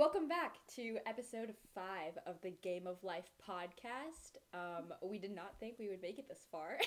[0.00, 4.38] Welcome back to episode five of the Game of Life podcast.
[4.54, 6.78] Um, we did not think we would make it this far.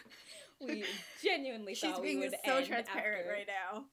[0.66, 0.82] we
[1.22, 3.84] genuinely She's thought being we would so end transparent after- right now.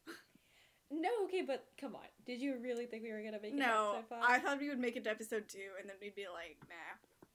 [0.90, 2.06] No, okay, but come on.
[2.26, 4.24] Did you really think we were gonna make it No, episode five?
[4.26, 7.28] I thought we would make it to episode two, and then we'd be like, nah.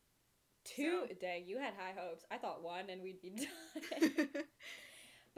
[0.65, 1.03] Two.
[1.11, 2.25] so- Dang, you had high hopes.
[2.31, 3.31] I thought one, and we'd be
[4.01, 4.29] done.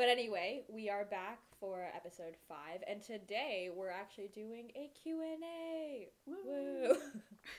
[0.01, 2.57] But anyway, we are back for episode 5
[2.89, 6.09] and today we're actually doing a Q&A.
[6.25, 6.97] Woo.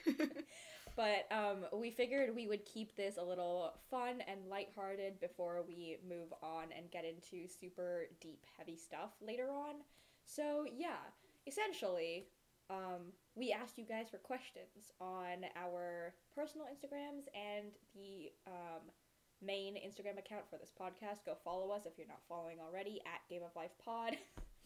[0.95, 5.97] but um we figured we would keep this a little fun and lighthearted before we
[6.09, 9.75] move on and get into super deep heavy stuff later on.
[10.25, 10.97] So, yeah,
[11.45, 12.25] essentially
[12.71, 18.81] um, we asked you guys for questions on our personal Instagrams and the um,
[19.41, 21.25] main Instagram account for this podcast.
[21.25, 24.17] Go follow us if you're not following already at Game of Life Pod.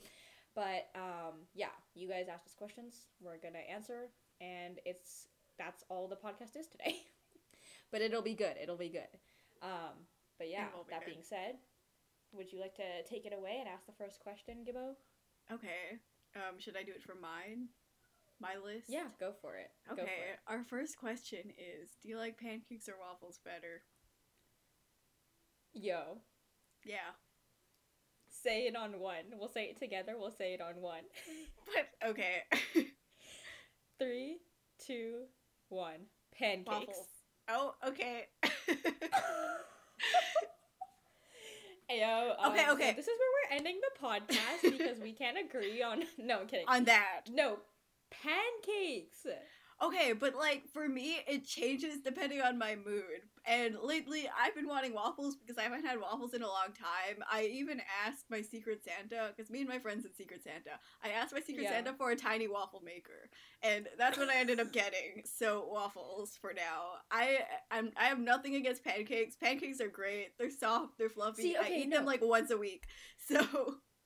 [0.55, 3.07] but um, yeah, you guys asked us questions.
[3.21, 4.09] We're gonna answer,
[4.41, 6.97] and it's that's all the podcast is today.
[7.91, 8.55] but it'll be good.
[8.61, 9.11] It'll be good.
[9.61, 10.05] Um,
[10.37, 11.11] but yeah, be that good.
[11.11, 11.55] being said,
[12.33, 14.95] would you like to take it away and ask the first question, Gibbo?
[15.51, 15.99] okay.
[16.35, 17.69] Um, should I do it for mine?
[18.41, 18.87] My list?
[18.89, 19.71] Yeah, go for it.
[19.87, 20.39] Go for Okay, it.
[20.47, 23.83] our first question is Do you like pancakes or waffles better?
[25.75, 26.21] Yo,
[26.85, 27.11] Yeah.
[28.29, 29.25] say it on one.
[29.37, 30.15] We'll say it together.
[30.17, 31.03] We'll say it on one.
[31.65, 32.43] But, okay.
[33.99, 34.37] Three,
[34.85, 35.23] two,
[35.69, 36.07] one.
[36.37, 36.67] Pancakes.
[36.67, 37.07] waffles.
[37.49, 38.27] Oh, okay.
[41.91, 42.93] Ayo, um, Okay, so okay.
[42.93, 46.03] this is where we're ending the podcast because we can't agree on.
[46.17, 46.65] No, I'm kidding.
[46.67, 47.21] On that.
[47.31, 47.59] no,
[48.09, 49.25] pancakes.
[49.83, 53.21] Okay, but like for me, it changes depending on my mood.
[53.47, 57.23] And lately, I've been wanting waffles because I haven't had waffles in a long time.
[57.31, 60.79] I even asked my Secret Santa because me and my friends in Secret Santa.
[61.03, 61.71] I asked my Secret Yeah.
[61.71, 63.29] Santa for a tiny waffle maker,
[63.61, 65.23] and that's what I ended up getting.
[65.25, 66.93] So waffles for now.
[67.11, 67.39] I
[67.71, 69.35] I'm, I have nothing against pancakes.
[69.35, 70.37] Pancakes are great.
[70.39, 70.97] They're soft.
[70.97, 71.41] They're fluffy.
[71.43, 72.85] See, I okay, eat them like once a week.
[73.27, 73.35] So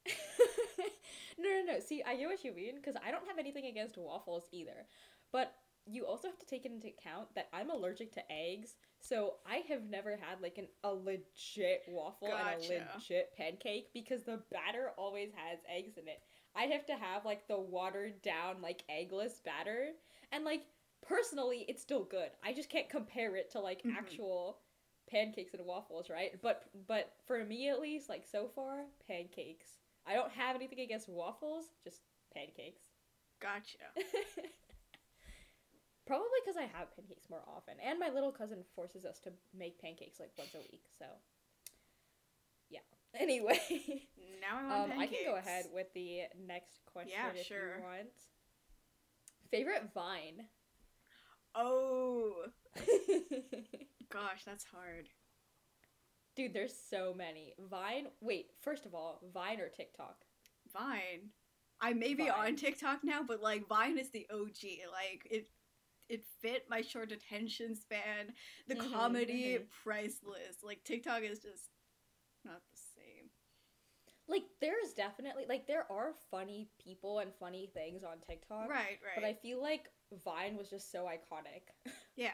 [1.38, 1.80] no, no, no.
[1.80, 4.88] See, I get what you mean because I don't have anything against waffles either.
[5.32, 5.54] But
[5.86, 9.84] you also have to take into account that I'm allergic to eggs, so I have
[9.90, 12.58] never had like an a legit waffle and a
[12.96, 16.22] legit pancake because the batter always has eggs in it.
[16.56, 19.90] I'd have to have like the watered down like eggless batter,
[20.32, 20.64] and like
[21.02, 22.30] personally, it's still good.
[22.44, 23.96] I just can't compare it to like Mhm.
[23.98, 24.60] actual
[25.10, 26.40] pancakes and waffles, right?
[26.42, 29.68] But but for me at least, like so far, pancakes.
[30.06, 32.02] I don't have anything against waffles, just
[32.34, 32.82] pancakes.
[33.40, 33.78] gotcha.
[36.10, 39.80] Probably because I have pancakes more often, and my little cousin forces us to make
[39.80, 40.82] pancakes like once a week.
[40.98, 41.06] So,
[42.72, 42.80] yeah.
[43.20, 43.60] Anyway,
[44.42, 47.76] Now I want um, I can go ahead with the next question Yeah, if sure.
[47.78, 48.10] you want.
[49.52, 50.46] Favorite Vine.
[51.54, 52.34] Oh
[54.12, 55.10] gosh, that's hard.
[56.36, 57.54] Dude, there's so many.
[57.70, 58.08] Vine.
[58.22, 60.18] Wait, first of all, Vine or TikTok?
[60.74, 61.30] Vine.
[61.82, 62.48] I may be Vine.
[62.48, 64.64] on TikTok now, but like Vine is the OG.
[64.92, 65.48] Like it
[66.10, 68.34] it fit my short attention span.
[68.68, 69.70] The Mhm, comedy mhm.
[69.84, 70.64] priceless.
[70.64, 71.70] Like TikTok is just
[72.44, 73.30] not the same.
[74.28, 78.70] Like, there's definitely like there are funny people and funny things on TikTok.
[78.70, 79.16] Right, right.
[79.16, 79.90] But I feel like
[80.24, 81.64] Vine was just so iconic.
[82.16, 82.32] yeah.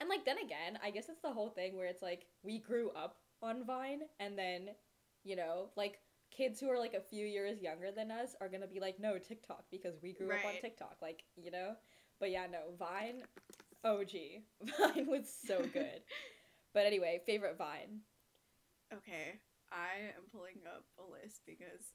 [0.00, 2.90] And like then again, I guess it's the whole thing where it's like we grew
[2.90, 4.70] up on Vine and then,
[5.24, 6.00] you know, like
[6.30, 9.18] kids who are like a few years younger than us are gonna be like, no,
[9.18, 10.96] TikTok because we grew up on TikTok.
[11.02, 11.76] Like, you know?
[12.20, 13.22] But yeah, no, Vine
[13.84, 14.10] OG.
[14.78, 16.00] Vine was so good.
[16.74, 18.00] but anyway, favorite Vine.
[18.92, 19.40] Okay.
[19.72, 21.92] I am pulling up a list because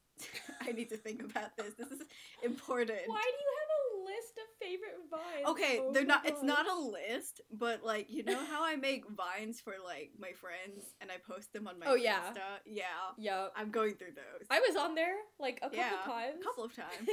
[0.61, 1.73] I need to think about this.
[1.77, 2.01] This is
[2.43, 2.99] important.
[3.05, 5.47] Why do you have a list of favorite Vines?
[5.47, 9.09] Okay, Oh they're not it's not a list, but like you know how I make
[9.09, 12.19] vines for like my friends and I post them on my Oh, yeah.
[12.31, 12.59] Insta?
[12.65, 12.83] Yeah.
[13.17, 13.53] Yup.
[13.55, 14.47] I'm going through those.
[14.49, 16.41] I was on there like a couple yeah, times.
[16.41, 17.09] A couple of times.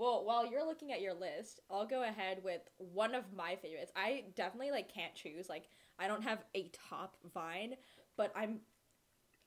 [0.00, 3.92] Well, while you're looking at your list, I'll go ahead with one of my favorites.
[3.94, 5.46] I definitely like can't choose.
[5.46, 5.66] Like
[5.98, 7.74] I don't have a top Vine,
[8.16, 8.60] but I'm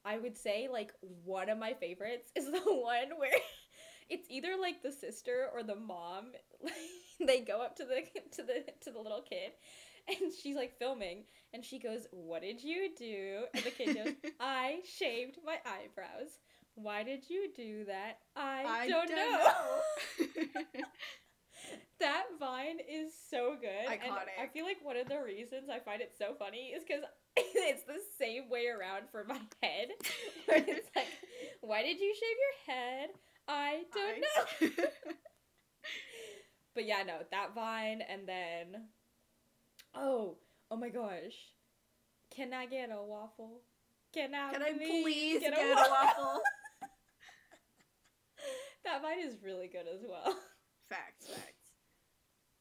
[0.06, 3.32] I would say like one of my favorites is the one where
[4.10, 6.34] it's either like the sister or the mom.
[7.26, 8.04] they go up to the
[8.36, 9.54] to the to the little kid
[10.08, 11.24] and she's like filming
[11.54, 16.38] and she goes, "What did you do?" And the kid goes, "I shaved my eyebrows."
[16.76, 18.20] Why did you do that?
[18.36, 19.16] I, don't, know.
[20.20, 20.84] know.
[22.00, 23.88] That vine is so good.
[23.90, 27.04] And I feel like one of the reasons I find it so funny is because
[27.38, 29.88] it's the same way around for my head.
[30.46, 31.08] Where it's like,
[31.62, 32.38] why did you shave
[32.68, 33.10] your head?
[33.48, 34.84] I don't know.
[34.84, 35.14] know.
[36.76, 38.84] but yeah, no, that vine, and then,
[39.96, 40.36] oh,
[40.72, 41.36] oh my gosh,
[42.36, 43.62] can I get a waffle?
[44.14, 46.42] Can I, Can I please, please get, get a, a waffle?
[48.86, 50.36] That vine is really good as well.
[50.90, 51.72] Facts, facts.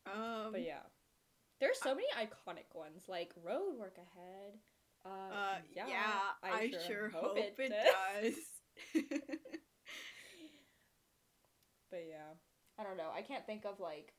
[0.07, 0.87] Um, But yeah,
[1.61, 4.55] there's so many iconic ones like Road Work Ahead.
[5.05, 8.35] Uh, uh, yeah, yeah, I, sure, hope, it, does.
[8.95, 9.03] does.
[11.93, 12.33] But yeah,
[12.81, 13.11] I don't know.
[13.15, 14.15] I can't think of like.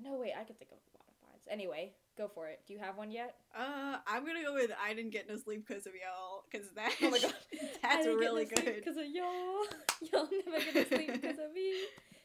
[0.00, 1.44] No wait, I can think of a lot of vines.
[1.50, 2.60] Anyway, go for it.
[2.66, 3.36] Do you have one yet?
[3.56, 6.92] uh, I'm gonna go with I didn't get no sleep because of y'all, because that
[7.02, 7.32] Oh my god,
[7.82, 8.82] that's really good.
[8.82, 9.64] because of y'all.
[10.12, 11.72] Y'all never get to sleep because of me.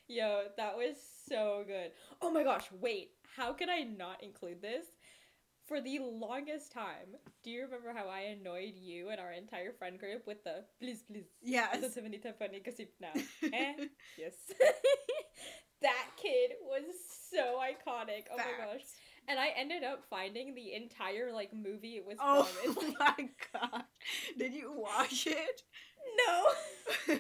[0.07, 0.95] Yo, that was
[1.30, 1.92] so good.
[2.22, 4.86] Oh my gosh, wait, how could I not include this?
[5.66, 9.98] For the longest time, do you remember how I annoyed you and our entire friend
[9.98, 11.31] group with the please, please?
[11.42, 11.78] Yes.
[11.80, 13.16] Ito sa manita funny kasi now.
[13.48, 13.88] Eh?
[14.19, 14.36] Yes.
[15.81, 16.84] that kid was
[17.31, 18.28] so iconic.
[18.28, 18.84] Oh my gosh.
[19.28, 22.72] And I ended up finding the entire like movie it was Oh from.
[22.72, 23.84] It's like, my god!
[24.38, 25.62] Did you watch it?
[26.28, 26.44] no.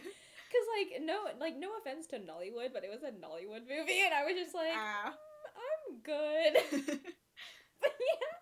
[0.53, 4.13] Cause like no like no offense to Nollywood, but it was a Nollywood movie and
[4.13, 5.09] I was just like Ah.
[5.09, 6.53] "Mm, I'm good.
[7.81, 8.33] but yeah.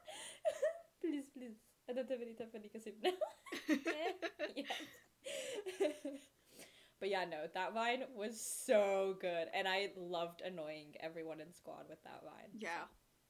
[1.02, 1.56] please, please.
[1.90, 3.12] I don't have any time for kasi now.
[4.56, 4.72] yes.
[7.00, 11.86] but yeah, no, that vine was so good, and I loved annoying everyone in squad
[11.90, 12.52] with that vine.
[12.58, 12.86] yeah,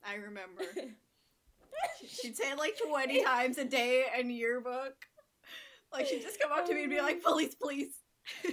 [0.05, 0.63] I remember.
[2.07, 4.95] She'd say it like 20 times a day in yearbook.
[5.93, 7.93] Like, she'd just come up to me and be like, police, please.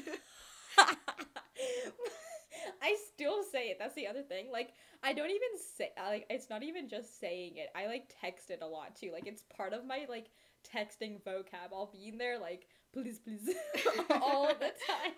[2.83, 3.79] I still say it.
[3.79, 4.49] That's the other thing.
[4.53, 4.73] Like,
[5.03, 7.69] I don't even say like it's not even just saying it.
[7.75, 9.11] I like text it a lot too.
[9.13, 10.31] Like, it's part of my like
[10.65, 11.73] texting vocab.
[11.73, 13.49] I'll be in there like, please, please,
[14.11, 15.13] all the time.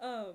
[0.00, 0.34] um,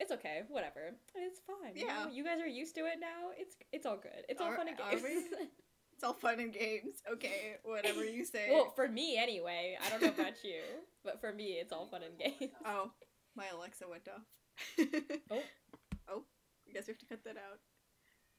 [0.00, 0.42] it's okay.
[0.48, 0.90] Whatever.
[1.14, 1.74] It's fine.
[1.76, 2.04] you Yeah.
[2.04, 2.10] know?
[2.10, 3.30] you guys are used to it now.
[3.36, 4.24] It's it's all good.
[4.28, 5.02] It's all Are- fun and games.
[5.92, 7.02] It's all fun and games.
[7.12, 8.50] Okay, whatever you say.
[8.52, 9.76] well, for me anyway.
[9.84, 10.60] I don't know about you,
[11.02, 12.52] but for me, it's all fun and games.
[12.64, 12.92] oh,
[13.34, 14.22] my Alexa went off.
[15.32, 15.42] Oh.
[16.08, 16.22] Oh,
[16.68, 17.58] I guess we have to cut that out.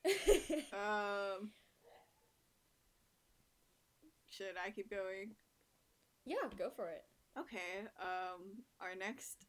[1.41, 1.51] Um,
[4.29, 5.31] should I keep going?
[6.25, 7.03] yeah, go for it.
[7.37, 7.87] Okay.
[7.99, 9.45] Um, our next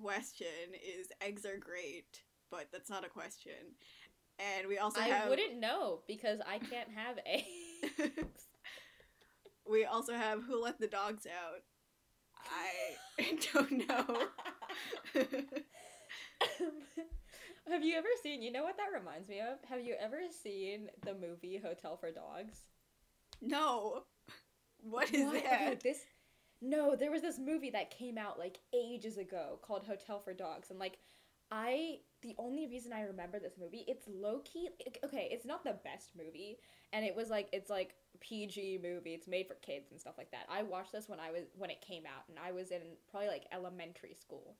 [0.00, 3.74] question is eggs are great, but that's not a question.
[4.38, 8.46] And we also I have wouldn't know because I can't have eggs.
[9.68, 11.62] we also have who let the dogs out.
[13.18, 14.28] I don't know.
[17.70, 18.42] have you ever seen?
[18.42, 19.58] You know what that reminds me of?
[19.68, 22.60] Have you ever seen the movie Hotel for Dogs?
[23.40, 24.04] no.
[24.82, 25.42] What is What?
[25.42, 25.62] that?
[25.68, 25.98] Okay, this.
[26.66, 30.70] No, there was this movie that came out like ages ago called Hotel for Dogs,
[30.70, 30.98] and like,
[31.52, 34.68] I the only reason I remember this movie, it's low key.
[35.04, 36.58] Okay, it's not the best movie,
[36.92, 39.14] and it was like it's like PG movie.
[39.14, 40.46] It's made for kids and stuff like that.
[40.50, 43.28] I watched this when I was when it came out, and I was in probably
[43.28, 44.56] like elementary school,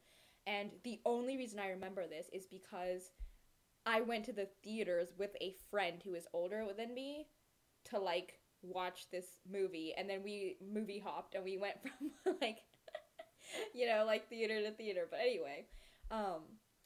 [0.46, 3.10] and the only reason I remember this is because
[3.84, 7.26] I went to the theaters with a friend who is older than me
[7.86, 12.58] to like watch this movie and then we movie hopped and we went from like
[13.74, 15.64] you know like theater to theater but anyway
[16.10, 16.42] um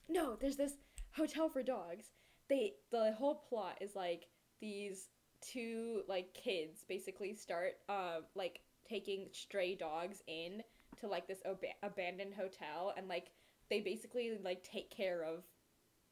[0.09, 0.75] no there's this
[1.17, 2.07] hotel for dogs
[2.49, 4.27] they the whole plot is like
[4.61, 5.09] these
[5.41, 10.63] two like kids basically start uh like taking stray dogs in
[11.01, 13.31] to like this ab- abandoned hotel and like
[13.71, 15.45] they basically like take care of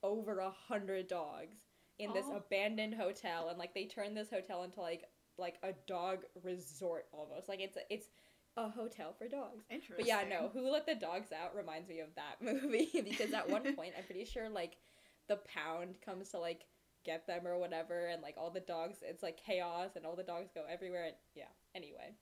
[0.03, 1.57] over a hundred dogs
[1.99, 2.37] in this Oh.
[2.37, 5.05] abandoned hotel and like they turn this hotel into like
[5.39, 8.09] like a dog resort almost like it's a, it's
[8.57, 9.97] a hotel for dogs Interesting.
[9.97, 13.49] but yeah no who let the dogs out reminds me of that movie because at
[13.49, 14.77] one point i'm pretty sure like
[15.29, 16.63] the pound comes to like
[17.05, 20.23] get them or whatever and like all the dogs it's like chaos and all the
[20.23, 22.15] dogs go everywhere and yeah anyway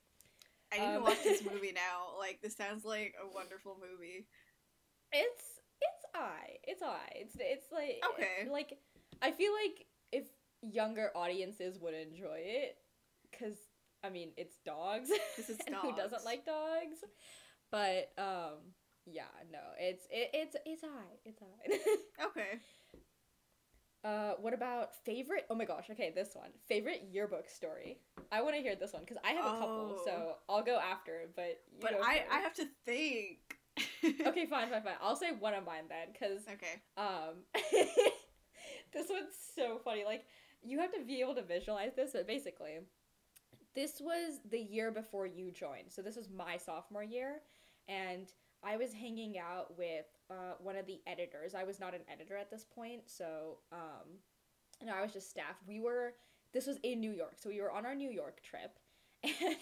[0.73, 2.19] I need to um, watch this movie now.
[2.19, 4.27] Like this sounds like a wonderful movie.
[5.13, 8.51] it's it's i it's i it's it's like Okay.
[8.51, 8.79] like
[9.23, 10.25] i feel like if
[10.63, 12.77] younger audiences would enjoy it
[13.31, 13.57] because
[14.05, 16.99] i mean it's dogs 'Cause it's and who doesn't like dogs
[17.71, 18.75] but um
[19.07, 22.59] yeah no it's it, it's it's i it's i Okay.
[24.05, 27.99] uh what about favorite oh my gosh okay this one favorite yearbook story
[28.31, 30.05] i want to hear this one because i have a couple Oh.
[30.05, 32.33] so i'll go after but you But I first.
[32.33, 33.39] I have to think.
[34.27, 36.81] okay fine fine fine i'll say one of mine then because Okay.
[36.97, 37.45] Um,
[38.93, 40.05] this one's so funny.
[40.05, 40.25] Like,
[40.63, 42.79] you have to be able to visualize this, but basically,
[43.77, 45.91] this was the year before you joined.
[45.91, 47.43] So this was my sophomore year,
[47.89, 48.33] and
[48.65, 51.55] I was hanging out with uh, one of the editors.
[51.55, 54.19] I was not an editor at this point, so um,
[54.81, 55.57] and I was just staff.
[55.69, 56.15] We were
[56.53, 58.79] this was in New York, so we were on our New York trip,
[59.23, 59.57] and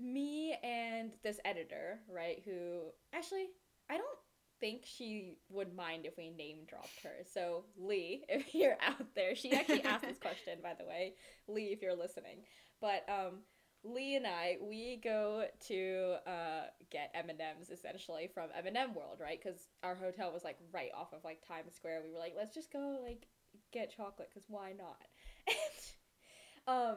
[0.00, 2.80] me and this editor, right, who
[3.14, 3.46] actually
[3.88, 4.18] I don't
[4.60, 7.24] think she would mind if we name dropped her.
[7.32, 11.14] So Lee, if you're out there, she actually asked this question, by the way.
[11.48, 12.44] Lee, if you're listening,
[12.80, 13.40] but um,
[13.84, 18.76] Lee and I, we go to uh, get M and M's essentially from M and
[18.76, 19.40] M World, right?
[19.42, 22.02] Because our hotel was like right off of like Times Square.
[22.04, 23.26] We were like, let's just go like
[23.72, 24.98] get chocolate because why not?
[26.68, 26.96] And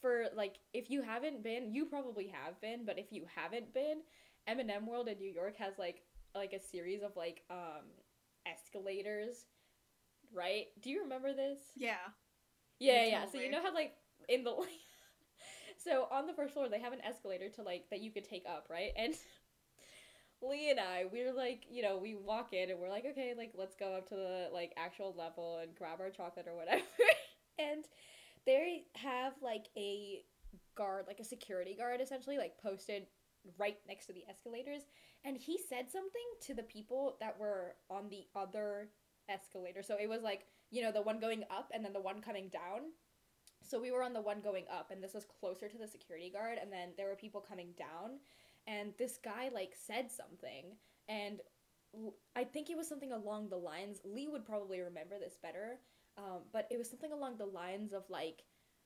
[0.00, 3.98] for like if you haven't been, you probably have been, but if you haven't been,
[4.46, 6.02] M and M World in New York has like
[6.34, 7.84] like a series of like um
[8.46, 9.44] escalators,
[10.34, 10.66] right?
[10.80, 11.58] Do you remember this?
[11.76, 11.94] Yeah.
[12.78, 13.20] Yeah, yeah.
[13.20, 13.94] told So you know how like
[14.28, 14.52] in the
[15.84, 18.44] so on the first floor they have an escalator to like that you could take
[18.48, 18.92] up, right?
[18.96, 19.14] And
[20.42, 23.34] Lee and I, we are like, you know, we walk in and we're like, okay,
[23.36, 26.82] like let's go up to the like actual level and grab our chocolate or whatever.
[27.58, 27.84] and
[28.44, 30.24] they have like a
[30.76, 33.06] guard, like a security guard essentially, like posted
[33.58, 34.82] right next to the escalators.
[35.24, 38.88] And he said something to the people that were on the other
[39.28, 39.82] escalator.
[39.82, 42.48] So it was like, you know, the one going up and then the one coming
[42.48, 42.90] down.
[43.68, 46.30] So we were on the one going up, and this was closer to the security
[46.30, 48.18] guard, and then there were people coming down,
[48.66, 50.76] and this guy like said something,
[51.08, 51.40] and
[52.34, 54.00] I think it was something along the lines.
[54.04, 55.78] Lee would probably remember this better,
[56.18, 58.44] um, but it was something along the lines of like,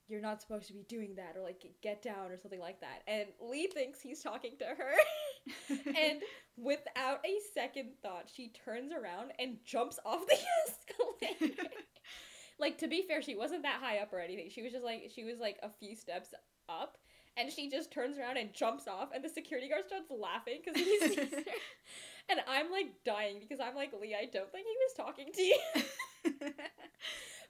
[0.08, 3.02] "You're not supposed to be doing that," or like, "Get down," or something like that.
[3.06, 4.94] And Lee thinks he's talking to her,
[5.70, 6.22] and
[6.56, 10.36] without a second thought, she turns around and jumps off the
[10.68, 11.68] escalator.
[12.58, 14.50] like to be fair, she wasn't that high up or anything.
[14.50, 16.34] She was just like she was like a few steps
[16.68, 16.96] up,
[17.36, 20.80] and she just turns around and jumps off, and the security guard starts laughing because
[20.80, 21.42] he sees her.
[22.28, 24.16] And I'm like dying because I'm like Lee.
[24.20, 25.58] I don't think he was talking to you.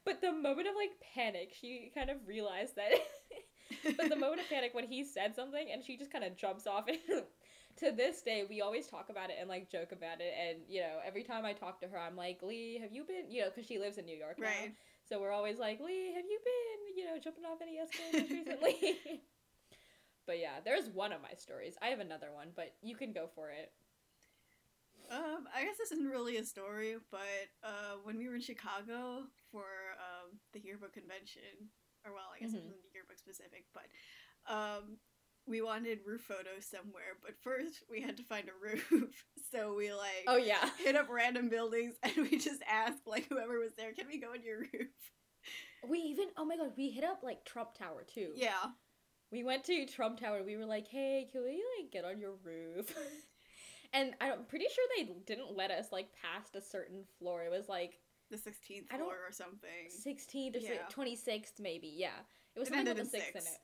[0.05, 2.93] But the moment of like panic, she kind of realized that.
[3.97, 6.67] but the moment of panic when he said something and she just kind of jumps
[6.67, 6.99] off and
[7.77, 10.81] to this day we always talk about it and like joke about it and you
[10.81, 13.49] know every time i talk to her i'm like lee have you been you know
[13.49, 14.47] because she lives in new york now.
[14.47, 14.73] Right.
[15.09, 19.23] so we're always like lee have you been you know jumping off any escalators recently
[20.27, 23.29] but yeah there's one of my stories i have another one but you can go
[23.35, 23.73] for it
[25.11, 29.23] Um, I guess this isn't really a story, but uh, when we were in Chicago
[29.53, 31.71] for um, the yearbook convention,
[32.05, 32.67] or well, I guess it Mhm.
[32.75, 33.87] wasn't yearbook specific, but
[34.53, 34.99] um,
[35.47, 37.17] we wanted roof photos somewhere.
[37.23, 41.09] But first, we had to find a roof, so we like oh yeah hit up
[41.11, 44.59] random buildings and we just asked like whoever was there, "Can we go on your
[44.61, 44.91] roof?"
[45.89, 48.73] we even oh my god we hit up like trump tower too Yeah,
[49.31, 50.43] We went to Trump Tower.
[50.45, 52.93] We were like, "Hey, can we like get on your roof?"
[53.93, 57.43] and I'm pretty sure they didn't let us like past a certain floor.
[57.45, 58.01] It was like
[58.31, 59.87] the sixteenth floor or something.
[60.05, 60.87] 16th or Yeah.
[60.91, 61.93] twenty sixth, maybe.
[61.97, 62.19] Yeah,
[62.57, 63.59] it was It something with in six in it.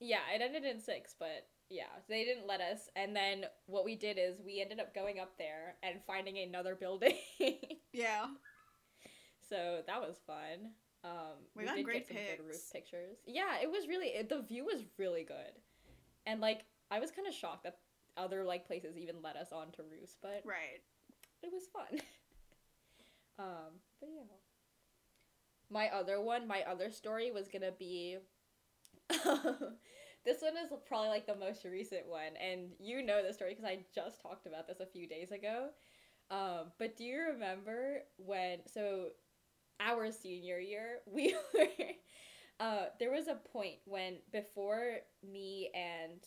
[0.00, 2.88] Yeah, it ended in six, but yeah, they didn't let us.
[2.96, 6.74] And then what we did is we ended up going up there and finding another
[6.74, 7.16] building.
[7.92, 8.26] Yeah,
[9.48, 10.72] so that was fun.
[11.02, 12.42] Um, We got great good pics.
[12.44, 13.16] roof pictures.
[13.26, 15.52] Yeah, it was really it, the view was really good,
[16.26, 17.78] and like I was kind of shocked that
[18.16, 20.82] other like places even let us onto roofs, but right.
[21.42, 22.00] it was fun.
[23.38, 24.22] um, but yeah.
[25.68, 28.18] My other one, my other story was gonna be.
[30.24, 33.64] this one is probably like the most recent one, and you know the story because
[33.64, 35.68] I just talked about this a few days ago.
[36.30, 38.58] Um, but do you remember when?
[38.72, 39.08] So,
[39.80, 41.68] our senior year, we were.
[42.58, 46.20] Uh, there was a point when before me and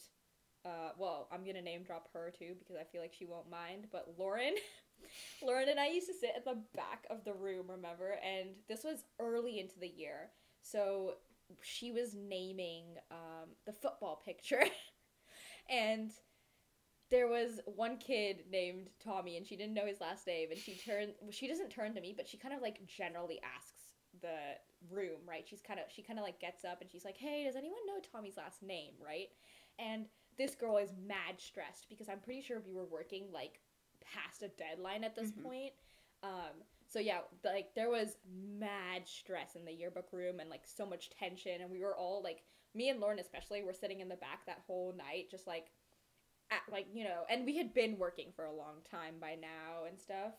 [0.66, 3.88] uh, well, I'm gonna name drop her too because I feel like she won't mind.
[3.92, 4.56] But Lauren,
[5.44, 8.16] Lauren and I used to sit at the back of the room, remember?
[8.24, 10.32] And this was early into the year,
[10.62, 11.14] so
[11.62, 14.63] she was naming um, the football picture,
[15.70, 16.12] and
[17.10, 20.75] there was one kid named Tommy, and she didn't know his last name, and she
[20.75, 21.13] turned.
[21.32, 24.38] She doesn't turn to me, but she kind of like generally asks the
[24.91, 25.46] room, right?
[25.48, 27.79] She's kind of she kind of like gets up and she's like, "Hey, does anyone
[27.88, 29.29] know Tommy's last name?" Right?
[29.79, 30.06] And
[30.38, 33.60] this girl is mad stressed because I'm pretty sure we were working like
[34.01, 35.44] past a deadline at this Mhm.
[35.44, 35.74] point.
[36.24, 38.17] Um, so yeah, like there was
[38.60, 42.22] mad stress in the yearbook room and like so much tension, and we were all
[42.24, 42.43] like,
[42.75, 45.67] me and Lauren especially, were sitting in the back that whole night, just like,
[46.51, 49.86] at like you know, and we had been working for a long time by now
[49.88, 50.34] and stuff,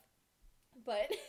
[0.84, 1.10] but.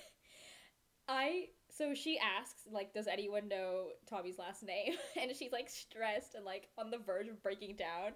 [1.07, 6.35] I so she asks like does anyone know Tommy's last name and she's like stressed
[6.35, 8.11] and like on the verge of breaking down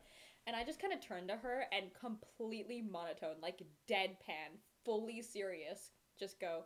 [0.47, 5.91] And I just kind of turned to her and completely monotone, like deadpan, fully serious,
[6.19, 6.65] just go,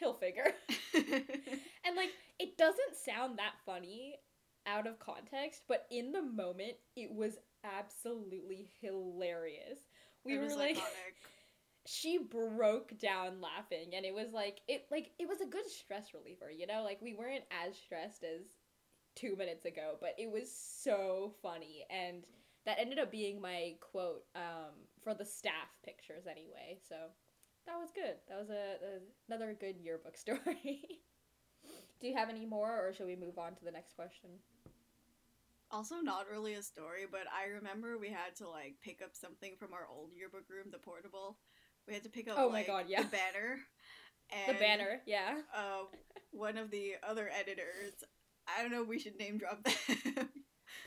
[0.00, 0.52] he'll figure.
[0.94, 4.16] and like, it doesn't sound that funny
[4.66, 9.78] out of context, but in the moment, it was absolutely hilarious.
[10.24, 11.14] We were like, iconic.
[11.86, 16.12] she broke down laughing, and it was like it like it was a good stress
[16.14, 16.82] reliever, you know.
[16.82, 18.42] Like we weren't as stressed as
[19.16, 22.24] two minutes ago, but it was so funny, and
[22.66, 26.78] that ended up being my quote um, for the staff pictures anyway.
[26.88, 26.96] So
[27.66, 28.16] that was good.
[28.28, 30.82] That was a, a another good yearbook story.
[32.00, 34.30] Do you have any more, or should we move on to the next question?
[35.70, 39.54] Also, not really a story, but I remember we had to like pick up something
[39.58, 41.36] from our old yearbook room, the portable.
[41.86, 43.02] We had to pick up Oh my like, God, yeah.
[43.04, 43.58] the banner.
[44.48, 45.38] the banner, yeah.
[45.54, 45.84] Uh,
[46.32, 48.02] one of the other editors.
[48.48, 48.82] I don't know.
[48.82, 50.28] We should name drop them.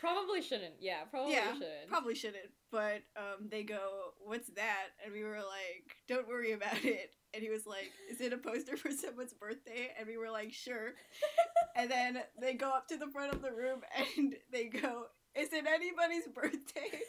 [0.03, 0.73] Probably shouldn't.
[0.81, 1.87] Yeah, probably Yeah, shouldn't.
[1.87, 2.51] Probably shouldn't.
[2.69, 7.41] But um, they go, "What's that?" And we were like, "Don't worry about it." And
[7.41, 10.91] he was like, "Is it a poster for someone's birthday?" And we were like, "Sure."
[11.77, 13.79] and then they go up to the front of the room
[14.17, 15.05] and they go,
[15.39, 16.99] "Is it anybody's birthday?"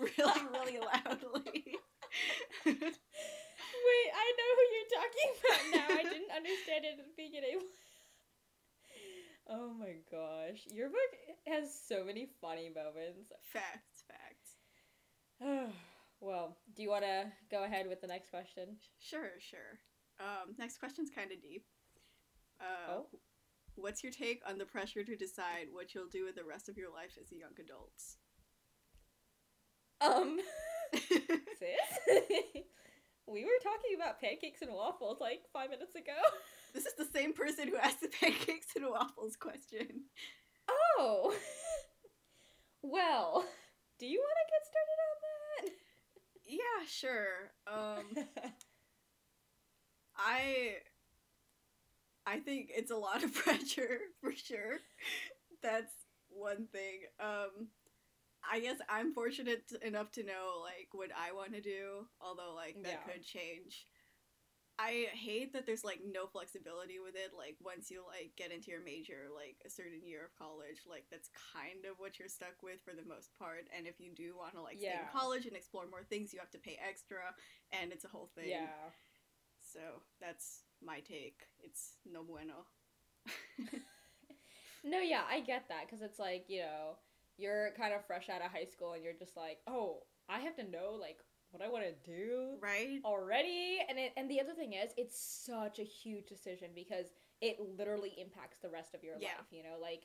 [0.00, 1.76] really, really loudly.
[2.66, 5.94] Wait, I know who you're talking about now.
[5.94, 7.60] I didn't understand it at the beginning.
[9.52, 10.66] Oh my gosh.
[10.72, 11.12] Your book
[11.46, 13.30] has so many funny moments.
[13.52, 15.72] facts, facts.
[16.20, 18.76] well, do you want to go ahead with the next question?
[19.00, 19.78] Sure, sure.
[20.20, 21.64] Um, next question's kind of deep.
[22.60, 23.06] Uh, Oh.
[23.74, 26.76] What's your take on the pressure to decide what you'll do with the rest of
[26.76, 27.92] your life as a young adult?
[30.00, 30.38] Um,
[30.94, 32.64] sis?
[33.26, 36.18] we were talking about pancakes and waffles like five minutes ago.
[36.74, 40.04] this is the same person who asked the pancakes and waffles question.
[40.68, 41.34] Oh!
[42.82, 43.44] well,
[43.98, 45.72] do you want to get started on that?
[46.46, 47.52] Yeah, sure.
[47.66, 48.64] Um, started on that?
[50.16, 50.74] I
[52.26, 54.78] I think it's a lot of pressure for sure.
[55.62, 55.92] That's
[56.28, 57.00] one thing.
[57.20, 57.68] Um
[58.50, 62.76] I guess I'm fortunate enough to know like what I want to do, although like
[62.82, 63.12] that Yeah.
[63.12, 63.86] could change.
[64.78, 67.32] I hate that there's like no flexibility with it.
[67.36, 71.04] Like once you like get into your major, like a certain year of college, like
[71.10, 73.68] that's kind of what you're stuck with for the most part.
[73.76, 76.40] And if you do want to like stay in college and explore more things, you
[76.40, 77.34] have to pay extra,
[77.70, 78.48] and it's a whole thing.
[78.48, 78.90] yeah.
[79.60, 81.46] So that's my take.
[81.60, 82.66] It's no bueno.
[84.84, 86.96] No, yeah, I get that because it's like you know
[87.38, 90.56] you're kind of fresh out of high school and you're just like, oh, I have
[90.56, 91.18] to know like
[91.50, 93.00] what I want to do right?
[93.04, 97.06] already, and it and the other thing is it's such a huge decision because
[97.40, 99.28] it literally impacts the rest of your Yeah.
[99.28, 99.46] life.
[99.50, 100.04] You know, like,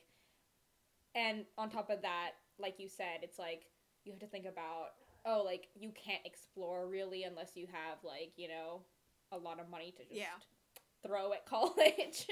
[1.14, 3.66] and on top of that, like you said, it's like
[4.04, 4.88] you have to think about
[5.24, 8.82] oh, like you can't explore really unless you have like you know
[9.32, 11.06] a lot of money to just Yeah.
[11.06, 12.26] throw at college.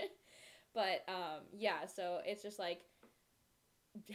[0.74, 2.82] but um yeah, so it's just like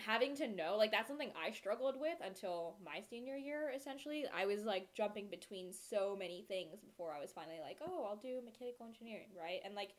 [0.06, 4.26] having to know like that's something I struggled with until my senior year essentially.
[4.34, 8.18] I was like jumping between so many things before I was finally like, "Oh, I'll
[8.18, 9.60] do mechanical engineering," right?
[9.66, 9.96] And like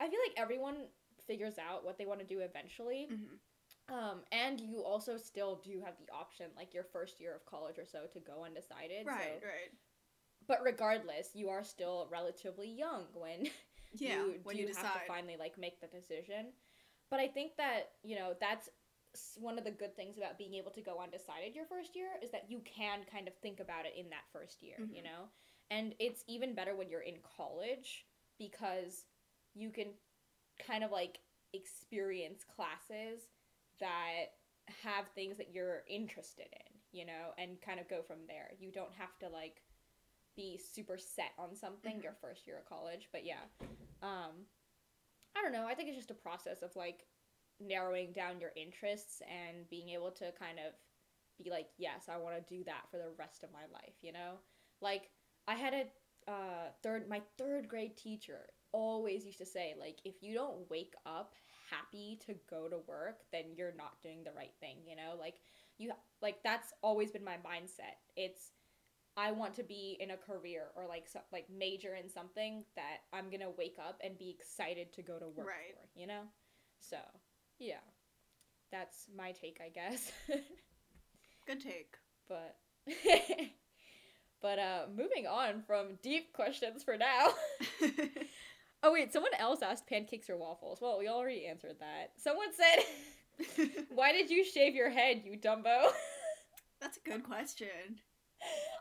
[0.00, 0.88] I feel like everyone
[1.26, 3.08] figures out what they want to do eventually.
[3.08, 3.36] hmm
[3.94, 7.78] Um, and you also still do have the option, like your first year of college
[7.78, 9.06] or so, to go undecided.
[9.06, 9.72] Right, so- right.
[10.46, 13.48] But regardless, you are still relatively young when
[13.98, 14.92] Yeah, you when do you have decide.
[14.94, 16.52] to finally like make the decision.
[17.10, 18.68] But I think that you know that's
[19.36, 22.30] one of the good things about being able to go undecided your first year is
[22.32, 25.04] that you can kind of think about it in that first year, you Mhm.
[25.04, 25.28] know,
[25.70, 28.06] and it's even better when you're in college
[28.38, 29.06] because
[29.54, 29.94] you can
[30.58, 31.20] kind of like
[31.52, 33.28] experience classes
[33.80, 34.36] that
[34.82, 38.52] have things that you're interested in, you know, and kind of go from there.
[38.58, 39.62] You don't have to like
[40.36, 42.02] be super set on something Mhm.
[42.02, 43.44] your first year of college, but yeah.
[44.02, 44.46] Um
[45.36, 47.06] I don't know, I think it's just a process of like
[47.60, 50.74] narrowing down your interests and being able to kind of
[51.42, 54.12] be like, yes, I want to do that for the rest of my life, you
[54.12, 54.34] know?
[54.80, 55.10] Like
[55.48, 55.84] I had a
[56.30, 60.94] uh third my third grade teacher always used to say like if you don't wake
[61.04, 61.34] up
[61.70, 65.14] happy to go to work, then you're not doing the right thing, you know?
[65.18, 65.36] Like
[65.78, 67.96] you like that's always been my mindset.
[68.16, 68.52] It's
[69.16, 73.02] I want to be in a career or like so, like major in something that
[73.12, 75.74] I'm to wake up and be excited to go to work Right.
[75.74, 76.22] for, you know?
[76.80, 76.98] So,
[77.58, 77.80] yeah.
[78.72, 80.10] That's my take, I guess.
[81.46, 81.94] Good take.
[82.28, 82.56] but
[84.42, 87.28] But uh moving on from deep questions for now.
[88.86, 90.78] Oh wait, someone else asked pancakes or waffles.
[90.82, 92.10] Well, we already answered that.
[92.18, 95.90] Someone said, "Why did you shave your head, you Dumbo?"
[96.82, 97.68] That's a good question.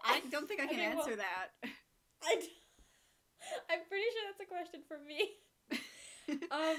[0.03, 1.51] I don't think I can Okay, well- answer that.
[2.21, 2.49] I d-
[3.69, 5.29] I'm pretty sure that's a question for me.
[6.51, 6.75] um,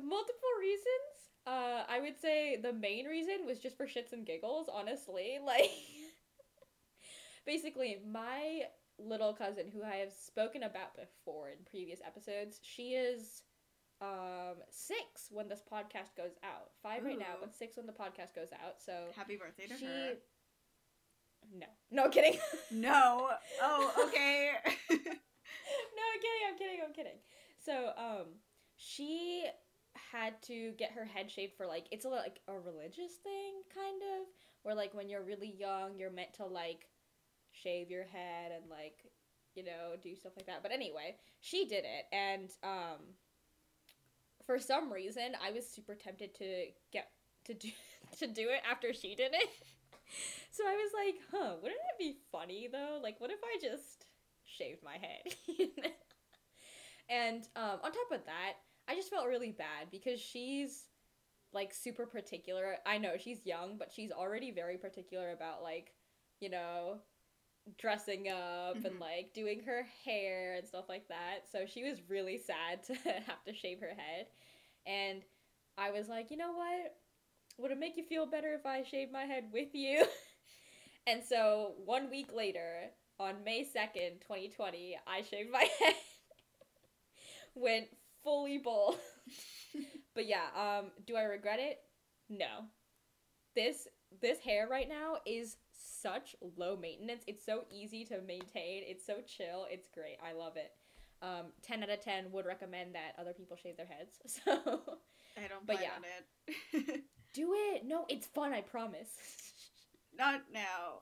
[0.00, 1.12] multiple reasons.
[1.46, 4.68] Uh, I would say the main reason was just for shits and giggles.
[4.72, 5.70] Honestly, like,
[7.46, 8.62] basically, my
[8.98, 13.42] little cousin, who I have spoken about before in previous episodes, she is
[14.00, 16.70] um six when this podcast goes out.
[16.82, 17.40] Five right now, Ooh.
[17.42, 18.80] but six when the podcast goes out.
[18.84, 19.84] So Happy birthday to she.
[19.86, 20.14] her.
[21.52, 22.38] No, no kidding.
[22.70, 23.28] No.
[23.60, 24.50] Oh, okay.
[24.90, 26.44] no, I'm kidding.
[26.48, 26.78] I'm kidding.
[26.86, 27.18] I'm kidding.
[27.64, 28.26] So, um,
[28.76, 29.44] she
[30.12, 34.02] had to get her head shaved for like it's a like a religious thing, kind
[34.20, 34.26] of,
[34.62, 36.86] where like when you're really young, you're meant to like
[37.52, 38.98] shave your head and like
[39.54, 40.62] you know do stuff like that.
[40.62, 43.00] But anyway, she did it, and um,
[44.46, 47.08] for some reason, I was super tempted to get
[47.46, 47.68] to do
[48.18, 49.48] to do it after she did it.
[50.50, 53.00] So I was like, huh, wouldn't it be funny though?
[53.02, 54.04] Like, what if I just
[54.44, 55.34] shaved my head?
[57.08, 58.52] and um, on top of that,
[58.92, 60.84] I just felt really bad because she's
[61.54, 62.76] like super particular.
[62.86, 65.94] I know she's young, but she's already very particular about like,
[66.40, 66.98] you know,
[67.78, 69.00] dressing up and Mhm.
[69.00, 71.48] like doing her hair and stuff like that.
[71.50, 74.28] So she was really sad to have to shave her head.
[74.86, 75.24] And
[75.78, 76.96] I was like, you know what?
[77.58, 80.06] Would it make you feel better if I shaved my head with you?
[81.06, 85.94] and so one week later, on May 2nd, 2020, I shaved my head.
[87.54, 87.88] Went
[88.22, 88.96] fully bald.
[90.14, 91.78] but yeah, um, do I regret it?
[92.28, 92.64] No.
[93.54, 93.88] This
[94.20, 97.22] this hair right now is such low maintenance.
[97.26, 98.82] It's so easy to maintain.
[98.86, 99.66] It's so chill.
[99.70, 100.16] It's great.
[100.22, 100.72] I love it.
[101.22, 104.18] Um, 10 out of 10 would recommend that other people shave their heads.
[104.44, 105.90] So I don't But yeah.
[105.96, 106.02] on
[106.74, 107.04] it.
[107.32, 107.86] do it.
[107.86, 109.08] No, it's fun, I promise.
[110.18, 111.00] Not now.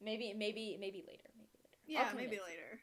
[0.00, 1.30] maybe maybe maybe later.
[1.36, 1.78] Maybe later.
[1.86, 2.80] Yeah, maybe later.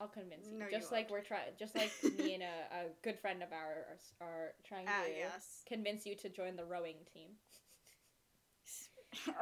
[0.00, 0.58] I'll convince you.
[0.58, 1.22] No, you just like won't.
[1.22, 5.02] we're trying just like me and a, a good friend of ours are trying Ah,
[5.04, 5.62] to yes.
[5.66, 7.30] convince you to join the rowing team.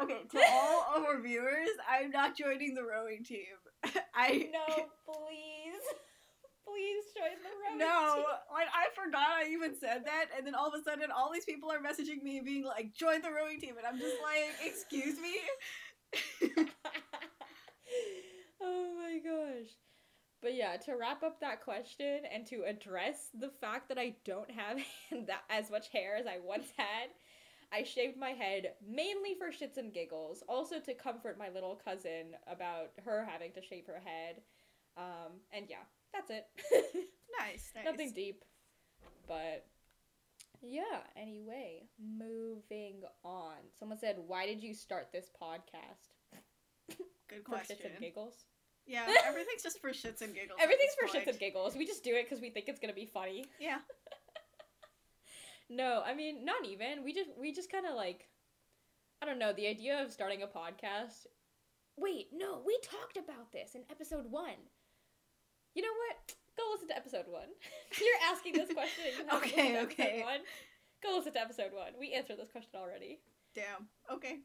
[0.01, 3.59] Okay, to all of our viewers, I'm not joining the rowing team.
[4.15, 4.65] I No,
[5.05, 5.83] please.
[6.65, 7.89] please join the rowing team.
[7.89, 8.25] No, team.
[8.55, 11.45] like I forgot I even said that, and then all of a sudden, all these
[11.45, 15.19] people are messaging me, being like, "Join the rowing team," and I'm just like, "Excuse
[15.19, 15.35] me."
[18.61, 19.71] oh my gosh.
[20.47, 24.49] But yeah, to wrap up that question and to address the fact that I don't
[24.49, 24.79] have
[25.27, 27.09] that as much hair as I once had,
[27.73, 32.37] I shaved my head mainly for shits and giggles, also to comfort my little cousin
[32.47, 34.37] about her having to shave her head.
[34.97, 35.83] Um, and yeah,
[36.15, 36.47] that's it.
[37.41, 37.85] Nice, nice.
[37.85, 38.45] Nothing deep.
[39.27, 39.67] But
[40.63, 43.57] yeah, anyway, moving on.
[43.79, 46.15] Someone said, Why did you start this podcast?
[47.29, 47.77] Good question.
[47.83, 48.45] For shits and giggles?
[48.87, 50.59] Yeah, everything's just for shits and giggles.
[50.61, 51.77] Everything's for shits and giggles.
[51.77, 53.45] We just do it because we think it's gonna be funny.
[53.61, 53.79] Yeah.
[55.69, 57.03] No, I mean not even.
[57.03, 58.29] We just we just kind of like,
[59.21, 59.53] I don't know.
[59.53, 61.27] The idea of starting a podcast.
[61.99, 64.61] Wait, no, we talked about this in episode one.
[65.75, 66.35] You know what?
[66.57, 67.49] Go listen to episode one.
[68.01, 69.27] You're asking this question.
[69.35, 70.23] Okay, okay.
[70.25, 70.41] One.
[71.03, 71.93] Go listen to episode one.
[71.99, 73.19] We answered this question already.
[73.55, 73.89] Damn.
[74.13, 74.39] Okay.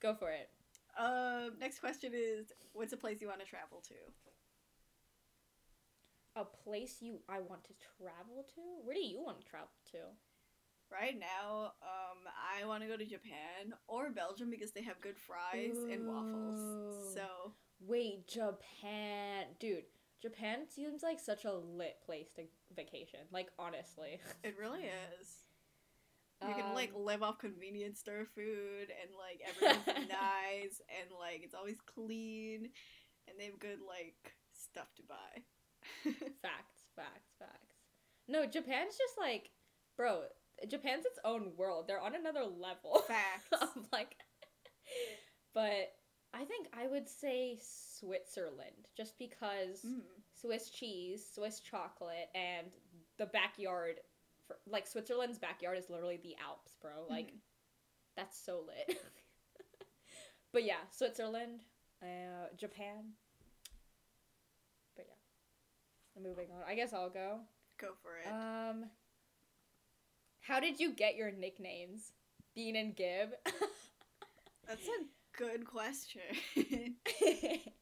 [0.00, 0.48] Go for it.
[0.98, 1.52] Um.
[1.60, 3.94] Next question is, what's a place you want to travel to?
[6.34, 8.60] A place you I want to travel to?
[8.84, 9.98] Where do you want to travel to?
[10.90, 15.16] Right now, um, I want to go to Japan or Belgium because they have good
[15.18, 17.14] fries and waffles.
[17.14, 17.54] So
[17.86, 19.84] Wait, Japan, dude.
[20.20, 22.42] Japan seems like such a lit place to
[22.76, 23.20] vacation.
[23.32, 24.82] Like honestly, it really
[25.20, 25.41] is.
[26.48, 31.42] You can like Um, live off convenience store food and like everything's nice and like
[31.42, 32.68] it's always clean
[33.28, 35.42] and they have good like stuff to buy.
[36.42, 37.76] facts, facts, facts.
[38.28, 39.50] No, Japan's just like,
[39.96, 40.22] bro.
[40.68, 41.86] Japan's its own world.
[41.88, 43.02] They're on another level.
[43.08, 43.48] Facts.
[43.62, 44.16] of like,
[45.54, 45.92] but
[46.34, 50.02] I think I would say Switzerland just because Mm.
[50.40, 52.66] Swiss cheese, Swiss chocolate, and
[53.18, 54.00] the backyard.
[54.52, 57.06] For, like Switzerland's backyard is literally the Alps, bro.
[57.08, 57.38] Like Mhm.
[58.16, 58.98] that's so lit.
[60.52, 61.64] but yeah, Switzerland,
[62.02, 63.12] uh, Japan.
[64.96, 66.62] But yeah, moving on.
[66.66, 67.40] I guess I'll go.
[67.78, 68.26] Go for it.
[68.30, 68.90] Um,
[70.40, 72.12] how did you get your nicknames,
[72.54, 73.30] Bean and Gib?
[74.68, 75.04] That's a
[75.36, 76.20] good question.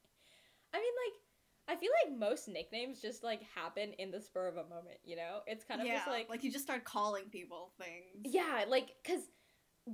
[1.70, 4.56] I mean, like, I feel like most nicknames just like happen in the spur of
[4.56, 4.98] a moment.
[5.04, 8.34] You know, it's kind of yeah, just like, like you just start calling people things.
[8.34, 9.20] yeah, like, cause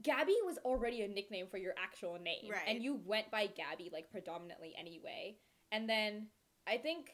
[0.03, 2.51] Gabby was already a nickname for your actual name.
[2.51, 2.63] Right.
[2.67, 5.37] And you went by Gabby like predominantly anyway.
[5.73, 6.29] And then
[6.67, 7.11] I think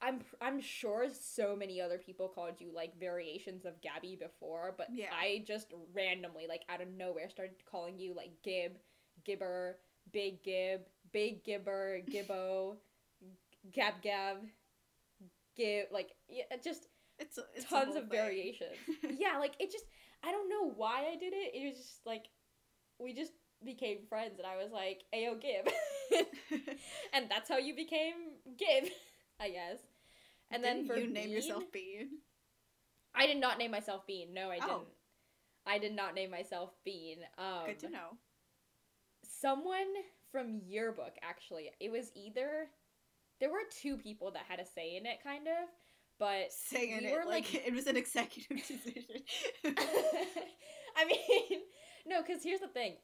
[0.00, 4.88] I'm I'm sure so many other people called you like variations of Gabby before, but
[4.92, 5.06] Yeah.
[5.18, 8.72] I just randomly like out of nowhere started calling you like Gib,
[9.24, 9.78] Gibber,
[10.12, 12.76] Big Gib, Big Gibber, Gibbo,
[13.72, 14.38] Gab Gab,
[15.56, 16.86] Gib like yeah, just
[17.18, 18.10] It's, a- it's tons of thing.
[18.18, 18.76] variations.
[19.18, 19.84] yeah, like it just
[20.22, 21.54] I don't know why I did it.
[21.54, 22.24] It was just like
[22.98, 23.32] we just
[23.64, 25.68] became friends and I was like, Ayo Gib.
[27.12, 28.14] and that's how you became
[28.58, 28.90] Gib,
[29.40, 29.78] I guess.
[30.50, 32.08] And then Didn't for you name Bean, yourself Bean.
[33.14, 34.34] I did not name myself Bean.
[34.34, 34.66] No, I Oh.
[34.66, 34.88] didn't.
[35.66, 37.18] I did not name myself Bean.
[37.38, 38.18] Um Good to know.
[39.40, 39.86] someone
[40.30, 41.70] from yearbook actually.
[41.80, 42.68] It was either
[43.40, 45.68] there were two people that had a say in it kind of,
[46.18, 49.22] but Saying we it were, like, like- it was an executive decision.
[50.96, 51.60] I mean,
[52.06, 52.96] no, because here's the thing.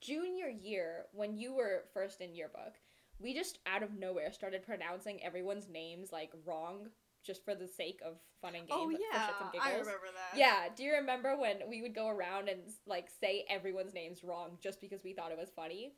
[0.00, 2.74] Junior year, when you were first in yearbook,
[3.20, 6.88] we just out of nowhere started pronouncing everyone's names like wrong
[7.24, 8.80] just for the sake of fun and games.
[8.80, 9.28] oh yeah,
[9.60, 10.38] I remember that.
[10.38, 14.56] Yeah, do you remember when we would go around and like say everyone's names wrong
[14.62, 15.94] just because we thought it was funny?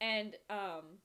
[0.00, 0.98] And um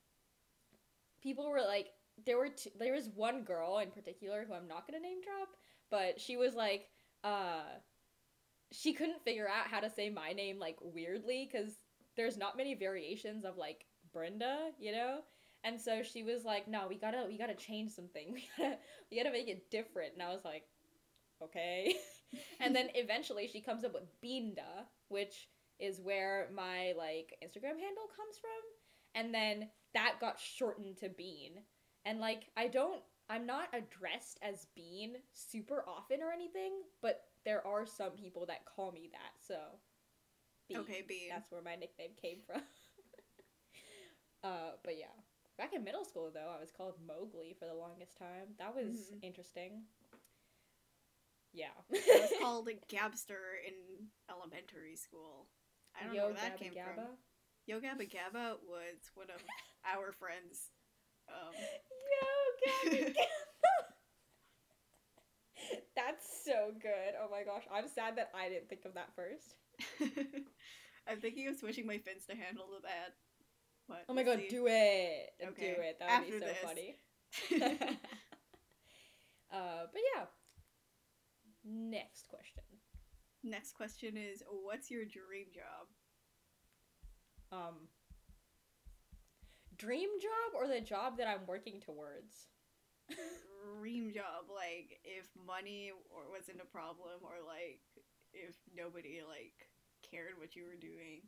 [1.21, 1.89] people were like
[2.25, 2.49] there were
[2.79, 5.49] there was one girl in particular who I'm not to name drop,
[5.91, 6.89] but she was like
[7.23, 7.61] uh
[8.71, 11.77] she couldn't figure out how to say my name like weirdly cuz
[12.15, 15.21] there's not many variations of like Brenda, you know?
[15.63, 18.33] And so she was like, "No, we got to we got to change something.
[18.33, 18.77] We got to
[19.11, 20.63] we got to make it different." And I was like,
[21.41, 21.95] "Okay."
[22.59, 25.49] and then eventually she comes up with Binda, which
[25.79, 28.63] is where my like Instagram handle comes from.
[29.15, 31.53] And then that got shortened to Bean.
[32.05, 37.65] And like I don't I'm not addressed as Bean super often or anything, but there
[37.65, 39.33] are some people that call me that.
[39.45, 39.57] So
[40.69, 40.77] Bean.
[40.79, 41.29] Okay, Bean.
[41.29, 42.61] That's where my nickname came from.
[44.43, 45.13] uh but yeah.
[45.57, 48.53] Back in middle school though, I was called Mowgli for the longest time.
[48.59, 49.23] That was Mhm.
[49.23, 49.83] interesting.
[51.53, 51.73] Yeah.
[51.91, 53.73] I was called a Gabster in
[54.29, 55.47] elementary school.
[55.99, 56.95] I don't know Yo where that Gabba came Gabba.
[56.95, 57.17] from.
[57.67, 59.41] Yo Gabba Gabba was one of
[59.83, 60.71] our friends.
[61.27, 61.51] Um,
[62.15, 63.75] Yo, Gabby Gabba.
[65.97, 67.13] That's so good.
[67.21, 67.63] Oh my gosh.
[67.69, 69.57] I'm sad that I didn't think of that first.
[71.07, 71.99] I'm thinking of switching my
[72.29, 73.15] handle to that.
[73.87, 74.05] What?
[74.07, 74.47] Oh my god, see.
[74.47, 75.33] do it.
[75.41, 75.97] Do it.
[75.99, 76.57] That would be so this.
[76.63, 76.95] funny.
[79.51, 80.23] uh, but yeah.
[81.65, 82.63] Next question.
[83.43, 85.87] Next question is what's your dream job?
[87.51, 87.87] Um
[89.77, 92.47] dream job or the job that I'm working towards?
[93.79, 97.79] Dream job, like if money or wasn't a problem or like
[98.33, 99.69] if nobody like
[100.09, 101.21] cared what you were doing,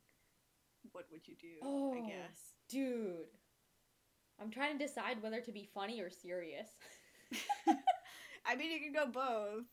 [0.91, 1.47] what would you do?
[1.61, 2.05] I Oh.
[2.07, 2.53] guess.
[2.67, 3.27] Dude.
[4.41, 6.69] I'm trying to decide whether to be funny or serious.
[8.45, 9.65] I mean you can go both.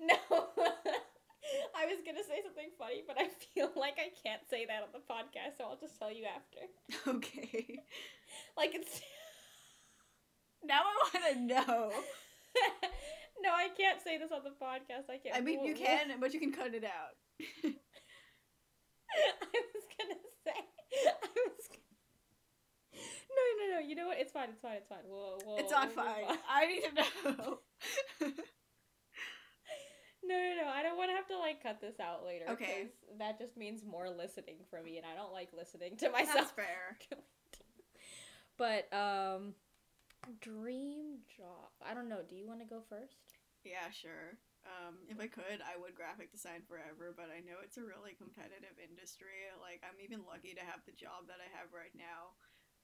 [0.00, 0.48] no.
[1.76, 4.88] I was gonna say something funny, but I feel like I can't say that on
[4.92, 6.62] the podcast, so I'll just tell you after.
[7.18, 7.80] Okay.
[8.56, 9.00] Like it's
[10.64, 11.90] Now I want to know.
[13.42, 15.08] No, I can't say this on the podcast.
[15.08, 15.34] I can't.
[15.34, 17.16] I mean, We'll- you we'll- can, but you can cut it out.
[17.64, 17.72] I
[19.72, 20.52] was gonna say.
[20.54, 21.68] I was.
[21.72, 21.80] Gonna...
[23.32, 23.88] No, no, no.
[23.88, 24.18] You know what?
[24.18, 24.50] It's fine.
[24.50, 24.76] It's fine.
[24.76, 24.98] It's fine.
[25.08, 25.38] We'll.
[25.46, 26.36] we'll it's not we'll fine.
[26.50, 26.92] I need to
[27.32, 27.58] know.
[30.30, 30.68] No, no, no.
[30.70, 32.46] I don't want to have to like cut this out later.
[32.54, 32.94] Okay.
[33.18, 36.54] That just means more listening for me, and I don't like listening to myself.
[36.54, 36.94] That's fair.
[38.56, 39.58] but um,
[40.38, 41.74] dream job.
[41.82, 42.22] I don't know.
[42.22, 43.18] Do you want to go first?
[43.66, 44.38] Yeah, sure.
[44.62, 48.12] Um, if I could, I would graphic design forever, but I know it's a really
[48.14, 49.48] competitive industry.
[49.56, 52.36] Like, I'm even lucky to have the job that I have right now.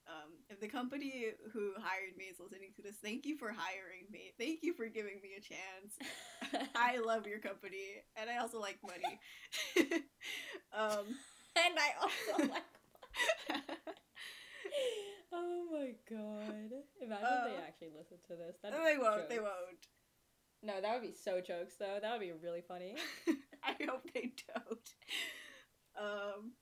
[0.08, 4.06] Um, if the company who hired me is listening to this, thank you for hiring
[4.12, 4.32] me.
[4.38, 6.68] Thank you for giving me a chance.
[6.76, 9.18] I love your company, and I also like money.
[10.72, 11.06] um,
[11.56, 12.62] and I also like.
[15.32, 16.70] oh my god!
[17.02, 18.56] Imagine if they Uh, actually listen to this.
[18.62, 19.28] That'd they won't.
[19.28, 19.86] They won't.
[20.62, 21.98] No, that would be so jokes though.
[22.00, 22.94] That would be really funny.
[23.64, 24.88] I hope they don't.
[25.98, 26.52] Um,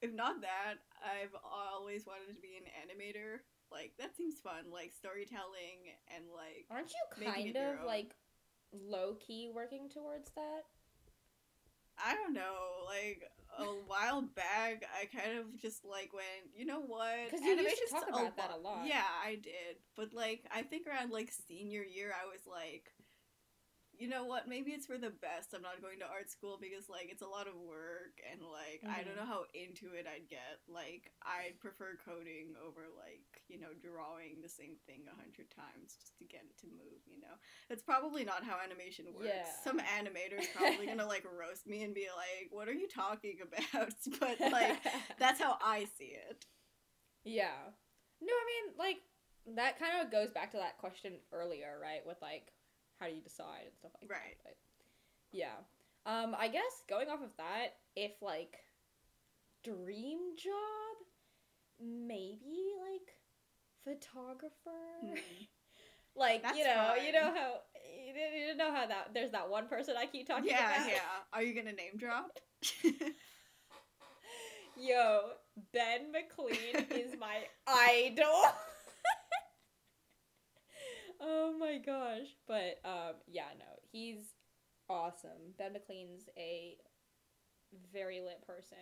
[0.00, 3.40] if not that, I've always wanted to be an animator.
[3.70, 8.14] Like that seems fun, like storytelling and like Aren't you kind of like
[8.72, 10.62] low key working towards that?
[12.02, 13.24] I don't know, like
[13.58, 17.30] a while back, I kind of just like went, you know what?
[17.30, 18.86] 'Cause you used to talk about that a lot.
[18.86, 22.92] Yeah, I did, but like I think around like senior year, I was like,
[23.98, 24.46] you know what?
[24.48, 25.52] Maybe it's for the best.
[25.54, 28.80] I'm not going to art school because like it's a lot of work and like
[28.86, 29.20] I don't Mhm.
[29.20, 30.62] know how into it I'd get.
[30.68, 35.98] Like I'd prefer coding over like you know drawing the same thing a hundred times
[35.98, 37.02] just to get it to move.
[37.10, 37.34] You know,
[37.68, 39.26] that's probably not how animation works.
[39.26, 39.50] Yeah.
[39.64, 43.92] Some animators probably gonna like roast me and be like, "What are you talking about?"
[44.20, 44.78] But like
[45.18, 46.46] that's how I see it.
[47.24, 47.74] Yeah.
[48.20, 48.98] No, I mean, like,
[49.54, 52.04] that kind of goes back to that question earlier, right?
[52.04, 52.52] With, like,
[53.00, 54.36] how do you decide and stuff like Right.
[54.44, 54.44] that.
[54.44, 54.56] But,
[55.32, 55.56] yeah.
[56.06, 58.56] Um, I guess going off of that, if, like,
[59.64, 60.96] dream job,
[61.80, 63.14] maybe, like,
[63.84, 64.54] photographer?
[65.02, 65.14] Hmm.
[66.16, 67.60] Like, That's you know, you know how,
[68.04, 70.88] you didn't, know how that, there's that one person I keep talking yeah, about?
[70.88, 70.98] yeah.
[71.32, 72.32] Are you gonna name drop?
[74.76, 75.20] Yo,
[75.72, 78.42] Ben McLean is my idol.
[81.20, 82.26] Oh my gosh.
[82.46, 83.66] But um yeah, no.
[83.92, 84.34] He's
[84.88, 85.54] awesome.
[85.58, 86.76] Ben McLean's a
[87.92, 88.78] very lit person.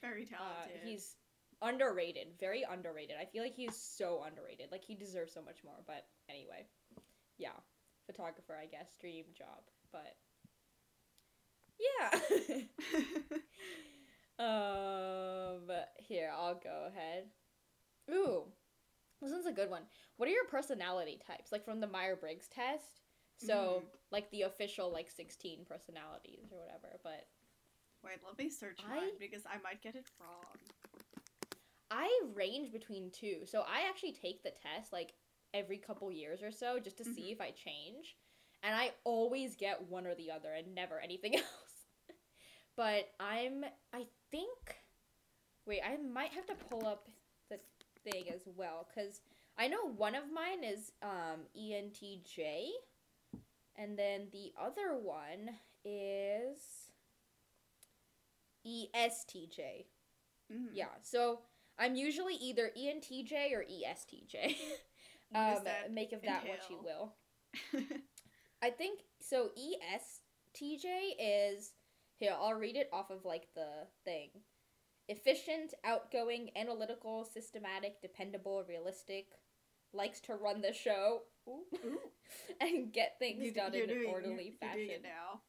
[0.00, 0.80] Very Uh, talented.
[0.88, 1.16] he's
[1.62, 3.16] underrated, very underrated.
[3.20, 4.68] I feel like he's so underrated.
[4.72, 6.66] Like he deserves so much more, but anyway.
[7.38, 7.58] Yeah.
[8.06, 9.62] Photographer, I guess, dream job,
[9.92, 10.16] but
[11.78, 12.20] yeah.
[14.38, 17.24] Um, here, I'll go ahead.
[18.10, 18.44] Ooh,
[19.20, 19.82] this one's a good one.
[20.16, 21.52] What are your personality types?
[21.52, 23.00] Like from the Myers Briggs test?
[23.38, 23.98] So, mm.
[24.10, 26.98] like the official, like 16 personalities or whatever.
[27.02, 27.26] But
[28.04, 30.56] Wait, let me search I- mine because I might get it wrong.
[31.90, 33.40] I range between two.
[33.46, 35.14] So, I actually take the test like
[35.54, 37.32] every couple years or so just to see mm-hmm.
[37.32, 38.16] if I change.
[38.62, 41.46] And I always get one or the other and never anything else.
[42.76, 44.76] but I'm, I think,
[45.66, 47.08] wait, I might have to pull up
[48.04, 49.20] thing as well because
[49.58, 52.68] I know one of mine is um, ENTJ,
[53.76, 55.50] and then the other one
[55.84, 56.58] is
[58.66, 59.86] ESTJ.
[60.52, 60.68] Mhm.
[60.72, 61.40] Yeah, so
[61.78, 64.56] I'm usually either ENTJ or ESTJ.
[65.34, 67.14] Um, make of that what you will.
[68.62, 69.50] I think so.
[69.56, 71.72] ESTJ is
[72.16, 72.34] here.
[72.38, 74.30] I'll read it off of like the thing.
[75.10, 79.26] Efficient, outgoing, analytical, systematic, dependable, realistic,
[79.92, 81.64] likes to run the show, Ooh.
[82.60, 84.90] and get things You- done you're in an doing- you're- orderly you're fashion.
[84.90, 85.40] it now.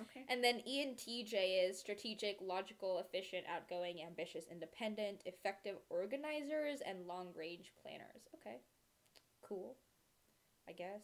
[0.00, 0.24] Okay.
[0.30, 7.72] And then ENTJ is strategic, logical, efficient, outgoing, ambitious, independent, effective organizers, and long range
[7.82, 8.22] planners.
[8.36, 8.56] Okay.
[9.42, 9.76] Cool.
[10.66, 11.02] I guess.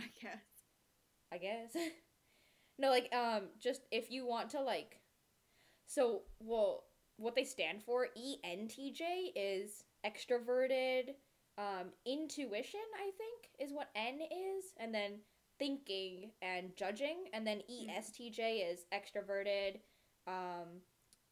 [0.00, 0.40] I guess.
[1.30, 1.76] I guess.
[2.78, 5.00] no, like, um, just if you want to, like,
[5.88, 6.84] so, well,
[7.16, 11.14] what they stand for, ENTJ is extroverted,
[11.56, 15.14] um, intuition, I think, is what N is, and then
[15.58, 17.88] thinking and judging, and then Mhm.
[17.88, 19.80] ESTJ is extroverted,
[20.26, 20.82] um,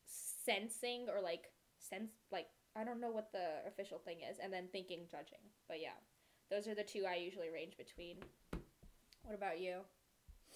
[0.06, 4.68] sensing, or like, sense, like, I don't know what the official thing is, and then
[4.68, 5.52] thinking, judging.
[5.68, 5.96] But yeah,
[6.48, 8.24] those are the two I usually range between.
[9.22, 9.84] What about you?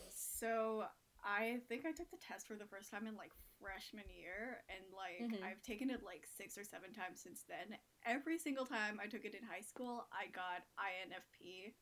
[0.09, 0.89] So
[1.23, 4.85] I think I took the test for the first time in like freshman year, and
[4.95, 5.43] like Mhm.
[5.43, 7.79] I've taken it like six or seven times since then.
[8.05, 11.75] Every single time I took it in high school, I got INFP,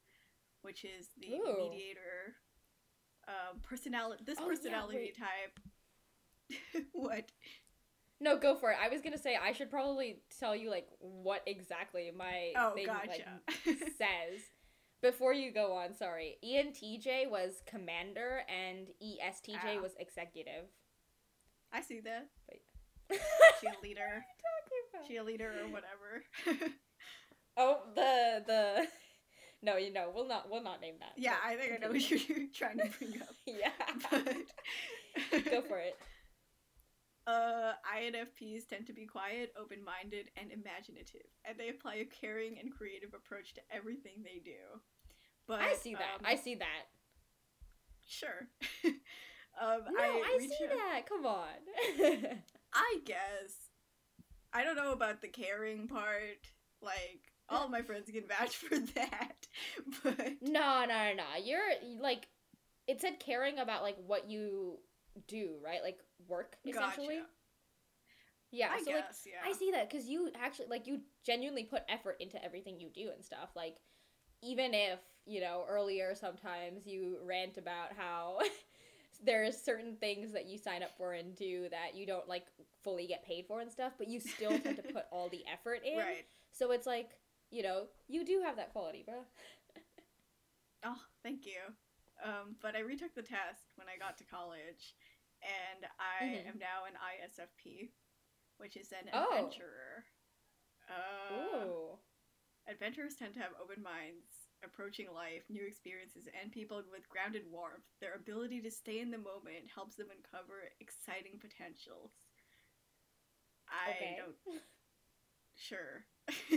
[0.63, 1.57] which is the Ooh.
[1.71, 2.37] mediator
[3.27, 4.25] um, personality.
[4.25, 5.17] This Oh, personality wait.
[5.19, 5.61] type.
[6.93, 7.31] what?
[8.21, 8.79] No, go for it.
[8.81, 12.87] I was gonna say I should probably tell you like what exactly my Oh, thing
[12.87, 13.41] gotcha.
[13.47, 14.41] like says
[15.03, 15.95] before you go on.
[15.95, 19.81] Sorry, ENTJ was commander and ESTJ Ah.
[19.83, 20.65] was executive.
[21.73, 22.29] I see that.
[22.51, 22.63] Wait.
[23.63, 24.23] Cheerleader.
[25.11, 26.23] Cheerleader or whatever.
[27.57, 28.87] oh, the the.
[29.61, 31.15] No, you know we'll not we'll not name that.
[31.17, 33.35] yeah, I think I know what you're trying to bring up.
[33.45, 33.73] yeah,
[35.33, 35.97] But go for it.
[37.27, 42.57] Uh, INFPs tend to be quiet, open minded, and imaginative, and they apply a caring
[42.61, 44.79] and creative approach to everything they do.
[45.49, 46.21] But I see that.
[46.21, 46.87] um, I see that.
[48.07, 48.47] sure.
[49.61, 51.03] Um, No, I, reached see out- that.
[51.09, 51.49] Come on.
[52.75, 53.71] I guess.
[54.53, 56.39] I don't know about the caring part.
[56.81, 59.47] Like, all my friends can vouch for that.
[60.03, 61.25] But No, no, no.
[61.45, 61.61] You're
[62.01, 62.29] like,
[62.87, 64.79] it said caring about like what you
[65.27, 65.83] do, right?
[65.83, 65.99] Like
[66.29, 67.17] work essentially.
[67.17, 67.27] gotcha.
[68.53, 68.69] Yeah.
[68.73, 69.49] I so like, guess, yeah.
[69.49, 73.11] I see that because you actually like you genuinely put effort into everything you do
[73.15, 73.51] and stuff.
[73.57, 73.77] Like,
[74.43, 78.39] even if you know earlier sometimes you rant about how
[79.25, 82.47] there's certain things that you sign up for and do that you don't like
[82.85, 85.83] fully get paid for and stuff, but you still tend to put all the effort
[85.85, 85.99] in.
[85.99, 86.25] Right.
[86.53, 87.11] So it's like
[87.51, 89.25] you know you do have that quality, bro.
[90.85, 90.95] Oh,
[91.25, 91.59] thank you.
[92.23, 94.95] Um, but I retook the test when I got to college,
[95.43, 96.47] and I Mhm.
[96.51, 97.91] am now an ISFP,
[98.59, 99.25] which is an Oh.
[99.35, 100.07] adventurer.
[100.89, 101.99] Uh, Ooh.
[102.69, 107.85] Adventurers tend to have open minds, approaching life, new experiences, and people with grounded warmth.
[108.01, 112.13] Their ability to stay in the moment helps them uncover exciting potentials.
[113.69, 114.17] I Okay.
[114.19, 114.37] don't.
[115.61, 116.05] Sure.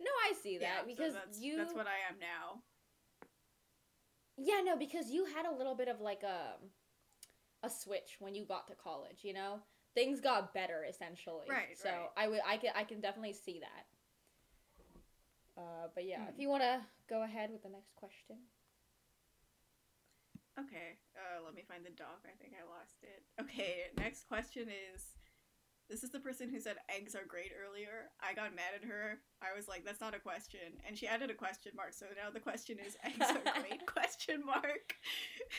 [0.00, 1.56] No, I see that yeah, so because that's, you.
[1.56, 2.62] that's what I am now.
[4.38, 6.56] Yeah, no, because you had a little bit of like a
[7.62, 9.18] a switch when you got to college.
[9.22, 9.60] You know,
[9.94, 11.46] things got better essentially.
[11.50, 12.08] Right, So right.
[12.16, 13.84] I would, I can, I can definitely see that.
[15.60, 16.40] Uh, but yeah, if Hmm.
[16.40, 18.38] you want to go ahead with the next question.
[20.58, 22.24] Okay, uh, let me find the doc.
[22.24, 23.24] I think I lost it.
[23.40, 25.04] Okay, next question is
[25.88, 28.10] this is the person who said eggs are great earlier.
[28.20, 29.20] I got mad at her.
[29.42, 30.60] I was like, that's not a question.
[30.86, 34.44] And she added a question mark, so now the question is eggs are great question
[34.44, 34.96] mark.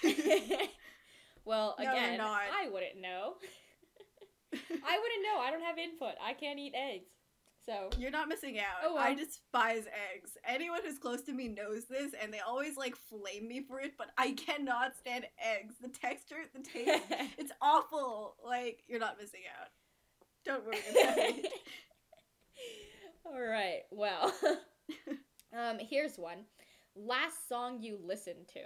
[1.45, 2.20] well, No, again.
[2.22, 3.36] I wouldn't know.
[4.54, 5.39] I wouldn't know.
[5.39, 6.16] I don't have input.
[6.22, 7.10] I can't eat eggs.
[7.66, 8.84] So You're not missing out.
[8.84, 9.03] Oh, well.
[9.03, 10.32] I despise eggs.
[10.47, 13.93] Anyone who's close to me knows this, and they always like flame me for it,
[13.97, 15.76] but I cannot stand eggs.
[15.80, 17.03] The texture, the taste,
[17.38, 18.36] it's awful.
[18.43, 19.68] Like, you're not missing out.
[20.43, 21.51] Don't worry about it.
[23.26, 23.82] All right.
[23.91, 24.34] Well,
[25.57, 26.45] um, here's one.
[26.95, 28.62] Last song you listened to.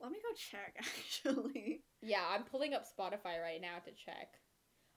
[0.00, 1.82] Let me go check, actually.
[2.02, 4.34] Yeah, I'm pulling up Spotify right now to check.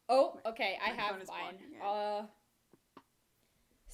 [0.10, 1.60] Oh, okay, I have mine.
[1.86, 2.24] Uh,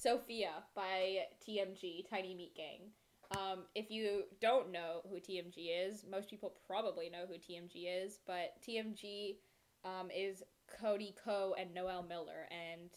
[0.06, 2.90] Sophia by TMG, Tiny Meat Gang.
[3.36, 8.20] Um, if you don't know who TMG is, most people probably know who TMG is,
[8.24, 9.38] but TMG
[9.84, 10.44] um, is
[10.80, 12.90] Cody Ko and Noel Miller, and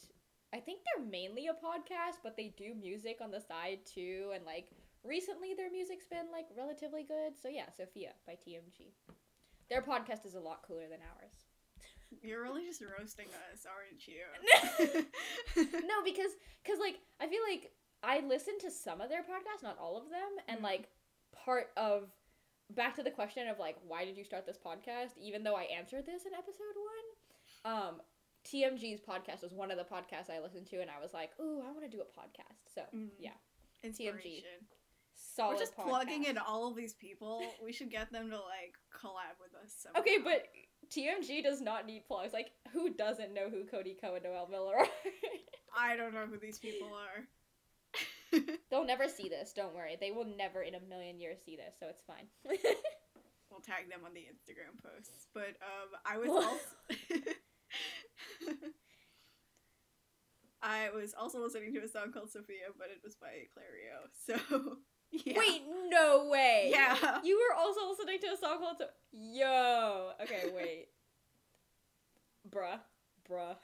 [0.54, 4.46] I think they're mainly a podcast, but they do music on the side too, and
[4.46, 4.70] like
[5.04, 7.34] recently their music's been like relatively good.
[7.42, 8.94] So yeah, Sophia by TMG.
[9.68, 11.49] Their podcast is a lot cooler than ours.
[12.22, 15.06] You're really just roasting us, aren't you?
[15.88, 16.32] no, because
[16.64, 17.72] because like I feel like
[18.04, 20.64] I listen to some of their podcasts, not all of them, and Mhm.
[20.64, 20.90] like
[21.46, 22.10] part of
[22.72, 25.18] back to the question of like why did you start this podcast?
[25.18, 28.02] Even though I answered this in episode one, um,
[28.46, 31.62] TMG's podcast was one of the podcasts I listened to, and I was like, ooh,
[31.62, 32.74] I want to do a podcast.
[32.74, 33.10] So Mm.
[33.20, 33.34] yeah,
[33.84, 34.44] Inspiration.
[35.14, 35.54] solid.
[35.56, 37.44] We're just plugging in all of these people.
[37.62, 39.74] We should get them to like collab with us.
[39.78, 40.00] Somehow.
[40.02, 40.48] Okay, but
[40.92, 42.34] TMG does not need plugs.
[42.34, 44.88] Like, who doesn't know who Cody Ko and Noel Miller are?
[45.78, 47.24] I don't know who these people are.
[48.70, 49.54] They'll never see this.
[49.54, 49.98] Don't worry.
[50.00, 52.28] They will never in a million years see this, so it's fine.
[52.46, 55.28] we'll tag them on the Instagram posts.
[55.34, 56.60] But um, I was also.
[60.62, 64.10] I was also listening to a song called Sophia, but it was by Clairo.
[64.12, 64.78] So
[65.12, 65.34] yeah.
[65.38, 66.70] Wait, no way.
[66.72, 67.20] Yeah.
[67.24, 68.82] You were also listening to a song called
[69.12, 70.12] Yo.
[70.22, 70.88] Okay, wait.
[72.50, 72.80] Bruh.
[73.30, 73.56] Bruh.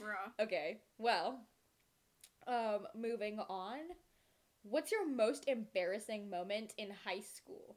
[0.00, 0.32] Bruh.
[0.40, 0.80] okay.
[0.98, 1.40] Well,
[2.46, 3.80] um moving on.
[4.62, 7.76] What's your most embarrassing moment in high school?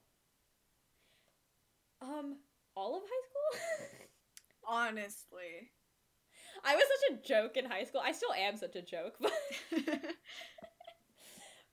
[2.01, 2.37] Um
[2.75, 3.97] all of high school?
[4.67, 5.71] Honestly.
[6.63, 8.01] I was such a joke in high school.
[8.03, 9.31] I still am such a joke, but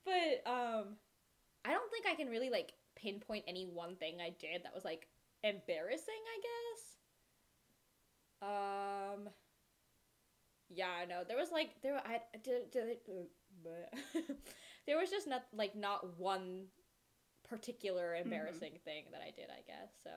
[0.05, 0.96] But um
[1.64, 4.84] I don't think I can really like pinpoint any one thing I did that was
[4.84, 5.09] like
[5.42, 6.96] embarrassing, I guess.
[8.42, 9.28] Um
[10.68, 11.22] Yeah, I know.
[11.26, 12.98] There was like there I did, did
[14.86, 16.66] there was just not like not one
[17.48, 19.92] particular embarrassing thing that I did, I guess.
[20.03, 20.11] So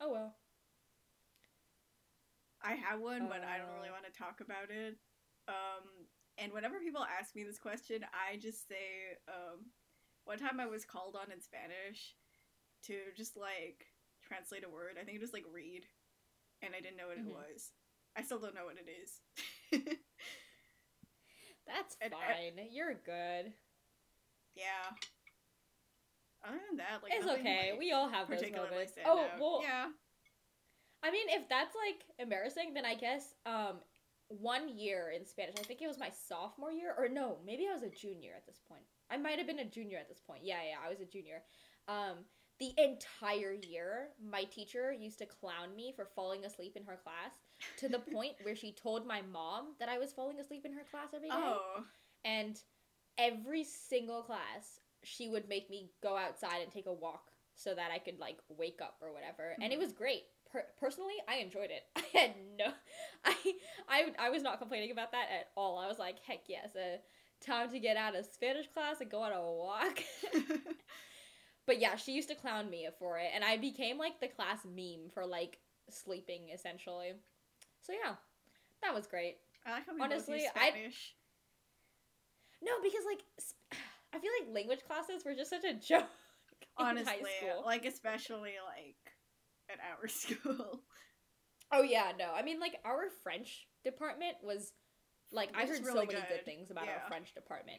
[0.00, 0.34] oh well.
[2.62, 3.92] I have one, but I don't really Uh.
[3.92, 4.96] want to talk about it.
[5.46, 6.06] Um,
[6.38, 9.66] and whenever people ask me this question, I just say, um,
[10.24, 12.14] one time I was called on in Spanish
[12.86, 13.86] to just like
[14.22, 14.96] translate a word.
[15.00, 15.84] I think it was like read,
[16.62, 17.28] and I didn't know what Mhm.
[17.28, 17.72] it was.
[18.16, 19.20] I still don't know what it is.
[21.66, 22.68] That's fine.
[22.70, 23.52] You're good.
[24.56, 24.90] yeah.
[26.46, 27.70] Other than that, like it's nothing, okay.
[27.72, 28.92] like, we all have those moments.
[29.04, 29.40] Oh, out.
[29.40, 29.86] well, yeah.
[31.02, 33.80] I mean, if that's like embarrassing, then I guess um
[34.28, 35.54] one year in Spanish.
[35.58, 38.46] I think it was my sophomore year, or no, maybe I was a junior at
[38.46, 38.84] this point.
[39.10, 40.42] I might have been a junior at this point.
[40.44, 41.42] Yeah, yeah, I was a junior.
[41.88, 42.24] Um,
[42.60, 47.32] the entire year, my teacher used to clown me for falling asleep in her class
[47.78, 50.84] to the point where she told my mom that I was falling asleep in her
[50.90, 51.34] class every day.
[51.38, 51.84] Oh.
[52.24, 52.60] And
[53.16, 57.90] every single class, she would make me go outside and take a walk so that
[57.92, 59.56] I could like wake up or whatever.
[59.60, 59.82] And it Mhm.
[59.82, 60.24] was great.
[60.52, 61.82] Per- personally, I enjoyed it.
[61.96, 62.66] I had no,
[63.24, 63.34] I,
[63.88, 65.78] I, I was not complaining about that at all.
[65.78, 67.00] I was like, heck yes, a
[67.44, 69.98] time to get out of Spanish class and go on a walk.
[71.66, 74.58] but yeah, she used to clown me for it, and I became like the class
[74.64, 75.58] meme for like
[75.90, 77.12] sleeping essentially.
[77.82, 78.14] So yeah,
[78.82, 79.36] that was great.
[79.66, 81.14] I like how we Honestly, both use I- Spanish.
[82.62, 83.60] No, because like sp-
[84.14, 86.08] I feel like language classes were just such a joke.
[86.80, 87.62] in high Honestly, school.
[87.66, 88.96] like especially like
[89.70, 90.82] at our school.
[91.72, 92.32] Oh yeah, no.
[92.34, 94.72] I mean, like our French department was
[95.32, 96.92] like I heard really so many good good, things about yeah.
[97.02, 97.78] our French department,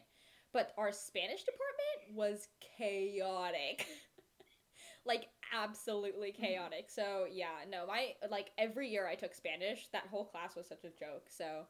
[0.52, 3.86] but our Spanish department was chaotic.
[5.06, 6.42] like absolutely Mm-hmm.
[6.42, 6.90] chaotic.
[6.90, 10.84] So yeah, no, my like every year I took Spanish, that whole class was such
[10.84, 11.28] a joke.
[11.28, 11.64] So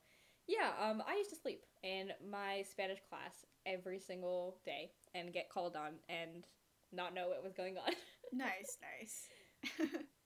[0.46, 5.48] yeah, um, I used to sleep in my Spanish class every single day and get
[5.48, 6.44] called on and
[6.92, 7.92] not know what was going on.
[8.32, 9.28] nice, nice.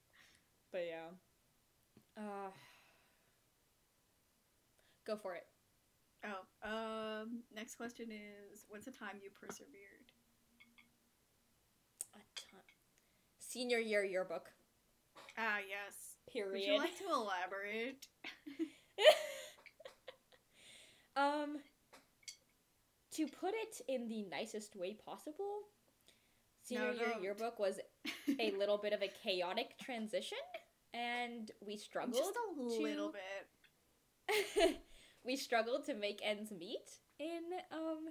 [0.71, 1.09] But yeah.
[2.17, 2.49] Uh
[5.05, 5.45] Go for it.
[6.25, 10.11] oh, um, next question is: What's a time you persevered?
[12.15, 12.61] A ton.
[13.39, 14.51] Senior year yearbook.
[15.37, 16.17] Ah, yes.
[16.31, 16.53] Period.
[16.53, 18.07] Would you like to elaborate?
[21.15, 21.57] um
[23.13, 25.61] to put it in the nicest way possible,
[26.65, 27.23] senior No, year don't.
[27.23, 27.79] yearbook was
[28.39, 30.37] a little bit of a chaotic transition
[30.93, 33.17] and we struggled Just a little to-
[34.27, 34.77] bit.
[35.25, 36.89] we struggled to make ends meet
[37.19, 37.41] in
[37.71, 38.05] um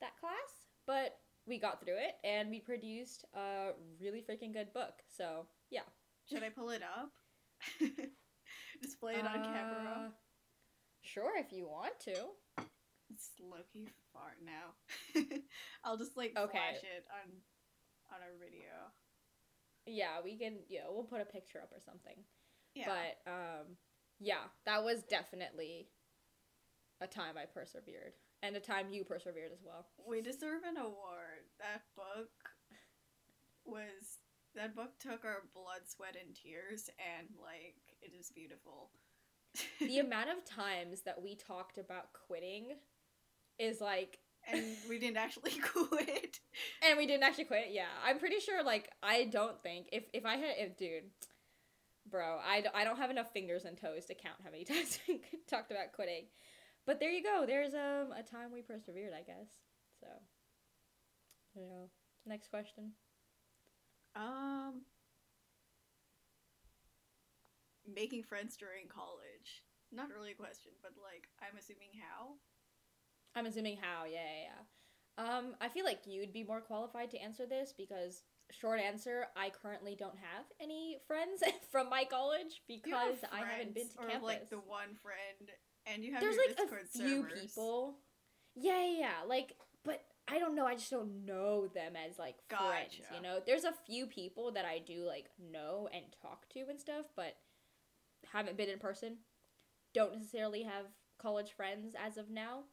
[0.00, 4.94] that class, but we got through it and we produced a really freaking good book.
[5.16, 5.82] So, yeah.
[6.28, 7.10] Should I pull it up?
[8.82, 10.06] Display it on camera.
[10.06, 10.10] Uh,
[11.04, 12.14] Sure, if you want to.
[13.10, 15.22] It's Loki far now.
[15.84, 16.50] I'll just like Okay.
[16.52, 17.32] flash it on
[18.12, 18.92] on our video.
[19.86, 20.58] Yeah, we can.
[20.68, 22.16] Yeah, we'll put a picture up or something.
[22.74, 22.86] Yeah.
[22.86, 23.66] But um,
[24.20, 25.88] yeah, that was definitely
[27.00, 29.86] a time I persevered, and a time you persevered as well.
[30.06, 31.50] we deserve an award.
[31.58, 32.30] That book
[33.64, 34.20] was
[34.54, 38.90] that book took our blood, sweat, and tears, and like it is beautiful.
[39.80, 42.76] The amount of times that we talked about quitting
[43.58, 44.18] is like,
[44.50, 46.40] and we didn't actually quit.
[46.86, 47.68] and we didn't actually quit.
[47.70, 48.62] Yeah, I'm pretty sure.
[48.64, 51.04] Like, I don't think if if I had, if dude,
[52.10, 54.98] bro, I, d- I don't have enough fingers and toes to count how many times
[55.08, 56.24] we talked about quitting.
[56.86, 57.44] But there you go.
[57.46, 59.48] There's um a time we persevered, I guess.
[60.00, 60.06] So,
[61.54, 61.86] yeah.
[62.26, 62.92] Next question.
[64.14, 64.82] Um,
[67.86, 69.64] making friends during college.
[69.92, 72.34] Not really a question, but like I'm assuming how.
[73.34, 74.04] I'm assuming how.
[74.04, 74.58] Yeah, yeah, yeah.
[75.18, 79.50] Um, I feel like you'd be more qualified to answer this because short answer, I
[79.50, 84.26] currently don't have any friends from my college because I haven't been to or campus.
[84.26, 85.50] like the one friend,
[85.86, 87.40] and you have There's your like Discord a few servers.
[87.40, 87.94] people.
[88.54, 89.28] Yeah, yeah, yeah.
[89.28, 89.54] Like,
[89.84, 90.66] but I don't know.
[90.66, 93.00] I just don't know them as like friends.
[93.14, 96.78] You know, there's a few people that I do like know and talk to and
[96.80, 97.36] stuff, but
[98.32, 99.18] haven't been in person.
[99.94, 100.86] Don't necessarily have
[101.18, 102.64] college friends as of now.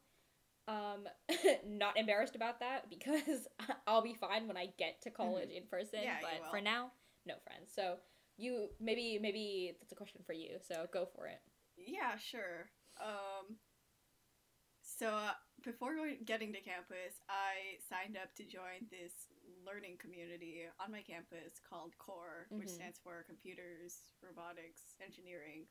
[0.70, 1.08] Um,
[1.66, 3.48] not embarrassed about that because
[3.86, 5.98] I'll be fine when I get to college in person.
[5.98, 6.22] Mm-hmm.
[6.22, 6.92] Yeah, but for now,
[7.26, 7.72] no friends.
[7.74, 7.96] So
[8.36, 10.58] you maybe maybe that's a question for you.
[10.66, 11.40] So go for it.
[11.76, 12.70] Yeah, sure.
[13.00, 13.56] Um,
[14.82, 15.32] so uh,
[15.64, 19.12] before going, getting to campus, I signed up to join this
[19.66, 22.74] learning community on my campus called CORE, which Mhm.
[22.74, 25.66] stands for Computers, Robotics, Engineering,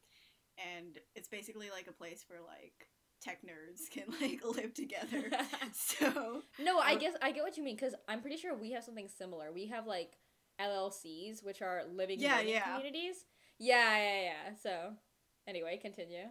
[0.58, 2.90] and it's basically like a place where like
[3.22, 5.32] tech nerds can like live together.
[5.74, 8.72] so No, I Uh, guess I get what you mean because I'm pretty sure we
[8.72, 9.52] have something similar.
[9.52, 10.18] We have like
[10.60, 12.64] LLCs, which are living Yeah, yeah.
[12.64, 13.26] communities.
[13.58, 14.56] Yeah, yeah, yeah.
[14.62, 14.94] So,
[15.48, 16.28] anyway, continue.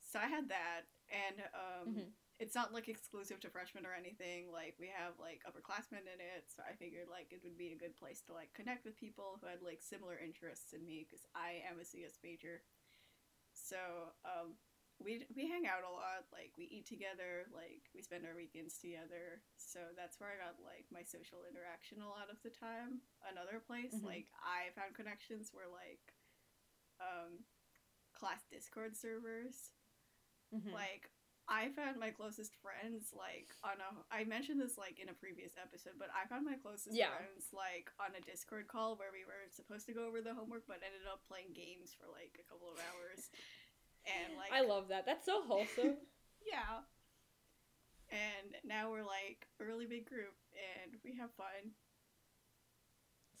[0.00, 2.12] so I had that, and um, Mhm.
[2.38, 4.50] it's not like exclusive to freshmen or anything.
[4.52, 7.76] Like we have like upperclassmen in it, so I figured like it would be a
[7.78, 11.24] good place to like connect with people who had like similar interests in me because
[11.34, 12.62] I am a CS major.
[13.52, 13.76] So
[14.24, 14.54] um,
[15.02, 16.24] we we hang out a lot.
[16.32, 17.46] Like we eat together.
[17.52, 19.42] Like we spend our weekends together.
[19.56, 23.02] So that's where I got like my social interaction a lot of the time.
[23.26, 24.04] Another place Mhm.
[24.06, 26.14] like I found connections were like
[27.02, 27.42] um,
[28.14, 29.72] class Discord servers
[30.54, 30.72] Mhm.
[30.72, 31.10] like
[31.46, 35.52] I found my closest friends like on a I mentioned this like in a previous
[35.60, 37.12] episode, but I found my closest Yeah.
[37.16, 40.64] friends like on a Discord call where we were supposed to go over the homework
[40.66, 43.28] but ended up playing games for like a couple of hours.
[44.06, 45.06] And like I love that.
[45.06, 45.96] That's so wholesome.
[46.46, 46.84] yeah.
[48.10, 51.72] And now we're like a really big group and we have fun.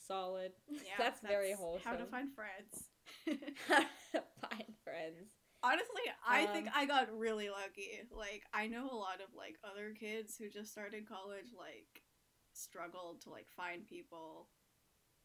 [0.06, 0.52] Solid.
[0.70, 0.80] Yeah.
[0.98, 1.82] that's, very wholesome.
[1.84, 2.88] How to find friends.
[3.68, 3.80] How
[4.12, 5.30] to find friends.
[5.62, 7.88] Honestly, I think Um, I got really lucky.
[8.10, 12.02] Like, I know a lot of like other kids who just started college, like,
[12.52, 14.48] struggled to like find people.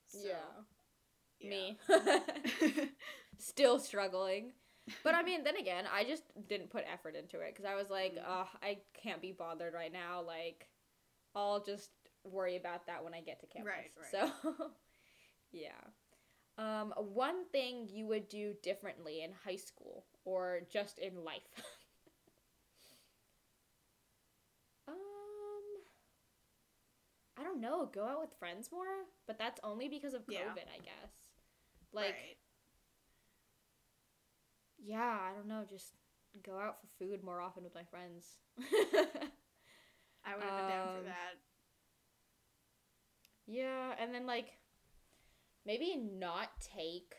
[0.08, 1.50] So, yeah.
[1.50, 1.78] Me.
[3.38, 4.54] Still struggling.
[5.04, 7.90] But I mean, then again, I just didn't put effort into it because I was
[7.90, 8.24] like, Mm.
[8.28, 10.22] oh, I can't be bothered right now.
[10.22, 10.68] Like,
[11.36, 11.90] I'll just
[12.24, 13.72] worry about that when I get to campus.
[13.72, 14.32] Right, right.
[14.56, 14.72] So,
[15.52, 15.72] yeah.
[16.58, 21.48] Um, one thing you would do differently in high school or just in life.
[24.88, 24.96] um,
[27.38, 27.86] I don't know.
[27.94, 28.86] Go out with friends more,
[29.28, 30.52] but that's only because of COVID, Yeah.
[30.52, 31.12] I guess.
[31.94, 32.38] Like, right.
[34.84, 35.64] Yeah, I don't know.
[35.70, 35.94] Just
[36.44, 38.26] go out for food more often with my friends.
[40.26, 41.36] I would have been down for um, that.
[43.48, 44.52] yeah, and then like
[45.66, 47.16] maybe not take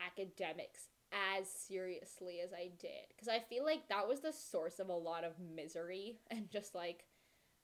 [0.00, 4.88] academics as seriously as I did because I feel like that was the source of
[4.88, 7.04] a lot of misery and just like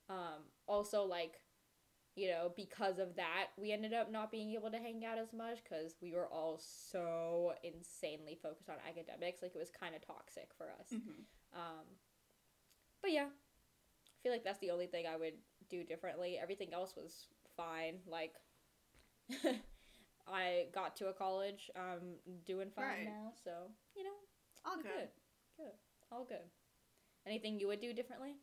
[0.09, 1.41] um also like
[2.15, 5.33] you know because of that we ended up not being able to hang out as
[5.33, 10.03] much cuz we were all so insanely focused on academics like it was kind of
[10.03, 10.93] toxic for us.
[10.93, 11.25] Mhm.
[11.55, 11.87] Um,
[13.01, 15.35] but yeah, I feel like that's the only thing I would
[15.69, 16.39] do differently.
[16.39, 18.01] Everything else was fine.
[18.07, 18.35] Like,
[20.27, 21.71] I got to a college.
[21.77, 23.05] I'm doing fine Right.
[23.07, 24.17] now, so you know,
[24.65, 24.85] All good.
[24.85, 25.09] good,
[25.57, 25.73] good,
[26.11, 26.49] all good.
[27.27, 28.37] Anything you would do differently?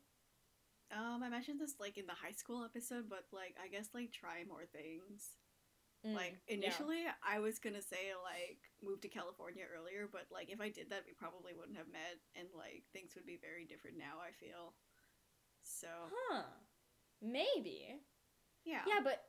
[0.91, 4.11] Um, I mentioned this like in the high school episode, but like I guess like
[4.11, 5.37] try more things.
[6.05, 6.55] Mm, Like yeah.
[6.55, 10.89] initially, I was gonna say like move to California earlier, but like if I did
[10.89, 14.17] that, we probably wouldn't have met, and like things would be very different now.
[14.17, 14.73] I feel.
[15.63, 15.87] So
[16.31, 16.43] huh?
[17.21, 17.99] Maybe.
[18.65, 19.21] yeah, Yeah, but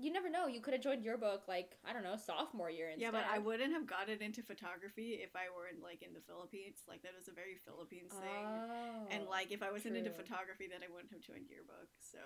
[0.00, 0.46] you never know.
[0.46, 3.02] You could have joined your book like I don't know sophomore year instead.
[3.02, 6.82] yeah, but I wouldn't have gotten into photography if I weren't like in the Philippines.
[6.88, 8.46] Like that is a very Philippines thing.
[8.46, 11.88] Oh, and like if I wasn't into photography, then I wouldn't have joined yearbook.
[12.00, 12.18] So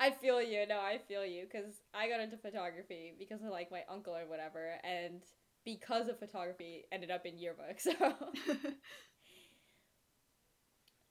[0.00, 0.66] I feel you.
[0.66, 4.26] No, I feel you because I got into photography because of like my uncle or
[4.26, 5.22] whatever, and
[5.64, 7.78] because of photography, ended up in yearbook.
[7.78, 7.92] So,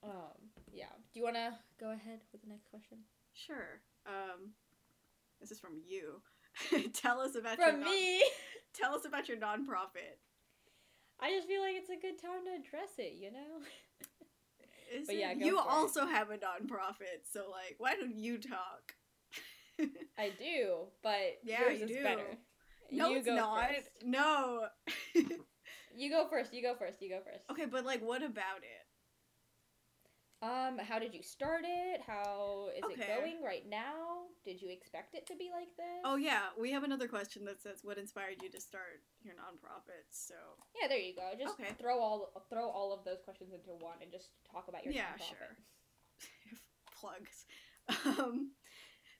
[0.04, 0.34] um,
[0.72, 0.92] yeah.
[1.12, 2.98] Do you want to go ahead with the next question?
[3.34, 3.80] sure.
[4.06, 4.52] Um,
[5.42, 6.22] this is from you.
[6.94, 8.22] tell us about your From non- me.
[8.74, 10.16] Tell us about your nonprofit.
[11.20, 13.14] I just feel like it's a good time to address it.
[13.20, 13.60] You know.
[14.94, 15.66] Is But it- yeah, go you for it.
[15.70, 18.94] also have a nonprofit, so like, why don't you talk?
[20.18, 22.02] I do, but Yeah, yours you is do.
[22.02, 22.26] better.
[22.90, 23.68] No, you it's go not.
[23.70, 23.88] First.
[24.04, 24.66] No.
[25.96, 26.52] You go first.
[26.54, 27.00] You go first.
[27.02, 27.44] You go first.
[27.50, 28.81] okay, but like, what about it?
[30.42, 32.00] Um, how did you start it?
[32.04, 33.02] How is Okay.
[33.02, 34.26] it going right now?
[34.44, 36.02] Did you expect it to be like this?
[36.04, 40.10] Oh yeah, we have another question that says, "What inspired you to start your nonprofit?"
[40.10, 40.34] So
[40.80, 41.30] Yeah, there you go.
[41.38, 41.72] Just Okay.
[41.74, 45.12] throw all throw all of those questions into one and just talk about your yeah,
[45.14, 45.28] nonprofit.
[45.28, 45.56] sure.
[47.00, 47.46] Plugs.
[48.04, 48.52] Um,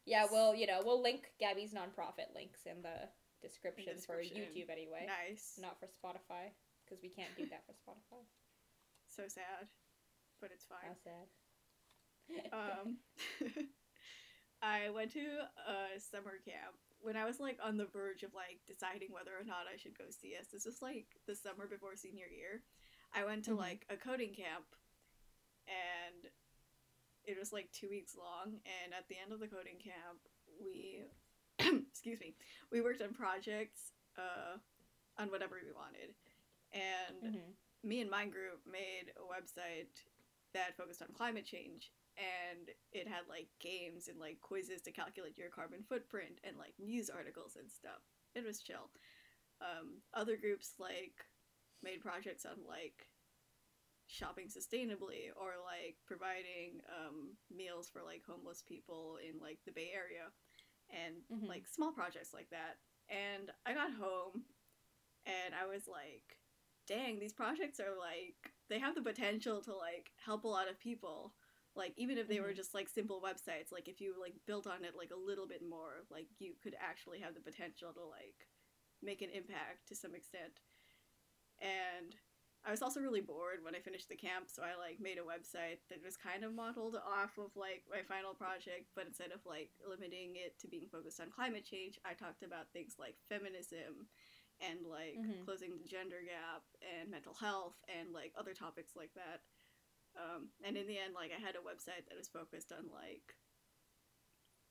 [0.04, 3.08] Yeah, we'll you know we'll link Gabby's nonprofit links in the
[3.40, 4.36] description, for description.
[4.54, 5.56] YouTube anyway, nice.
[5.60, 6.50] not for Spotify
[6.84, 8.24] because we can't do that for Spotify.
[9.06, 9.68] So sad,
[10.42, 10.90] but it's fine.
[10.90, 11.26] How sad.
[12.52, 12.98] um,
[14.62, 18.60] I went to a summer camp when I was like on the verge of like
[18.66, 20.48] deciding whether or not I should go CS.
[20.52, 22.62] This was like the summer before senior year.
[23.14, 23.58] I went to Mhm.
[23.58, 24.66] like a coding camp,
[25.66, 26.30] and
[27.24, 28.60] it was like two weeks long.
[28.66, 30.18] And at the end of the coding camp,
[30.60, 31.04] we
[31.58, 32.34] excuse me,
[32.70, 34.58] we worked on projects uh,
[35.18, 36.14] on whatever we wanted,
[36.72, 37.54] and Mhm.
[37.82, 39.90] me and my group made a website
[40.54, 45.38] that focused on climate change and it had like games and like quizzes to calculate
[45.38, 48.02] your carbon footprint and like news articles and stuff.
[48.34, 48.90] It was chill.
[49.60, 51.24] Um, other groups like
[51.82, 53.08] made projects on like
[54.06, 59.90] shopping sustainably or like providing um, meals for like homeless people in like the bay
[59.94, 60.28] area
[60.90, 61.48] and Mhm.
[61.48, 62.78] like small projects like that.
[63.08, 64.44] And i got home
[65.26, 66.38] and i was like
[66.88, 70.80] dang, these projects are like they have the potential to like help a lot of
[70.80, 71.34] people.
[71.76, 72.56] Like even if they were Mhm.
[72.56, 75.62] just like simple websites, like if you like built on it like a little bit
[75.62, 78.48] more, like you could actually have the potential to like
[79.02, 80.60] make an impact to some extent.
[81.60, 82.14] And
[82.64, 85.26] I was also really bored when I finished the camp, so I like made a
[85.26, 89.44] website that was kind of modeled off of like my final project, but instead of
[89.44, 94.08] like limiting it to being focused on climate change, I talked about things like feminism
[94.60, 95.44] and like Mhm.
[95.44, 99.42] closing the gender gap and mental health and like other topics like that.
[100.14, 103.36] Um, and in the end, like I had a website that was focused on like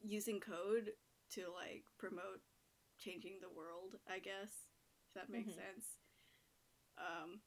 [0.02, 0.92] using code
[1.32, 2.42] to like promote
[2.98, 4.68] changing the world, I guess,
[5.08, 5.56] if that makes Mhm.
[5.56, 5.98] sense.
[6.98, 7.42] Um,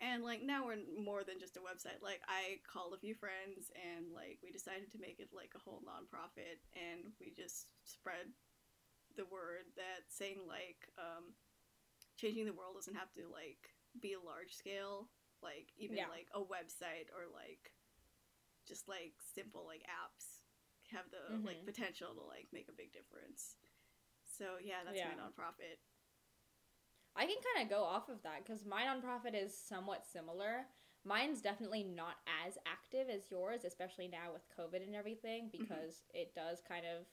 [0.00, 2.00] And like now we're more than just a website.
[2.00, 5.58] Like I called a few friends and like we decided to make it like a
[5.58, 8.32] whole nonprofit and we just spread
[9.16, 11.34] the word that saying like um
[12.18, 13.70] changing the world doesn't have to like
[14.02, 15.08] be a large scale.
[15.42, 16.10] Like even Yeah.
[16.10, 17.72] like a website or like
[18.66, 20.42] just like simple like apps
[20.90, 21.66] have the like Mhm.
[21.66, 23.56] potential to like make a big difference.
[24.24, 25.14] So yeah, that's Yeah.
[25.14, 25.78] my nonprofit.
[27.16, 30.66] I can kind of go off of that because my nonprofit is somewhat similar.
[31.04, 32.16] Mine's definitely not
[32.46, 37.06] as active as yours, especially now with COVID and everything, because it does kind of,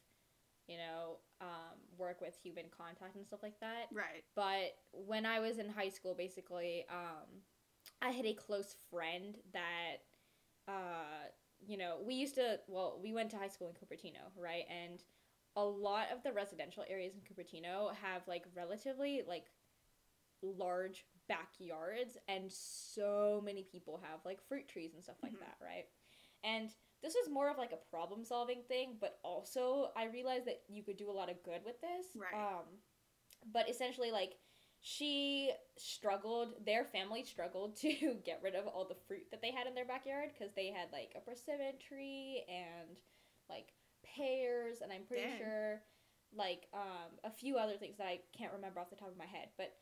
[0.68, 3.88] you know, um, work with human contact and stuff like that.
[3.94, 4.24] Right.
[4.36, 7.42] But when I was in high school, basically, um,
[8.02, 9.98] I had a close friend that,
[10.68, 11.30] uh,
[11.66, 14.66] you know, we used to, well, we went to high school in Cupertino, right?
[14.70, 15.04] And
[15.56, 19.46] a lot of the residential areas in Cupertino have like relatively like
[20.42, 25.40] large backyards, and so many people have like fruit trees and stuff like Mhm.
[25.40, 25.86] that, right?
[26.44, 26.70] And
[27.04, 30.84] this was more of like a problem solving thing, but also I realized that you
[30.84, 32.08] could do a lot of good with this.
[32.16, 32.34] Right.
[32.34, 32.66] Um,
[33.52, 34.34] but essentially, like,
[34.82, 39.68] she struggled, their family struggled to get rid of all the fruit that they had
[39.68, 42.98] in their backyard because they had like a persimmon tree and
[43.50, 43.74] like
[44.04, 45.38] pears, and I'm pretty Dang.
[45.38, 45.82] sure
[46.36, 49.26] like um, a few other things that I can't remember off the top of my
[49.26, 49.74] head, but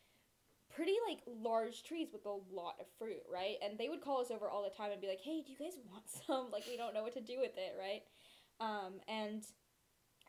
[0.75, 3.55] pretty like large trees with a lot of fruit, right?
[3.63, 5.57] And they would call us over all the time and be like, "Hey, do you
[5.57, 6.51] guys want some?
[6.51, 8.03] Like, we don't know what to do with it, right?"
[8.59, 9.43] Um, and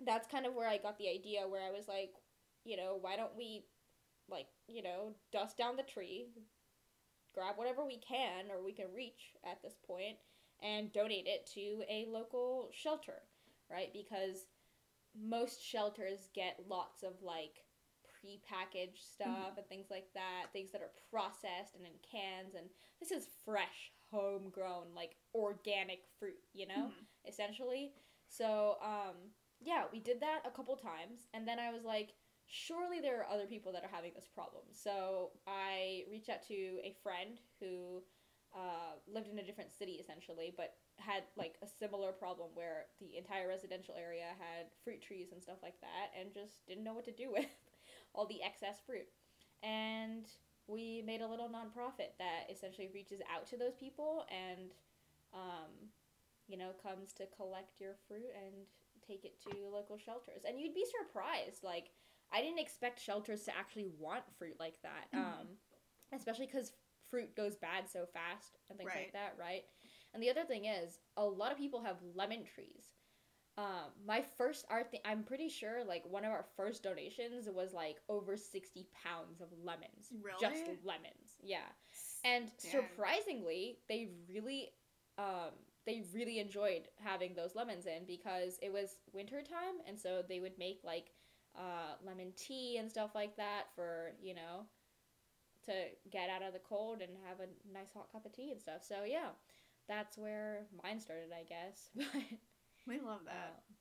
[0.05, 2.15] that's kind of where I got the idea, where I was like,
[2.65, 3.65] you know, why don't we,
[4.29, 6.27] like, you know, dust down the tree,
[7.35, 10.17] grab whatever we can or we can reach at this point,
[10.63, 13.23] and donate it to a local shelter,
[13.71, 13.93] right?
[13.93, 14.47] Because
[15.15, 17.65] most shelters get lots of like
[18.25, 22.67] pre-packaged stuff and things like that, things that are processed and in cans and
[23.01, 27.07] this is fresh, homegrown, like organic fruit, you know, Mhm.
[27.29, 27.93] essentially.
[28.29, 32.15] So, um yeah, we did that a couple times and then I was like
[32.47, 34.65] surely there are other people that are having this problem.
[34.73, 38.03] So, I reached out to a friend who
[38.55, 43.17] uh, lived in a different city essentially, but had like a similar problem where the
[43.17, 47.05] entire residential area had fruit trees and stuff like that and just didn't know what
[47.05, 47.47] to do with
[48.15, 49.09] all the excess fruit.
[49.63, 50.27] And
[50.67, 54.71] we made a little nonprofit that essentially reaches out to those people and,
[55.33, 55.91] um,
[56.47, 58.67] you know, comes to collect your fruit and
[59.07, 60.45] take it to local shelters.
[60.47, 61.63] And you'd be surprised.
[61.63, 61.91] Like,
[62.33, 65.11] I didn't expect shelters to actually want fruit like that.
[65.13, 65.19] Mhm.
[65.19, 65.59] Um,
[66.13, 66.73] especially because
[67.09, 69.05] fruit goes bad so fast and things Right.
[69.05, 69.65] like that, right?
[70.13, 72.95] And the other thing is, a lot of people have lemon trees.
[73.57, 77.73] Um, my first art thing, I'm pretty sure, like one of our first donations was
[77.73, 81.71] like over sixty pounds of lemons, just lemons, yeah.
[82.25, 82.71] And Dang.
[82.73, 84.71] surprisingly, they really,
[85.19, 85.53] um,
[85.87, 90.41] they really enjoyed having those lemons in because it was winter time, and so they
[90.41, 91.13] would make like
[91.57, 94.67] uh, lemon tea and stuff like that for you know
[95.67, 95.73] to
[96.11, 98.83] get out of the cold and have a nice hot cup of tea and stuff.
[98.83, 99.29] So yeah,
[99.89, 101.91] that's where mine started, I guess.
[101.97, 102.39] But
[102.87, 103.63] We love that.
[103.69, 103.75] um,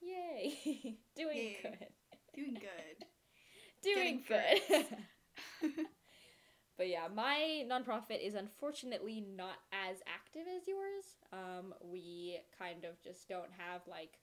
[0.00, 1.56] yay, doing Yay.
[1.62, 1.88] good,
[2.34, 3.06] Doing good.
[3.82, 4.86] doing Getting good.
[6.76, 11.04] but yeah, my nonprofit is unfortunately not as active as yours.
[11.32, 14.18] Um, we kind of just don't have like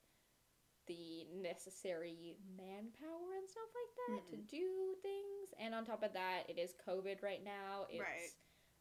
[0.86, 4.48] the necessary manpower and stuff like that to Mhm.
[4.48, 5.54] do things.
[5.60, 7.86] And on top of that, it is COVID right now.
[7.90, 8.32] It's Right.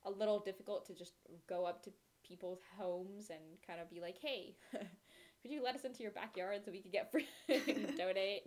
[0.06, 1.14] a little difficult to just
[1.48, 1.92] go up to
[2.28, 6.62] people's homes and kind of be like, "Hey, could you let us into your backyard
[6.66, 8.44] so we could get free and donate?"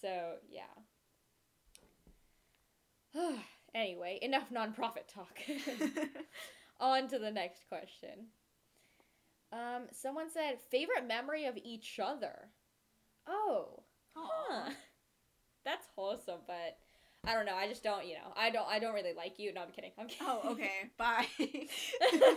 [0.00, 0.62] so yeah.
[3.74, 5.38] anyway, enough nonprofit talk.
[6.80, 8.26] On to the next question.
[9.52, 12.48] Um, someone said favorite memory of each other.
[13.28, 13.84] Oh,
[14.14, 14.70] huh.
[15.64, 16.78] That's wholesome, but
[17.26, 17.56] I don't know.
[17.56, 19.52] I just don't, you know, I don't, I don't really like you.
[19.52, 19.92] No, I'm kidding.
[19.98, 20.26] I'm kidding.
[20.28, 20.90] oh, okay.
[20.98, 21.26] Bye.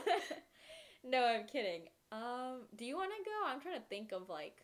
[1.04, 1.88] no, I'm kidding.
[2.12, 3.32] Um, do you want to go?
[3.48, 4.56] I'm trying to think of like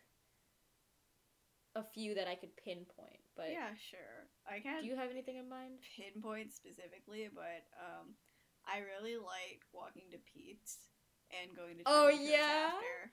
[1.76, 4.28] a few that I could pinpoint, but yeah, sure.
[4.48, 5.74] I can't do you have anything in mind?
[5.96, 8.14] pinpoint specifically, but um,
[8.66, 10.78] I really like walking to Pete's
[11.42, 11.82] and going to.
[11.86, 12.70] Oh, yeah?
[12.72, 13.12] After.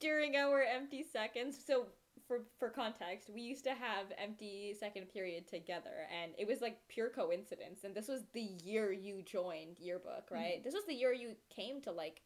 [0.00, 1.58] during our empty seconds.
[1.64, 1.86] So
[2.26, 6.78] for for context, we used to have empty second period together, and it was like
[6.88, 7.84] pure coincidence.
[7.84, 10.62] And this was the year you joined yearbook, right?
[10.62, 12.22] This was the year you came to like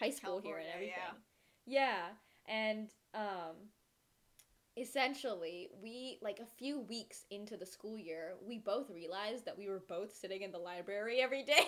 [0.00, 0.94] high school here and everything.
[0.96, 1.14] yeah.
[1.68, 2.02] Yeah,
[2.46, 3.56] and um,
[4.76, 9.68] essentially, we like a few weeks into the school year, we both realized that we
[9.68, 11.66] were both sitting in the library every day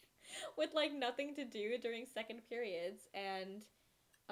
[0.58, 3.64] with like nothing to do during second periods and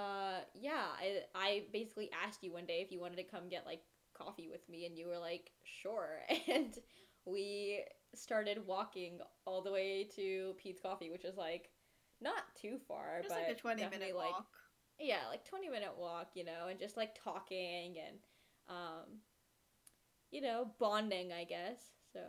[0.01, 3.66] uh yeah, I I basically asked you one day if you wanted to come get
[3.66, 3.82] like
[4.14, 6.78] coffee with me and you were like, "Sure." And
[7.26, 7.84] we
[8.14, 11.70] started walking all the way to Pete's Coffee, which is like
[12.20, 14.46] not too far, Just but like a 20 definitely, minute like, walk.
[14.98, 18.18] yeah, like 20 minute walk, you know, and just like talking and
[18.68, 19.20] um
[20.30, 21.78] you know, bonding, I guess.
[22.12, 22.20] So,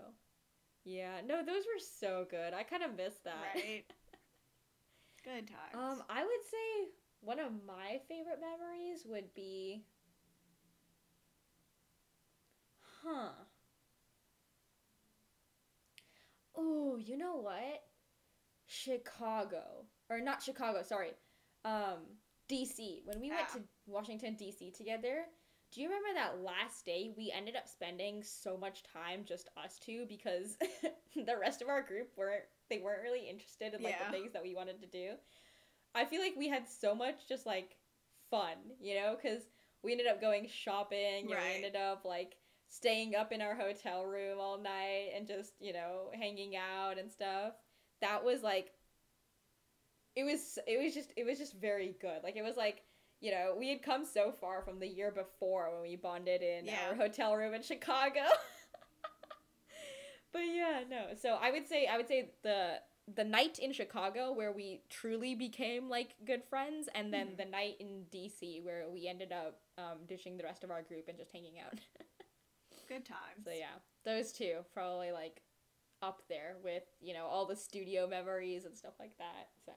[0.84, 2.54] yeah, no, those were so good.
[2.54, 3.56] I kind of missed that.
[3.56, 3.86] Right.
[5.24, 5.76] Good times.
[5.76, 6.92] um I would say
[7.22, 9.84] one of my favorite memories would be
[13.04, 13.32] Huh.
[16.56, 17.84] Oh, you know what?
[18.68, 19.86] Chicago.
[20.10, 21.12] Or not Chicago, sorry.
[21.66, 22.00] Um
[22.50, 23.02] DC.
[23.06, 25.26] When we went to Washington DC together,
[25.72, 29.80] do you remember that last day we ended up spending so much time just us
[29.80, 30.58] two because
[31.16, 34.12] the rest of our group weren't they weren't really interested in like Yeah.
[34.12, 35.14] the things that we wanted to do.
[35.96, 37.78] I feel like we had so much just like
[38.30, 39.44] fun, you know, cuz
[39.84, 41.56] we ended up going shopping and we Right.
[41.56, 42.38] ended up like
[42.68, 47.12] staying up in our hotel room all night and just, you know, hanging out and
[47.12, 47.54] stuff.
[48.02, 48.74] That was like
[50.16, 52.24] it was it was just it was just very good.
[52.24, 52.84] Like it was like
[53.20, 56.66] you know, we had come so far from the year before when we bonded in
[56.66, 56.80] Yeah.
[56.90, 58.22] our hotel room in Chicago.
[60.34, 61.08] but yeah, no.
[61.20, 62.76] So I would say I would say the
[63.16, 67.38] the night in Chicago where we truly became like good friends and then Mhm.
[67.38, 71.08] the night in DC where we ended up um, ditching the rest of our group
[71.08, 71.74] and just hanging out.
[72.88, 73.46] Good times.
[73.46, 75.42] so yeah, those two probably like
[76.02, 79.50] up there with, you know, all the studio memories and stuff like that.
[79.66, 79.72] So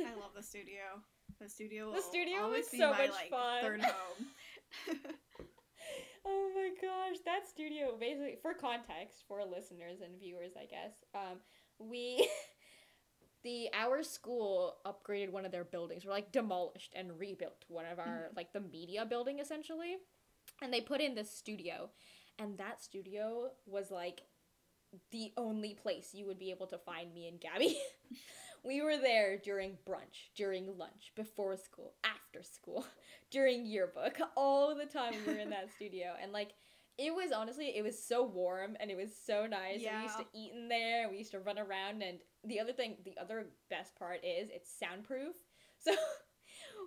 [0.00, 1.00] I love the studio.
[1.40, 1.92] The studio.
[1.92, 3.62] The studio was so my, much like, fun.
[3.62, 4.26] Third home.
[6.24, 11.04] Oh my gosh, that studio basically for context for listeners and viewers, I guess.
[11.14, 11.38] Um,
[11.78, 12.28] we
[13.46, 18.00] the our school upgraded one of their buildings, or like demolished and rebuilt one of
[18.00, 18.36] our mm.
[18.36, 19.96] like the media building essentially,
[20.60, 21.88] and they put in this studio,
[22.40, 24.22] and that studio was like
[25.12, 27.78] the only place you would be able to find me and Gabby.
[28.64, 32.84] we were there during brunch, during lunch, before school, after school,
[33.30, 34.18] during yearbook.
[34.36, 36.14] All the time we were in that studio.
[36.20, 36.52] And like
[36.98, 39.84] it was honestly, it was so warm and it was so nice.
[39.86, 42.72] And we used to eat in there we used to run around and the other
[42.72, 45.34] thing the other best part is it's soundproof.
[45.78, 45.92] So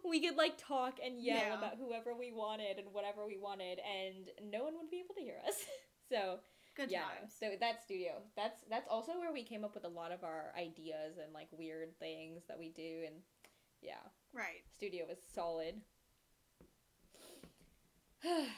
[0.10, 1.57] we could like talk and yell Yeah.
[1.57, 5.22] about whoever we wanted and whatever we wanted and no one would be able to
[5.22, 5.53] hear us.
[6.10, 6.39] so
[6.76, 7.34] Good yeah, times.
[7.39, 8.14] so that studio.
[8.36, 11.49] That's that's also where we came up with a lot of our ideas and like
[11.51, 13.16] weird things that we do and
[13.82, 14.01] yeah,
[14.34, 14.64] Right.
[14.76, 15.76] studio was solid.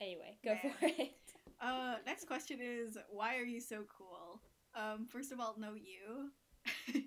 [0.00, 0.72] anyway, go Man.
[0.80, 1.12] for it.
[1.60, 4.40] Uh, next question is why are you so cool?
[4.76, 6.30] Um, first of all, know you.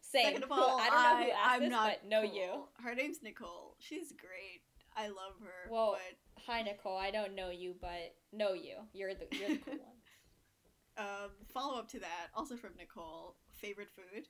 [0.00, 0.24] Same.
[0.24, 2.34] Second of all, I don't know who I- asked I'm this, not but know cool.
[2.34, 2.50] you.
[2.82, 3.76] Her name's Nicole.
[3.78, 4.62] She's great.
[4.96, 5.70] I love her.
[5.70, 8.76] Well, but Hi Nicole, I don't know you, but know you.
[8.94, 10.98] You're the you're the cool one.
[11.06, 13.36] um, follow up to that, also from Nicole.
[13.60, 14.24] Favorite food?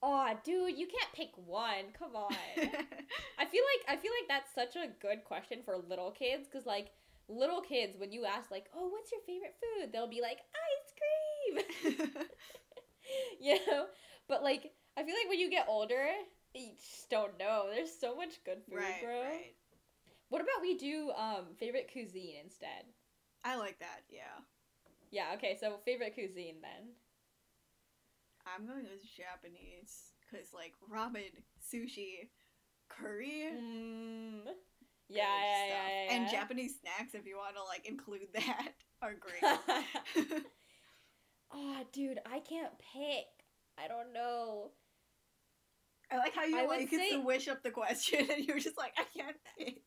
[0.00, 1.86] Oh, dude, you can't pick one.
[1.98, 2.30] Come on.
[2.56, 6.66] I feel like I feel like that's such a good question for little kids because
[6.66, 6.90] like
[7.28, 9.92] little kids when you ask like oh what's your favorite food?
[9.92, 12.24] they'll be like ice cream.
[13.40, 13.86] You know?
[14.28, 16.06] But like I feel like when you get older
[16.54, 17.66] you just don't know.
[17.70, 19.20] There's so much good food right, bro.
[19.22, 19.54] right.
[20.28, 22.84] what about we do um favorite cuisine instead?
[23.44, 24.02] I like that.
[24.10, 24.42] Yeah,
[25.10, 26.92] yeah okay so favorite cuisine then.
[28.46, 32.28] I'm going with Japanese because like ramen, sushi,
[32.88, 33.44] curry.
[33.54, 34.40] mm,
[35.08, 36.30] yeah, yeah, yeah, yeah, And.
[36.30, 40.42] Japanese snacks, if you want to like include that, are great.
[41.52, 43.24] oh dude I can't pick
[43.78, 44.72] I don't know
[46.10, 48.78] I like how you I like say- to wish up the question, and you're just
[48.78, 49.82] like, I can't pick.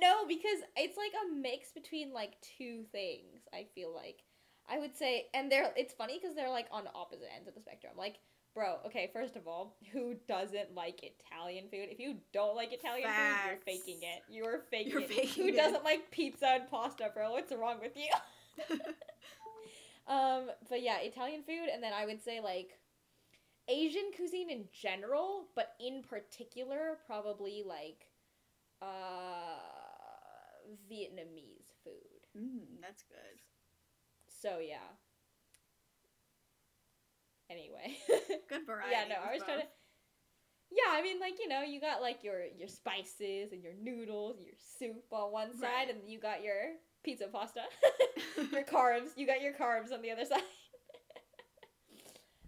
[0.00, 3.42] No, because it's like a mix between like two things.
[3.54, 4.24] I feel like
[4.68, 7.60] I would say, and they're it's funny because they're like on opposite ends of the
[7.60, 7.92] spectrum.
[7.96, 8.16] Like,
[8.54, 11.88] bro, okay, first of all, who doesn't like Italian food?
[11.90, 14.22] If you don't like Italian food, you're faking it.
[14.28, 15.08] You're faking You're it.
[15.08, 15.56] faking who it.
[15.56, 17.32] doesn't like pizza and pasta, bro?
[17.32, 18.10] What's wrong with you?
[20.08, 22.78] um, but yeah, Italian food, and then I would say like
[23.68, 28.06] Asian cuisine in general, but in particular, probably like
[28.82, 29.58] uh
[30.90, 32.26] Vietnamese food.
[32.36, 33.40] mm, that's good.
[34.28, 34.96] So yeah.
[37.50, 37.96] Anyway.
[38.48, 38.92] Good variety.
[38.92, 39.66] yeah, no, I was trying to.
[40.70, 44.36] Yeah, I mean, like you know, you got like your your spices and your noodles,
[44.40, 45.90] your soup on one side, Right.
[45.90, 46.54] and you got your
[47.02, 47.62] pizza pasta,
[48.52, 49.10] your carbs.
[49.16, 50.42] You got your carbs on the other side.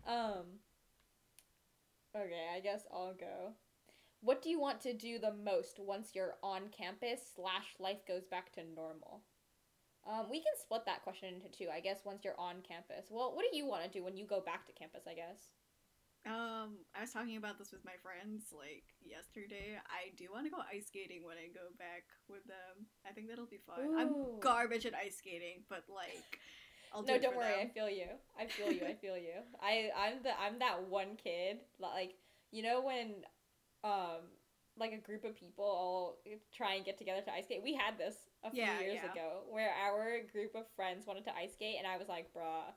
[0.07, 0.45] um.
[2.15, 3.55] Okay, I guess I'll go.
[4.21, 8.27] What do you want to do the most once you're on campus slash life goes
[8.31, 9.23] back to normal?
[10.03, 11.71] Um, we can split that question into two.
[11.73, 13.07] I guess once you're on campus.
[13.11, 15.03] Well, what do you want to do when you go back to campus?
[15.07, 15.51] I guess.
[16.25, 19.75] Um, I was talking about this with my friends like yesterday.
[19.91, 22.87] I do want to go ice skating when I go back with them.
[23.07, 23.83] I think that'll be fun.
[23.83, 23.99] Ooh.
[23.99, 26.39] I'm garbage at ice skating, but like,
[26.95, 27.55] I'll do no, don't worry.
[27.59, 28.07] I feel you.
[28.39, 28.87] I feel you.
[28.87, 29.43] I feel you.
[29.61, 32.15] I I'm the I'm that one kid like
[32.53, 33.27] you know when
[33.83, 34.23] um
[34.79, 36.19] like a group of people all
[36.55, 37.63] try and get together to ice skate.
[37.63, 39.12] We had this a few Yeah, years yeah.
[39.12, 42.72] ago where our group of friends wanted to ice skate and I was like, "Bruh,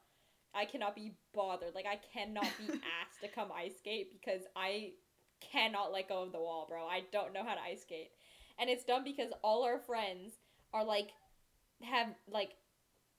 [0.54, 1.76] I cannot be bothered.
[1.76, 2.68] Like I cannot be
[3.02, 4.94] asked to come ice skate because I
[5.42, 6.86] cannot let go of the wall, bro.
[6.86, 8.12] I don't know how to ice skate."
[8.58, 10.34] And it's dumb because all our friends
[10.74, 11.12] are like
[11.82, 12.52] have like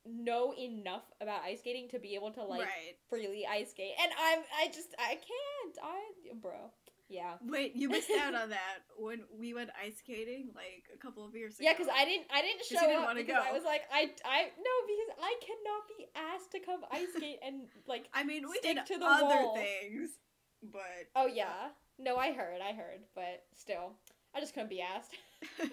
[0.07, 2.97] know enough about ice skating to be able to like right.
[3.11, 3.95] freely ice skate.
[4.03, 5.79] And I'm I just I can't.
[5.83, 6.01] I
[6.41, 6.71] bro.
[7.09, 7.35] Yeah.
[7.41, 11.35] Wait, you missed out on that when we went ice skating like a couple of
[11.35, 11.69] years ago.
[11.69, 14.11] Yeah, because I didn't I didn't show you didn't up because I was like I
[14.25, 18.49] I no because I cannot be asked to come ice skate and like I mean,
[18.49, 19.57] we stick did to the other wall.
[19.57, 20.11] things,
[20.63, 23.93] but oh yeah no I heard I heard but still
[24.35, 25.15] I just couldn't be asked.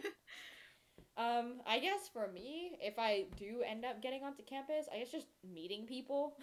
[1.15, 5.11] Um, I guess for me, if I do end up getting onto campus, I guess
[5.11, 6.37] just meeting people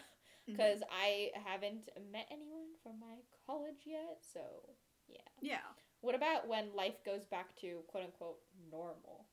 [0.50, 0.56] Mhm.
[0.56, 4.18] because I haven't met anyone from my college yet.
[4.22, 4.40] So
[5.08, 5.28] yeah.
[5.40, 5.74] yeah.
[6.00, 8.38] What about when life goes back to quote unquote
[8.70, 9.26] normal?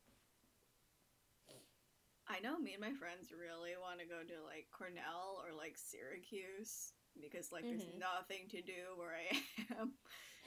[2.30, 5.78] I know me and my friends really want to go to like Cornell or like
[5.78, 6.92] Syracuse
[7.22, 8.00] because like there's Mhm.
[8.00, 9.28] nothing to do where I
[9.80, 9.98] am.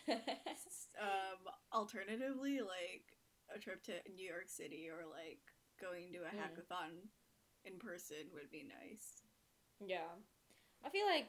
[1.01, 3.17] um, alternatively, like
[3.55, 5.41] a trip to New York City or like
[5.81, 6.37] going to a Mm.
[6.39, 7.09] hackathon
[7.65, 9.23] in person would be nice.
[9.81, 10.21] yeah.
[10.85, 11.29] I feel like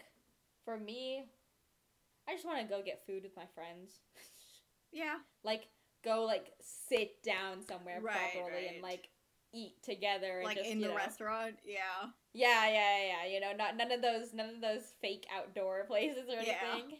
[0.65, 1.25] for me,
[2.27, 3.91] I just want to go get food with my friends.
[4.93, 5.69] Yeah, like
[6.03, 9.07] go like sit down somewhere Right, properly and like
[9.53, 11.55] eat together and like just, in the know- restaurant.
[11.63, 13.33] Yeah, Yeah, yeah, yeah, yeah.
[13.33, 16.57] You know, not none of those none of those fake outdoor places or Yeah.
[16.73, 16.97] anything.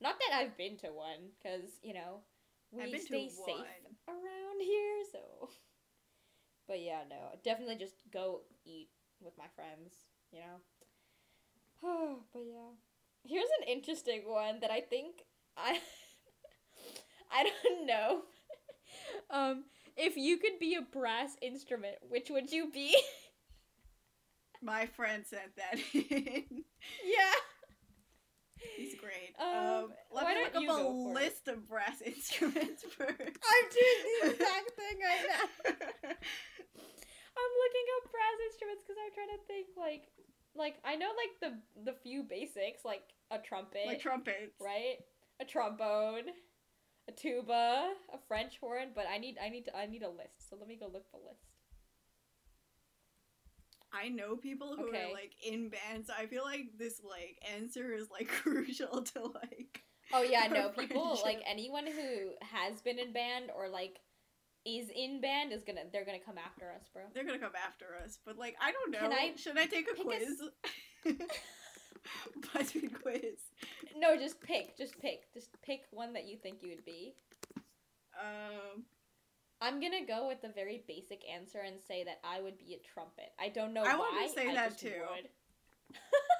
[0.00, 2.20] Not that I've been to one, because you know
[2.70, 3.66] we stay safe one.
[4.06, 5.02] around here.
[5.10, 5.48] So,
[6.68, 8.90] but yeah, no, definitely just go eat
[9.20, 9.92] with my friends.
[10.30, 10.56] You know.
[12.32, 12.72] but yeah,
[13.24, 15.22] here's an interesting one that I think
[15.56, 15.78] I
[17.32, 18.22] I don't know.
[19.30, 19.64] um,
[19.96, 22.96] if you could be a brass instrument, which would you be?
[24.62, 26.64] My friend sent that in.
[27.04, 27.36] yeah.
[28.76, 29.36] He's great.
[29.38, 31.14] Um, Um, let why me don't look up a for it?
[31.20, 33.12] list of brass instruments first.
[33.20, 35.44] I'm doing the exact thing right now.
[37.36, 40.08] I'm looking up brass instruments because I'm trying to think like,
[40.56, 44.54] like I know like the the few basics like a trumpet, like trumpets.
[44.60, 44.96] right?
[45.40, 46.24] A trombone,
[47.08, 48.88] a tuba, a French horn.
[48.94, 50.48] But I need I need to, I need a list.
[50.50, 51.44] So let me go look the list.
[53.92, 55.10] I know people who Okay.
[55.10, 56.08] are like in bands.
[56.08, 59.82] So I feel like this like answer is like crucial to like.
[60.12, 63.98] Oh yeah, no people like anyone who has been in band or like
[64.64, 67.02] is in band is gonna they're gonna come after us, bro.
[67.12, 69.00] They're gonna come after us, but like I don't know.
[69.00, 70.42] Can I Should I take a pick a quiz?
[72.54, 73.40] BuzzFeed quiz.
[73.96, 77.14] No, just pick, just pick, just pick one that you think you would be.
[78.18, 78.84] Um,
[79.60, 82.82] I'm gonna go with the very basic answer and say that I would be a
[82.92, 83.32] trumpet.
[83.40, 83.98] I don't know I why.
[83.98, 84.92] wanted to say I that too.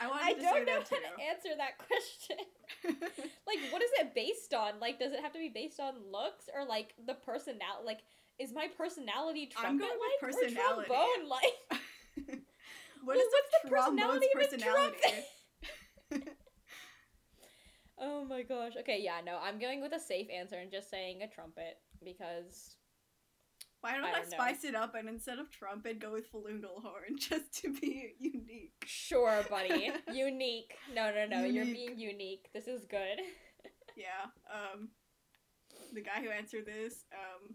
[0.00, 2.36] I I don't know how to answer that question.
[3.46, 4.80] like, what is it based on?
[4.80, 7.84] Like, does it have to be based on looks or like the personality?
[7.84, 8.00] Like,
[8.38, 11.58] is my personality trumpet like or trombone like?
[13.04, 14.98] what Well, is what's the personality of personality?
[16.10, 16.28] trumpet?
[17.96, 18.72] Oh my gosh.
[18.80, 22.76] Okay, yeah, no, I'm going with a safe answer and just saying a trumpet because
[23.84, 24.36] Why don't I I, don't know.
[24.38, 28.72] spice it up and instead of trumpet go with flugelhorn just to be unique?
[28.86, 30.72] sure, buddy, unique.
[30.94, 32.48] No, no, no, you're being unique.
[32.54, 33.20] This is good.
[33.96, 34.26] Yeah.
[34.52, 34.88] Um,
[35.92, 37.54] the guy who answered this, um,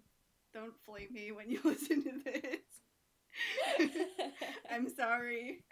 [0.54, 2.62] don't flame me when you listen to this.
[4.72, 5.66] I'm sorry.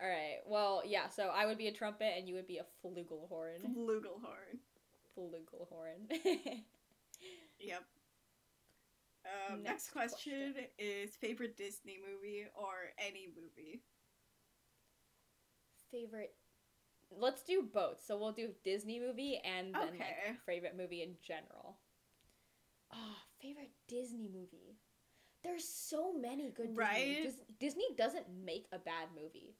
[0.00, 0.38] All right.
[0.46, 1.08] Well, yeah.
[1.08, 3.64] So I would be a trumpet, and you would be a flugelhorn.
[3.76, 4.60] Flugelhorn.
[5.18, 6.62] Flugelhorn.
[7.66, 7.84] Yep.
[9.26, 13.82] Um, next, Next question, is favorite Disney movie or any movie.
[15.90, 16.34] Favorite
[17.10, 18.02] let's do both.
[18.04, 19.98] So we'll do Disney movie and then Okay.
[19.98, 21.78] like favorite movie in general.
[22.92, 24.78] Oh, favorite Disney movie.
[25.42, 26.76] There's so many good Disney.
[26.76, 27.22] Right?
[27.22, 29.56] Dis- Disney doesn't make a bad movie.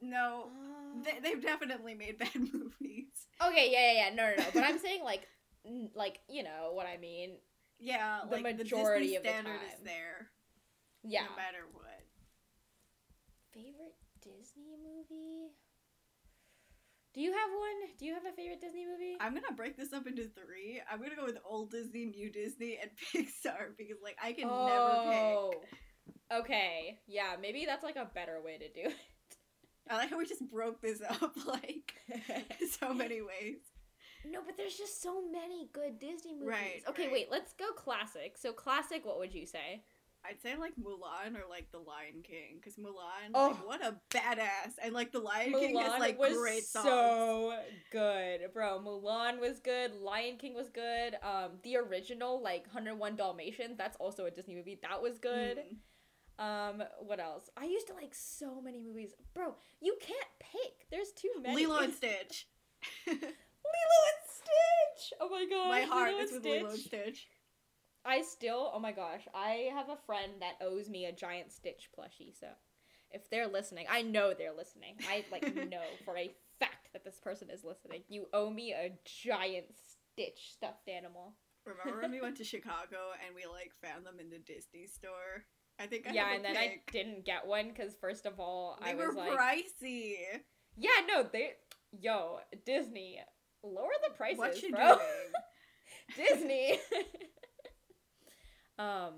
[0.00, 3.08] No, Uh, they, they've definitely made bad movies.
[3.42, 4.14] okay, yeah, yeah, yeah.
[4.14, 4.50] No, no, no.
[4.52, 5.26] But I'm saying like,
[5.94, 7.36] like you know what I mean.
[7.78, 9.84] Yeah, The like majority the of the standard is time.
[9.84, 10.28] there,
[11.02, 11.24] Yeah.
[11.24, 12.00] no matter what.
[13.52, 15.50] Favorite Disney movie?
[17.14, 17.90] Do you have one?
[17.98, 19.16] Do you have a favorite Disney movie?
[19.20, 20.80] I'm gonna break this up into three.
[20.90, 24.90] I'm gonna go with old Disney, new Disney, and Pixar because like I can never
[25.10, 25.36] pick.
[25.36, 25.52] Oh.
[26.32, 26.98] Okay.
[27.06, 28.96] Yeah, maybe that's like a better way to do it.
[29.88, 31.92] I like how we just broke this up like
[32.80, 33.58] so many ways.
[34.30, 36.48] No, but there's just so many good Disney movies.
[36.48, 37.12] Right, Okay, right.
[37.12, 38.36] wait, let's go classic.
[38.38, 39.82] So classic, what would you say?
[40.26, 43.48] I'd say like Mulan or like The Lion King because Mulan, Oh.
[43.48, 46.86] like what a badass, and like The Lion King has like was great songs.
[46.86, 47.58] so
[47.92, 48.80] good, bro.
[48.80, 49.92] Mulan was good.
[49.94, 51.16] Lion King was good.
[51.22, 54.78] Um, the original like 101 Dalmatians, that's also a Disney movie.
[54.80, 55.58] That was good.
[55.58, 55.76] Mm.
[56.42, 57.50] Um, what else?
[57.58, 59.54] I used to like so many movies, bro.
[59.82, 60.88] You can't pick.
[60.90, 61.66] There's too many.
[61.66, 62.48] Lilo and Stitch.
[63.64, 65.12] Lilo and Stitch.
[65.20, 65.68] Oh my god.
[65.68, 67.26] My heart Lilo is with Lilo and Stitch.
[68.06, 71.88] I still, oh my gosh, I have a friend that owes me a giant Stitch
[71.98, 72.38] plushie.
[72.38, 72.48] So,
[73.10, 74.96] if they're listening, I know they're listening.
[75.08, 78.02] I like know for a fact that this person is listening.
[78.08, 79.66] You owe me a giant
[80.12, 81.32] Stitch stuffed animal.
[81.66, 85.44] Remember when we went to Chicago and we like found them in the Disney store?
[85.80, 88.90] I think I yeah, and then I didn't get one because first of all, They
[88.90, 90.14] I were was like, pricey.
[90.76, 91.52] yeah, no, they,
[91.98, 93.18] yo, Disney,
[93.64, 94.96] lower the prices, what you bro.
[94.96, 94.98] doing?
[96.16, 96.78] Disney.
[98.78, 99.14] um,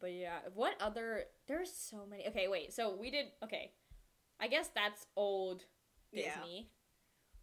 [0.00, 1.24] but yeah, what other?
[1.48, 2.26] There's so many.
[2.28, 2.72] Okay, wait.
[2.72, 3.26] So we did.
[3.42, 3.72] Okay,
[4.40, 5.62] I guess that's old
[6.12, 6.34] Yeah.
[6.36, 6.70] Disney.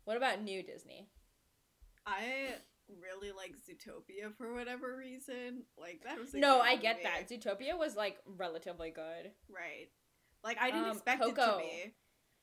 [0.05, 1.09] What about new Disney?
[2.05, 2.55] I
[3.01, 5.63] really like Zootopia for whatever reason.
[5.77, 7.29] Like that was a No, I get that.
[7.29, 9.31] Zootopia was like relatively good.
[9.49, 9.89] Right.
[10.43, 11.93] Like I didn't Um, expect it to be.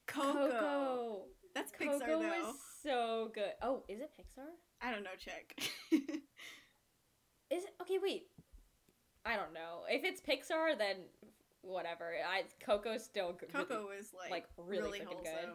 [0.07, 0.33] Coco.
[0.33, 1.23] Coco.
[1.55, 2.19] That's Pixar Coco though.
[2.29, 3.53] was so good.
[3.63, 4.47] Oh, is it Pixar?
[4.81, 5.11] I don't know.
[5.19, 5.55] Check.
[7.51, 7.99] Is it okay?
[8.03, 8.27] Wait,
[9.25, 9.85] I don't know.
[9.89, 10.97] If it's Pixar, then
[11.63, 12.13] whatever.
[12.29, 13.53] I Coco's still good.
[13.53, 15.23] Coco was like, like, really really, wholesome.
[15.25, 15.55] good.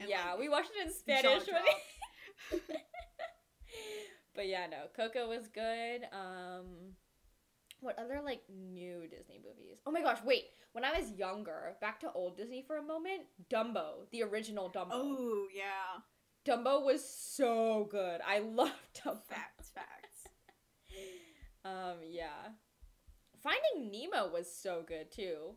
[0.00, 1.24] And, yeah, like, we watched it in Spanish.
[1.24, 2.70] when we- dropped.
[4.36, 6.02] but yeah, no, Coco was good.
[6.12, 6.94] Um,
[7.80, 9.78] what other like new Disney movies?
[9.86, 10.44] Oh my gosh, wait!
[10.72, 13.22] When I was younger, back to old Disney for a moment.
[13.52, 14.90] Dumbo, the original Dumbo.
[14.92, 16.00] Oh yeah.
[16.48, 18.20] Dumbo was so good.
[18.26, 18.72] I loved
[19.04, 19.20] Dumbo.
[19.28, 19.70] Facts.
[19.74, 20.26] Facts.
[21.64, 22.52] Um, yeah.
[23.42, 25.56] Finding Nemo was so good too.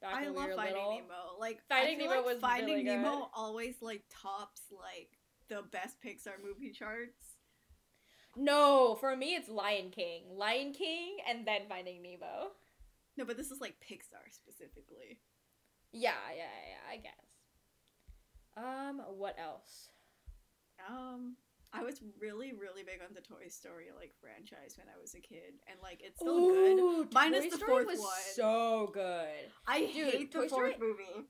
[0.00, 0.92] Back I love we Finding little.
[0.92, 1.38] Nemo.
[1.38, 2.96] Like Finding Nemo like was Finding really good.
[3.02, 5.18] Nemo always like tops like
[5.48, 7.36] the best Pixar movie charts.
[8.36, 10.22] No, for me it's Lion King.
[10.32, 12.52] Lion King and then Finding Nemo.
[13.18, 15.18] No, but this is like Pixar specifically.
[15.92, 17.12] Yeah, yeah, yeah, I guess.
[18.56, 19.90] Um, what else?
[20.88, 21.36] Um,
[21.72, 25.20] I was really, really big on the Toy Story like franchise when I was a
[25.20, 26.78] kid, and like it's still good.
[26.78, 28.08] Ooh, Minus Toy the Story fourth was one.
[28.34, 29.28] so good.
[29.66, 31.26] I Dude, hate Toy the Story- movie.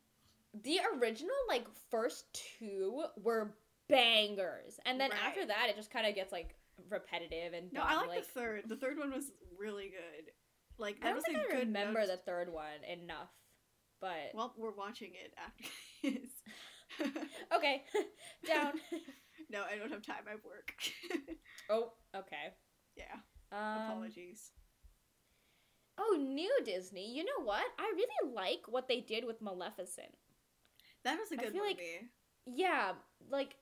[0.65, 2.25] The original, like, first
[2.59, 3.55] two were
[3.89, 4.81] bangers.
[4.85, 6.57] And then after that, it just kind of gets, like,
[6.89, 7.83] repetitive and No.
[7.83, 8.63] I like, like the third.
[8.69, 10.33] The third one was really good.
[10.77, 13.29] Like I don't was think a I good remember note- the third one enough.
[14.01, 15.65] But, Well, we're watching it after
[16.03, 17.13] this.
[17.55, 17.85] okay.
[18.47, 18.73] Down.
[19.51, 20.25] no, I don't have time.
[20.27, 20.73] I have work.
[21.71, 22.55] oh, okay.
[22.97, 23.17] yeah.
[23.53, 24.51] Um, Apologies.
[25.99, 27.15] Oh, new Disney.
[27.15, 27.65] You know what?
[27.79, 30.15] I really like what they did with Maleficent.
[31.05, 32.11] That was a good feel like- movie.
[32.47, 32.93] Yeah,
[33.31, 33.57] like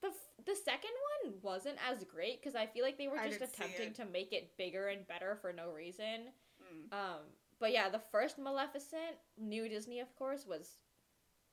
[0.00, 0.90] the f- the second
[1.24, 4.56] one wasn't as great because I feel like they were just attempting to make it
[4.56, 6.32] bigger and better for no reason.
[6.62, 6.92] Mm.
[6.96, 7.20] Um,
[7.60, 10.78] but yeah, the first Maleficent, new Disney, of course, was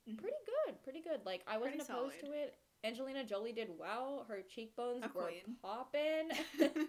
[0.10, 0.18] Mhm.
[0.20, 0.82] pretty good.
[0.84, 1.26] Pretty good.
[1.26, 2.34] Like I wasn't Pretty opposed solid.
[2.34, 2.58] to it.
[2.84, 4.26] Angelina Jolie did well.
[4.28, 5.32] Her cheekbones A were
[5.62, 6.30] popping.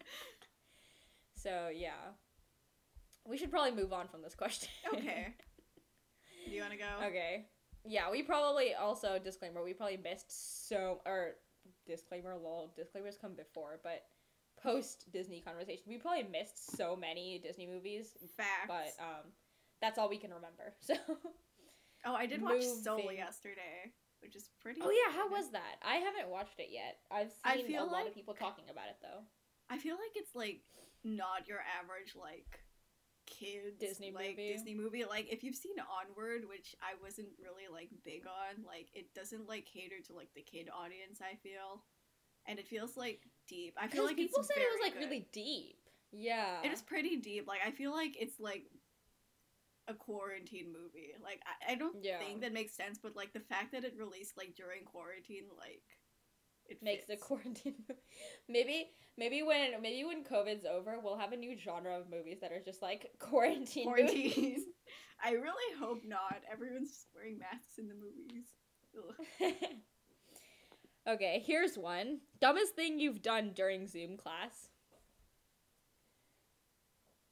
[1.35, 2.12] so yeah,
[3.27, 4.69] we should probably move on from this question.
[4.93, 5.35] okay.
[6.47, 7.06] Do you want to go?
[7.06, 7.47] Okay.
[7.85, 9.62] Yeah, we probably also disclaimer.
[9.62, 11.36] We probably missed so or
[11.86, 12.35] disclaimer.
[12.36, 14.02] Lol, disclaimers come before, but
[14.62, 18.16] post Disney conversation, we probably missed so many Disney movies.
[18.36, 18.66] Facts.
[18.66, 19.32] But um,
[19.81, 20.74] that's all we can remember.
[20.81, 20.94] So.
[22.05, 23.93] oh, I did watch Soul yesterday,
[24.23, 24.81] which is pretty.
[24.82, 25.77] oh yeah, how was that?
[25.82, 26.99] I haven't watched it yet.
[27.11, 27.32] I've
[27.66, 29.24] seen a lot of people talking about it though.
[29.70, 30.61] I feel like it's like
[31.05, 32.61] not your average like
[33.27, 34.53] kids Disney like movie.
[34.53, 35.05] Disney movie.
[35.05, 39.49] Like if you've seen Onward, which I wasn't really like big on, like it doesn't
[39.49, 41.20] like cater to like the kid audience.
[41.20, 41.85] I feel,
[42.47, 43.74] and it feels like deep.
[43.81, 45.05] I feel like people said it was like good.
[45.05, 45.77] really deep.
[46.11, 46.62] Yeah.
[46.65, 47.47] It is pretty deep.
[47.47, 48.65] Like I feel like it's like
[49.89, 51.12] a quarantine movie.
[51.23, 52.19] Like I, I don't Yeah.
[52.19, 55.82] think that makes sense, but like the fact that it released like during quarantine, like
[56.66, 57.24] it makes the fits.
[57.24, 58.01] quarantine movie.
[58.48, 62.52] maybe maybe when maybe when COVID's over, we'll have a new genre of movies that
[62.52, 64.32] are just like quarantine movies.
[64.35, 64.65] quarantine.
[65.24, 66.43] I really hope not.
[66.52, 68.47] Everyone's just wearing masks in the movies.
[71.09, 72.20] Okay, here's one.
[72.40, 74.69] Dumbest thing you've done during Zoom class.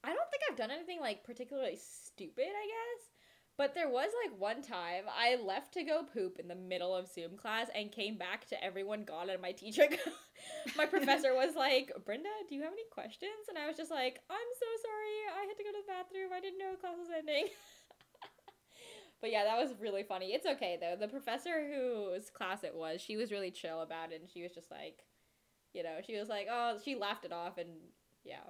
[0.06, 3.10] I don't think I've done anything like particularly stupid, I guess.
[3.58, 7.08] But there was like one time I left to go poop in the middle of
[7.08, 9.88] Zoom class and came back to everyone gone and my teacher
[10.76, 14.20] my professor was like, "Brenda, do you have any questions?" And I was just like,
[14.30, 15.42] "I'm so sorry.
[15.42, 16.30] I had to go to the bathroom.
[16.32, 17.48] I didn't know class was ending."
[19.18, 20.34] But yeah, that was really funny.
[20.34, 20.94] It's okay though.
[20.94, 24.52] The professor whose class it was, she was really chill about it and she was
[24.52, 25.06] just like,
[25.72, 27.70] you know, she was like, "Oh, she laughed it off and
[28.24, 28.44] yeah."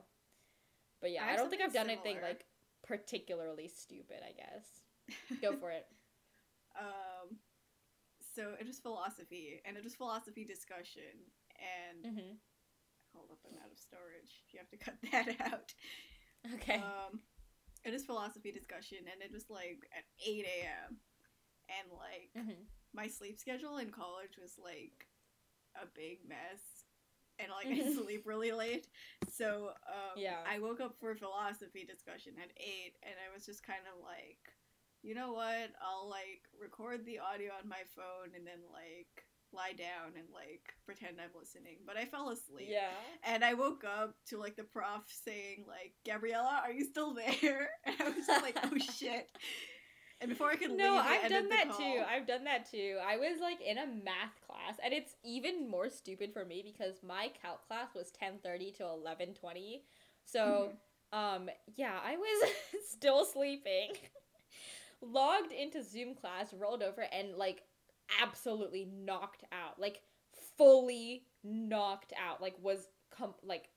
[1.00, 2.44] But yeah, I I, don't think I've done something anything like
[2.86, 4.66] particularly stupid, I guess.
[5.42, 5.86] Go for it.
[6.78, 7.36] um,
[8.34, 11.14] so it was philosophy, and it was philosophy discussion,
[11.56, 12.32] and hmm
[13.14, 14.44] hold up, I'm out of storage.
[14.52, 15.72] You have to cut that out.
[16.54, 16.76] Okay.
[16.80, 17.20] Um,
[17.84, 20.96] it was philosophy discussion, and it was like at 8 a.m.
[21.68, 22.62] And like hmm
[22.94, 25.06] my sleep schedule in college was like
[25.80, 26.75] a big mess,
[27.38, 28.86] and like I sleep really late.
[29.32, 30.38] So um, Yeah.
[30.48, 34.38] I woke up for philosophy discussion at eight, and I was just kind of like,
[35.02, 35.70] you know what?
[35.80, 40.74] I'll like record the audio on my phone, and then like lie down and like
[40.84, 41.78] pretend I'm listening.
[41.86, 42.68] But I fell asleep.
[42.68, 42.90] Yeah.
[43.24, 47.70] And I woke up to like the prof saying like, "Gabriella, are you still there?"
[47.86, 49.28] And I was just like, "Oh shit!"
[50.20, 51.78] And before I could No, leave, I've done that call.
[51.78, 52.02] too.
[52.08, 52.98] I've done that too.
[53.06, 57.02] I was like in a math class, and it's even more stupid for me because
[57.02, 59.82] my calc class was ten thirty to eleven twenty.
[60.24, 60.70] So,
[61.12, 61.18] Mm-hmm.
[61.18, 62.50] um, yeah, I was
[62.90, 63.90] still sleeping.
[65.02, 67.62] Logged into Zoom class, rolled over, and like
[68.22, 70.00] absolutely knocked out, like
[70.56, 73.68] fully knocked out, like was com- like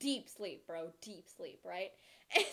[0.00, 1.90] deep sleep, bro, deep sleep, right?
[2.34, 2.46] And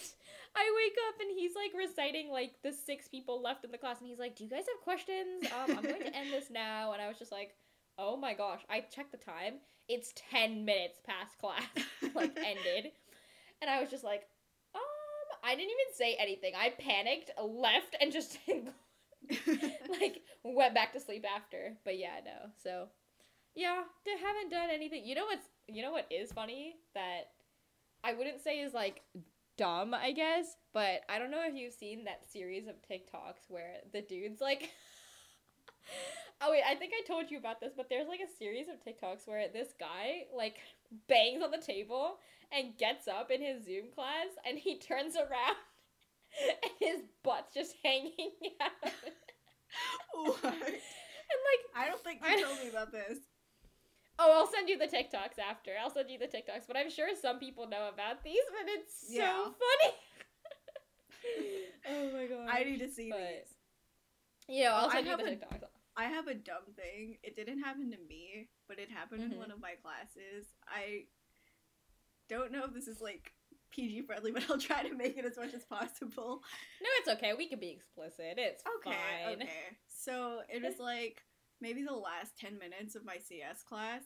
[0.59, 3.99] I wake up and he's like reciting like the six people left in the class,
[3.99, 5.45] and he's like, "Do you guys have questions?
[5.45, 7.55] Um, I'm going to end this now." And I was just like,
[7.97, 9.55] "Oh my gosh!" I checked the time;
[9.87, 11.63] it's ten minutes past class
[12.13, 12.91] like ended,
[13.61, 14.27] and I was just like,
[14.75, 14.81] "Um,"
[15.43, 16.53] I didn't even say anything.
[16.57, 18.37] I panicked, left, and just
[19.89, 21.77] like went back to sleep after.
[21.85, 22.51] But yeah, no.
[22.61, 22.89] So
[23.55, 25.05] yeah, they haven't done anything.
[25.05, 27.31] You know what's you know what is funny that
[28.03, 29.03] I wouldn't say is like
[29.59, 33.75] dumb, I guess, but I don't know if you've seen that series of TikToks where
[33.91, 34.71] the dude's like
[36.41, 38.75] Oh wait, I think I told you about this, but there's like a series of
[38.75, 40.55] TikToks where this guy like
[41.09, 42.19] bangs on the table
[42.55, 45.57] and gets up in his Zoom class and he turns around
[46.63, 48.31] and his butt's just hanging
[48.61, 48.91] out.
[50.13, 50.43] what?
[50.43, 53.17] And like I don't think you told me about this.
[54.21, 55.71] Oh, I'll send you the TikToks after.
[55.81, 59.07] I'll send you the TikToks, but I'm sure some people know about these, but it's
[59.07, 59.43] so Yeah.
[59.45, 59.95] funny.
[61.89, 62.47] oh my god.
[62.51, 63.55] I need to see But- these.
[64.47, 65.63] Yeah, I'll I you the a- TikToks.
[65.95, 67.17] I have a dumb thing.
[67.23, 69.33] It didn't happen to me, but it happened Mhm.
[69.33, 70.47] in one of my classes.
[70.67, 71.05] I
[72.29, 73.33] don't know if this is like
[73.71, 76.41] PG friendly, but I'll try to make it as much as possible.
[76.81, 77.33] No, it's okay.
[77.33, 78.35] We can be explicit.
[78.37, 79.41] It's Okay, fine.
[79.41, 79.77] okay.
[79.87, 81.21] So it was like
[81.61, 84.01] maybe the last 10 minutes of my CS class.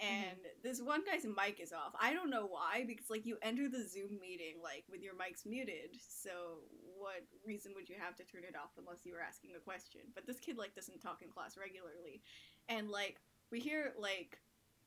[0.00, 0.14] Mm-hmm.
[0.14, 1.94] And this one guy's mic is off.
[2.00, 5.44] I don't know why, because like you enter the Zoom meeting like with your mics
[5.44, 5.98] muted.
[6.08, 6.62] So
[6.98, 10.02] what reason would you have to turn it off unless you were asking a question?
[10.14, 12.22] But this kid like doesn't talk in class regularly.
[12.68, 13.20] And like
[13.50, 14.38] we hear like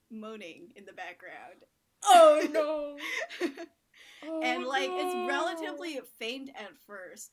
[0.10, 1.66] moaning in the background.
[2.06, 2.48] Oh
[3.40, 3.48] no.
[4.24, 5.00] Oh, and like no.
[5.00, 7.32] it's relatively faint at first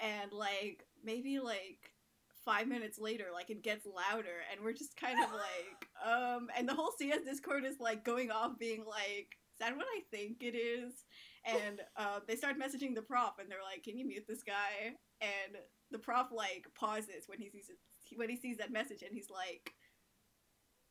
[0.00, 1.92] and like maybe like
[2.48, 6.66] five minutes later like it gets louder and we're just kind of like um and
[6.66, 10.42] the whole cs discord is like going off being like is that what i think
[10.42, 11.04] it is
[11.44, 14.94] and uh, they start messaging the prof and they're like can you mute this guy
[15.20, 15.58] and
[15.90, 17.76] the prof like pauses when he sees it
[18.16, 19.74] when he sees that message and he's like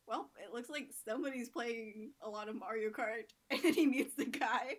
[0.06, 4.14] well, it looks like somebody's playing a lot of Mario Kart, and then he mutes
[4.16, 4.76] the guy.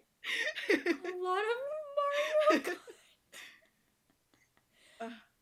[0.71, 1.57] a lot of
[2.49, 2.63] Mario.
[2.63, 2.98] Kart.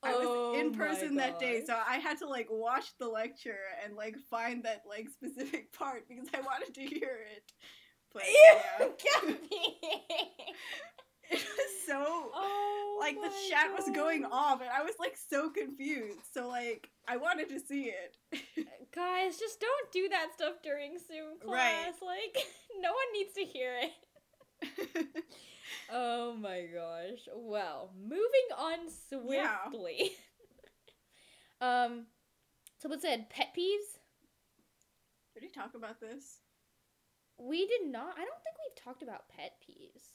[0.08, 3.58] I was Oh in person that day, so I had to like watch the lecture
[3.84, 7.52] and like find that like specific part because I wanted to hear it.
[8.14, 8.88] But You yeah.
[9.22, 9.78] got me.
[11.30, 15.50] It was so Oh, like the chat was going off and I was like so
[15.50, 16.22] confused.
[16.34, 18.16] So like I wanted to see it.
[18.96, 21.96] Guys, just don't do that stuff during Zoom class.
[22.02, 22.34] Right.
[22.36, 22.46] Like,
[22.82, 25.26] no one needs to hear it.
[25.92, 27.28] Oh my gosh.
[27.36, 30.12] Well, moving on swiftly.
[31.62, 31.86] Yeah.
[31.86, 32.06] um,
[32.80, 34.00] someone said pet peeves.
[35.34, 36.40] Did we talk about this?
[37.40, 38.14] We did not.
[38.16, 40.14] I don't think we've talked about pet peeves.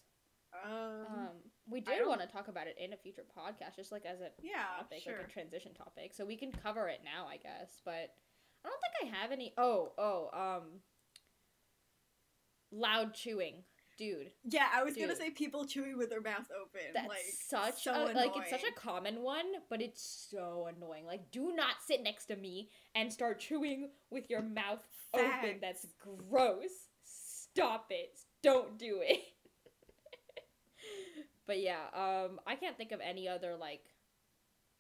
[0.64, 1.28] Um, Um,
[1.70, 4.30] we did want to talk about it in a future podcast, just like as a
[4.42, 5.16] yeah, topic, sure.
[5.18, 6.12] like a transition topic.
[6.12, 7.80] So we can cover it now, I guess.
[7.84, 8.10] But
[8.64, 9.54] I don't think I have any.
[9.56, 10.80] Oh, oh, um,
[12.70, 13.64] loud chewing,
[13.98, 14.31] dude.
[14.44, 16.81] yeah, I was gonna say people chewing with their mouth open.
[16.94, 21.06] That's like such so a, like it's such a common one, but it's so annoying.
[21.06, 24.82] Like, do not sit next to me and start chewing with your mouth
[25.14, 25.59] open.
[25.60, 26.89] That's gross.
[27.05, 28.19] Stop it.
[28.43, 29.20] Don't do it.
[31.47, 33.82] but yeah, um, I can't think of any other like.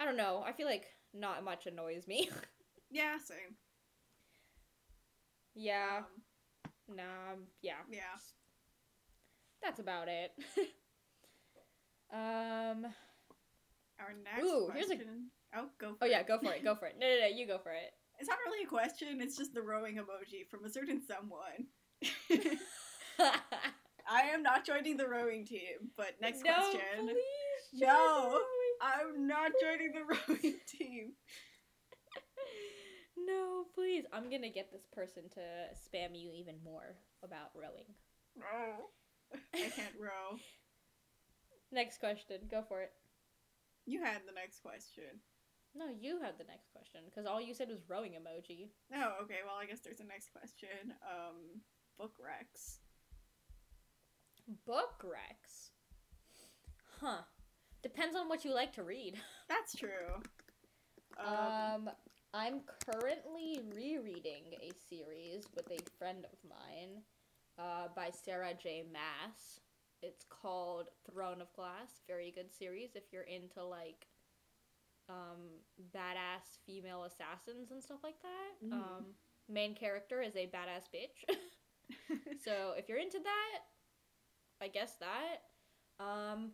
[0.00, 0.42] I don't know.
[0.44, 2.30] I feel like not much annoys me.
[2.94, 3.56] Yeah, same.
[5.54, 6.00] yeah.
[6.00, 6.04] Um,
[6.96, 7.36] Nah.
[7.62, 7.80] Yeah.
[7.90, 8.18] yeah.
[9.62, 10.32] That's about it.
[12.12, 12.86] um.
[14.00, 15.30] Our next Ooh, here's a- question.
[15.54, 16.10] Oh, go for Oh it.
[16.10, 16.64] yeah, go for it.
[16.64, 16.96] Go for it.
[16.98, 17.26] No, no, no.
[17.26, 17.92] You go for it.
[18.20, 21.66] It's not really a question, it's just the rowing emoji from a certain someone.
[23.18, 27.06] I am not joining the rowing team, but next no, question.
[27.06, 28.38] Please, No.
[28.80, 31.14] I'm not joining the rowing team.
[33.16, 34.04] No, please.
[34.12, 35.40] I'm gonna get this person to
[35.74, 36.94] spam you even more
[37.24, 37.86] about rowing.
[38.36, 38.44] No.
[39.54, 40.38] I can't row.
[41.72, 42.36] Next question.
[42.50, 42.92] Go for it.
[43.86, 45.04] You had the next question.
[45.74, 48.68] No, you had the next question because all you said was rowing emoji.
[48.94, 50.92] Oh, okay, well, I guess there's a next question.
[51.02, 51.62] Um,
[51.98, 52.76] book recs.
[54.66, 55.70] Book recs.
[57.00, 57.22] Huh.
[57.82, 59.16] Depends on what you like to read.
[59.48, 60.20] That's true.
[61.18, 61.26] Um,
[61.88, 61.90] Um,
[62.34, 67.02] I'm currently rereading a series with a friend of mine
[67.58, 68.84] uh, by Sarah J.
[68.92, 69.60] Maas.
[70.02, 72.02] It's called Throne of Glass.
[72.08, 74.06] Very good series if you're into like
[75.08, 75.60] um,
[75.94, 78.66] badass female assassins and stuff like that.
[78.66, 78.72] Mm.
[78.72, 79.04] Um,
[79.48, 81.36] main character is a badass bitch.
[82.44, 86.04] so if you're into that, I guess that.
[86.04, 86.52] Um,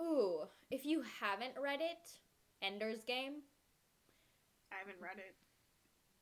[0.00, 2.10] ooh, if you haven't read it,
[2.62, 3.42] Ender's Game.
[4.72, 5.34] I haven't read it.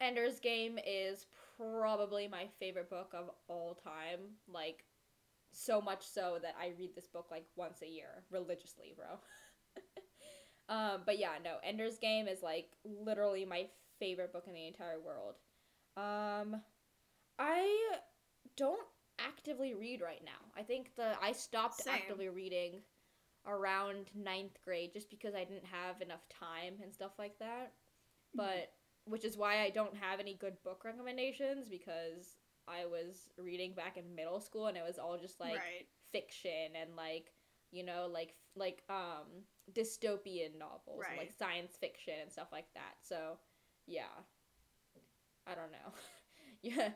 [0.01, 4.21] Ender's Game is probably my favorite book of all time.
[4.49, 4.85] Like,
[5.53, 9.19] so much so that I read this book like once a year religiously, bro.
[10.69, 13.67] um, but yeah, no, Ender's Game is like literally my
[13.99, 15.35] favorite book in the entire world.
[15.97, 16.61] Um,
[17.39, 17.97] I
[18.57, 18.81] don't
[19.19, 20.33] actively read right now.
[20.57, 21.95] I think the I stopped Same.
[21.95, 22.81] actively reading
[23.47, 27.73] around ninth grade just because I didn't have enough time and stuff like that.
[28.35, 28.73] But
[29.07, 32.37] which is why I don't have any good book recommendations because
[32.67, 35.87] I was reading back in middle school and it was all just like right.
[36.13, 37.33] fiction and like
[37.71, 42.95] you know like like um dystopian novels and, like science fiction and stuff like that.
[43.03, 43.39] So
[43.87, 44.13] yeah,
[45.47, 45.93] I don't know.
[46.63, 46.91] yeah,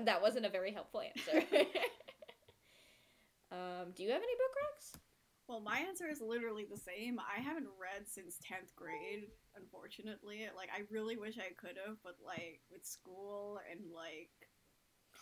[0.04, 1.46] that wasn't a very helpful answer.
[3.52, 4.98] um, do you have any book recs?
[5.48, 7.18] Well, my answer is literally the same.
[7.18, 10.48] I haven't read since 10th grade, unfortunately.
[10.56, 14.30] Like, I really wish I could have, but, like, with school and, like,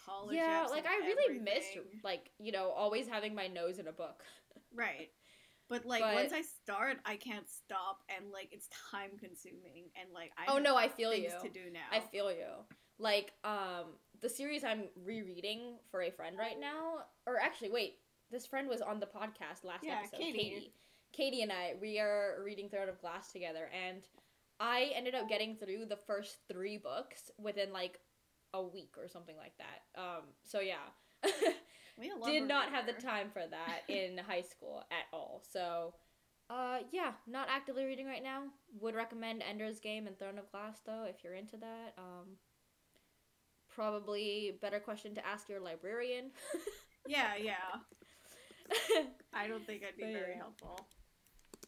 [0.07, 0.36] college.
[0.36, 4.23] yeah, like I really missed like you know always having my nose in a book.
[4.74, 5.11] Right.
[5.69, 10.12] But, like, But- once I start, I can't stop, and, like, it's time consuming, and,
[10.12, 11.28] like, I oh no, I feel you.
[11.28, 11.86] to do now.
[11.93, 12.47] I feel you.
[12.98, 17.98] Like, um, the series I'm rereading for a friend right now, or actually, wait,
[18.31, 20.19] this friend was on the podcast last Yeah, episode.
[20.19, 20.39] Katie.
[20.39, 20.74] Katie.
[21.12, 24.02] Katie and I, we are reading Throne of Glass together, and
[24.61, 27.99] I ended up getting through the first three books within like
[28.53, 30.01] a week or something like that.
[30.01, 30.77] Um, so yeah.
[32.01, 35.43] We Did not have the time for that in high school at all.
[35.53, 35.93] So,
[36.49, 38.45] uh, yeah, not actively reading right now.
[38.81, 41.95] Would recommend Ender's Game and Throne of Glass though if you're into that.
[41.99, 42.37] Um,
[43.69, 46.31] probably better question to ask your librarian.
[47.09, 47.81] Yeah, yeah.
[49.32, 50.78] I don't think I'd be But very helpful.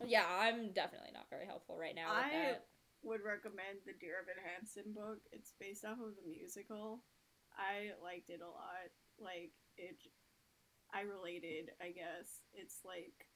[0.06, 2.64] yeah, I'm definitely not very helpful right now with I that.
[3.02, 5.18] Would recommend the Dear Evan Hansen book.
[5.32, 7.02] It's based off of the musical.
[7.58, 8.88] I liked it a lot.
[9.20, 9.96] Like it,
[10.94, 11.70] I related.
[11.80, 13.26] I guess it's like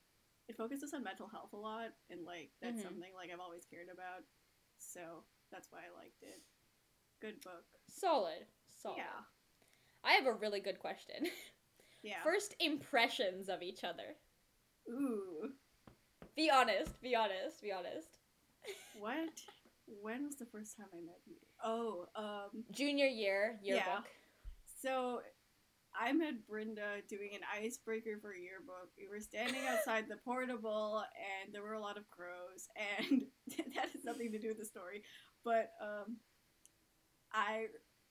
[0.48, 2.84] it focuses on mental health a lot, and like that's Mhm.
[2.84, 4.22] something like I've always cared about.
[4.78, 6.42] So that's why I liked it.
[7.20, 7.64] Good book.
[7.88, 8.98] Solid, solid.
[8.98, 9.24] Yeah.
[10.04, 11.26] I have a really good question.
[12.02, 12.22] Yeah.
[12.22, 14.14] First impressions of each other.
[14.88, 15.50] Ooh.
[16.36, 17.00] Be honest.
[17.00, 17.60] Be honest.
[17.62, 18.18] Be honest.
[19.00, 19.42] What?
[20.02, 21.36] When was the first time I met you?
[21.64, 23.86] Oh, um, Junior year yearbook.
[23.86, 24.00] Yeah.
[24.82, 25.20] so
[25.98, 28.90] I met Brenda doing an icebreaker for yearbook.
[28.98, 31.02] We were standing outside the portable,
[31.42, 33.22] and there were a lot of crows, and
[33.56, 35.02] that has nothing to do with the story.
[35.44, 36.16] But um,
[37.32, 37.66] I,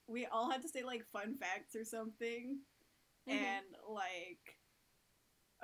[0.07, 2.60] we all had to say like fun facts or something,
[3.30, 3.34] Mhm.
[3.34, 4.57] and like.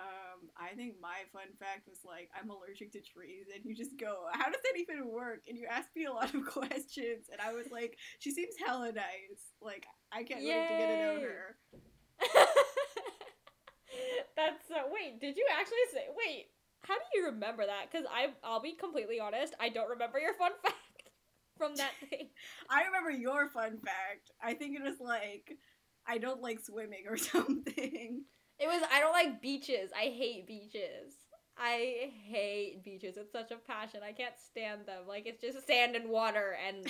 [0.02, 3.98] Um, I think my fun fact was like I'm allergic to trees, and you just
[4.00, 7.40] go, "How does that even work?" And you asked me a lot of questions, and
[7.40, 9.54] I was like, "She seems hella nice.
[9.62, 11.58] Like I can't wait to get to know her."
[14.36, 15.20] That's uh, wait.
[15.22, 16.48] Did you actually say wait?
[16.84, 17.92] How do you remember that?
[17.92, 19.54] Because I, I'll be completely honest.
[19.60, 20.76] I don't remember your fun fact
[21.58, 22.30] from that thing.
[22.70, 24.32] I remember your fun fact.
[24.42, 25.58] I think it was like
[26.08, 28.24] I don't like swimming or something.
[28.62, 29.90] It was I don't like beaches.
[29.98, 31.16] I hate beaches.
[31.58, 33.18] I hate beaches.
[33.18, 34.02] It's such a passion.
[34.08, 35.08] I can't stand them.
[35.08, 36.86] Like it's just sand and water and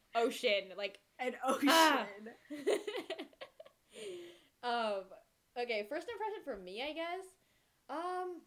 [0.14, 0.72] ocean.
[0.76, 1.68] Like An ocean.
[1.68, 2.06] Ah.
[4.62, 5.02] um
[5.60, 7.26] okay, first impression for me, I guess.
[7.90, 8.40] Um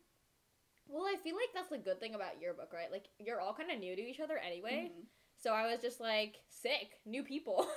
[0.87, 2.91] well, I feel like that's the good thing about yearbook, right?
[2.91, 4.91] Like you're all kind of new to each other anyway.
[5.37, 7.67] So I was just like, sick, new people.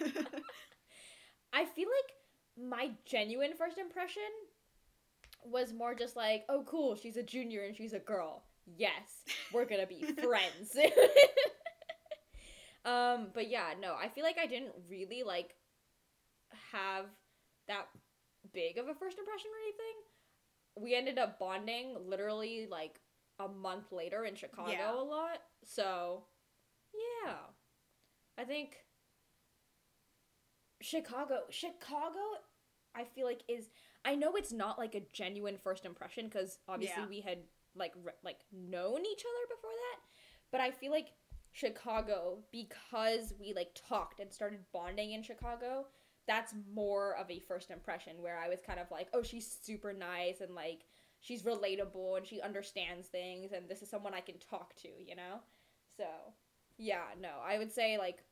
[1.52, 2.12] I feel like
[2.58, 4.22] my genuine first impression
[5.44, 8.44] was more just like, oh, cool, she's a junior and she's a girl.
[8.76, 9.22] Yes,
[9.52, 10.76] we're gonna be friends.
[12.84, 15.54] um, but yeah, no, I feel like I didn't really like
[16.72, 17.06] have
[17.68, 17.86] that
[18.52, 20.82] big of a first impression or anything.
[20.84, 23.00] We ended up bonding literally like
[23.38, 24.94] a month later in Chicago Yeah.
[24.94, 25.38] a lot.
[25.64, 26.24] So,
[27.24, 27.34] yeah.
[28.38, 28.76] I think
[30.82, 32.18] Chicago, Chicago,
[32.94, 33.70] I feel like is
[34.04, 37.08] I know it's not like a genuine first impression because obviously Yeah.
[37.08, 37.38] we had
[37.74, 40.00] like re- like known each other before that,
[40.50, 41.12] but I feel like
[41.52, 45.86] Chicago because we like talked and started bonding in Chicago.
[46.26, 49.92] That's more of a first impression where I was kind of like, oh, she's super
[49.92, 50.84] nice and like
[51.20, 55.14] she's relatable and she understands things and this is someone I can talk to, you
[55.16, 55.40] know?
[55.96, 56.06] So,
[56.78, 58.24] yeah, no, I would say like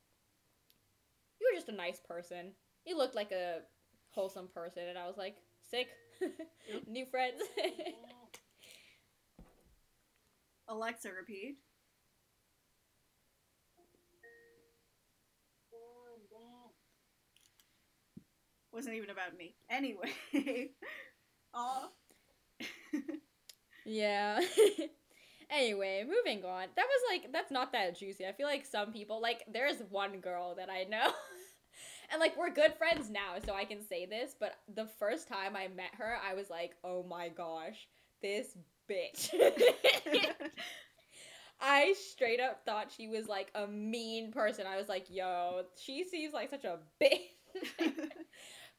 [1.40, 2.52] you were just a nice person.
[2.84, 3.60] You looked like a
[4.10, 5.36] wholesome person and I was like,
[5.70, 5.88] sick.
[6.86, 7.40] New friends.
[10.68, 11.58] Alexa, repeat.
[18.72, 19.54] Wasn't even about me.
[19.68, 20.12] Anyway.
[21.54, 21.88] Aw.
[23.84, 24.40] yeah.
[25.50, 26.66] Anyway, moving on.
[26.76, 28.26] That was like that's not that juicy.
[28.26, 31.10] I feel like some people like there's one girl that I know.
[32.10, 35.56] and like we're good friends now, so I can say this, but the first time
[35.56, 37.88] I met her, I was like, "Oh my gosh,
[38.22, 38.56] this
[38.88, 39.30] bitch."
[41.62, 44.66] I straight up thought she was like a mean person.
[44.66, 47.18] I was like, "Yo, she seems like such a bitch."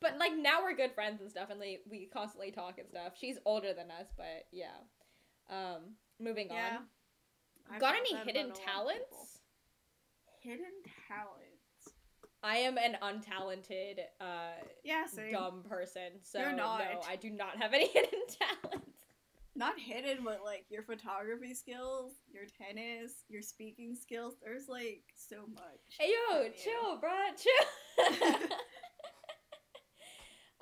[0.01, 3.13] but like now we're good friends and stuff and like we constantly talk and stuff
[3.19, 4.79] she's older than us but yeah
[5.49, 5.81] um
[6.21, 6.77] moving yeah.
[6.77, 6.83] on
[7.73, 9.07] I got any hidden about a lot of people.
[9.17, 9.39] talents
[10.41, 10.65] Hidden
[11.07, 11.95] talents.
[12.43, 14.53] i am an untalented uh
[14.83, 15.31] Yeah, same.
[15.31, 16.65] dumb person so no
[17.07, 18.87] i do not have any hidden talents
[19.53, 24.35] Not hidden, but like your photography skills, your tennis, your speaking skills.
[24.41, 25.83] There's like so much.
[25.99, 27.67] hey yo chill bro, chill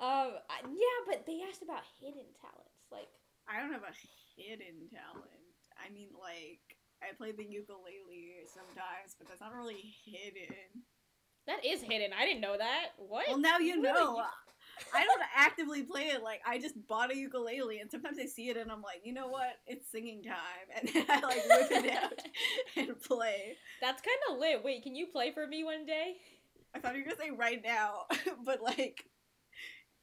[0.00, 0.32] um
[0.68, 3.08] yeah but they asked about hidden talents like
[3.48, 3.94] I don't have a
[4.36, 5.39] hidden talent.
[5.84, 10.84] I mean, like I play the ukulele sometimes, but that's not really hidden.
[11.46, 14.22] that is hidden i didn't know that what Well, now you know.
[14.94, 16.22] I don't actively play it.
[16.22, 19.12] Like I just bought a ukulele, and sometimes I see it, and I'm like, you
[19.12, 19.58] know what?
[19.66, 20.34] It's singing time,
[20.76, 22.12] and then I like whip it out
[22.76, 23.56] and play.
[23.80, 24.64] That's kind of lit.
[24.64, 26.16] Wait, can you play for me one day?
[26.74, 28.04] I thought you were gonna say right now,
[28.44, 29.04] but like,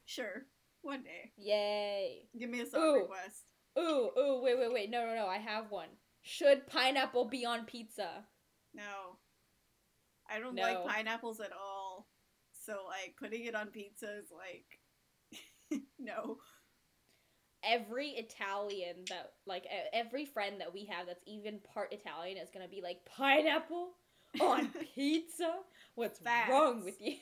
[0.04, 0.44] sure,
[0.82, 1.32] one day.
[1.36, 2.28] Yay.
[2.38, 3.00] Give me a song Ooh.
[3.00, 3.44] request.
[3.78, 4.90] Ooh, ooh, wait, wait, wait.
[4.90, 5.26] No, no, no.
[5.26, 5.88] I have one.
[6.22, 8.24] Should pineapple be on pizza?
[8.74, 9.16] No,
[10.30, 10.62] I don't No.
[10.62, 12.06] like pineapples at all.
[12.64, 16.38] So like, putting it on pizza is like, no.
[17.64, 22.68] Every Italian that, like, every friend that we have that's even part Italian is gonna
[22.68, 23.90] be like, pineapple
[24.40, 25.54] on pizza?
[25.96, 27.16] What's wrong with you?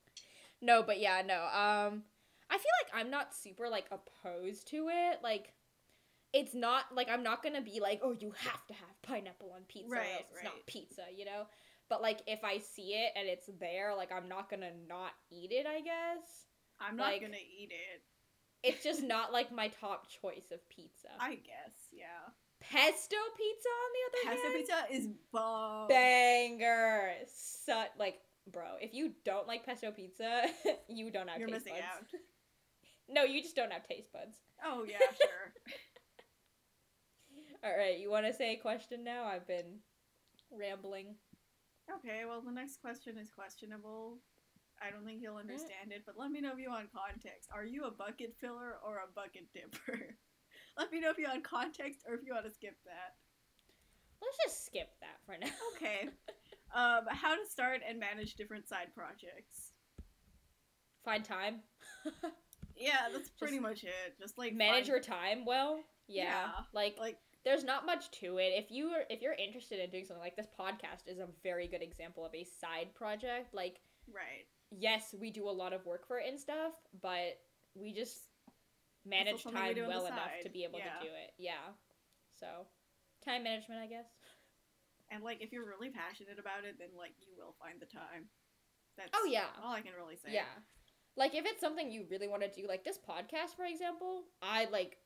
[0.62, 1.34] no, but yeah, no.
[1.34, 2.04] Um,
[2.48, 5.18] I feel like I'm not super, like, opposed to it.
[5.22, 5.52] Like,
[6.32, 9.62] it's not, like, I'm not gonna be like, oh, you have to have pineapple on
[9.68, 11.46] pizza Right, it's not pizza, you know?
[11.88, 15.52] But, like, if I see it and it's there, like, I'm not gonna not eat
[15.52, 16.46] it, I guess.
[16.80, 18.02] I'm not Like- gonna eat it.
[18.62, 21.08] it's just not like my top choice of pizza.
[21.20, 22.30] I guess, yeah.
[22.60, 25.88] Pesto pizza on the other Pesto hand, pesto pizza is bomb.
[25.88, 27.12] banger.
[27.26, 30.44] Such like, bro, if you don't like pesto pizza,
[30.88, 32.14] you don't have You're taste missing buds.
[33.08, 34.36] no, you just don't have taste buds.
[34.64, 35.52] Oh yeah, sure.
[37.64, 39.24] All right, you want to say a question now?
[39.24, 39.78] I've been
[40.50, 41.14] rambling.
[41.98, 44.18] okay, well the next question is questionable.
[44.82, 47.48] I don't think you'll understand it, but let me know if you want context.
[47.54, 50.16] Are you a bucket filler or a bucket dipper?
[50.78, 53.14] let me know if you want context or if you want to skip that.
[54.20, 55.52] Let's just skip that for now.
[55.76, 56.08] Okay.
[56.74, 59.70] um, how to start and manage different side projects.
[61.04, 61.60] Find time.
[62.74, 64.18] Yeah, that's pretty Just much it.
[64.18, 65.80] Just like Manage find- your time well.
[66.08, 66.24] Yeah.
[66.24, 68.52] Yeah, Like, like there's not much to it.
[68.54, 71.66] If you are if you're interested in doing something like this podcast is a very
[71.66, 73.52] good example of a side project.
[73.52, 73.80] Like,
[74.12, 74.46] right.
[74.70, 77.38] yes, we do a lot of work for it and stuff, but
[77.74, 78.28] we just
[79.04, 80.98] manage we time the well enough to be able Yeah.
[80.98, 81.32] to do it.
[81.38, 81.74] Yeah.
[82.38, 82.66] So,
[83.24, 84.06] time management, I guess.
[85.10, 88.30] And like if you're really passionate about it, then like you will find the time.
[88.96, 89.50] That's Oh yeah.
[89.62, 90.32] all I can really say.
[90.32, 90.48] Yeah.
[91.16, 94.66] Like if it's something you really want to do, like this podcast, for example, I
[94.72, 94.96] like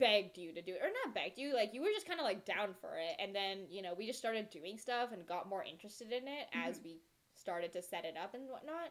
[0.00, 2.24] begged you to do it, or not begged you, like you were just kind of
[2.24, 5.48] like down for it, and then you know we just started doing stuff and got
[5.48, 6.96] more interested in it as we
[7.36, 8.90] started to set it up and whatnot.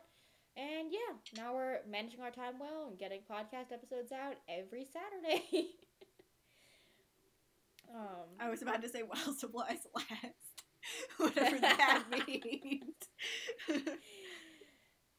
[0.56, 5.44] And yeah, now we're managing our time well and getting podcast episodes out every Saturday.
[7.96, 10.64] um, I was about to say while supplies last.
[11.18, 12.96] Whatever that means.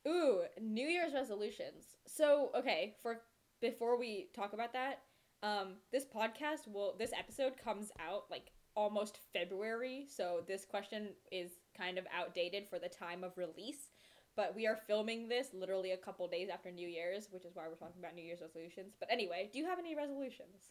[0.09, 1.85] Ooh, New Year's resolutions.
[2.07, 3.21] So, okay, for
[3.61, 5.01] before we talk about that,
[5.43, 11.53] um, this podcast will this episode comes out like almost February, so this question is
[11.77, 13.91] kind of outdated for the time of release.
[14.37, 17.65] But we are filming this literally a couple days after New Year's, which is why
[17.69, 18.95] we're talking about New Year's resolutions.
[18.99, 20.71] But anyway, do you have any resolutions?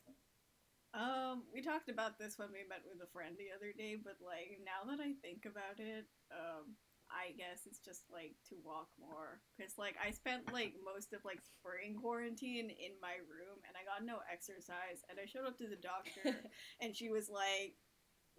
[0.94, 4.18] um, we talked about this when we met with a friend the other day, but
[4.26, 6.74] like now that I think about it, um,
[7.12, 9.42] I guess it's just like to walk more.
[9.58, 13.84] Because like I spent like most of like spring quarantine in my room and I
[13.84, 16.38] got no exercise and I showed up to the doctor
[16.82, 17.76] and she was like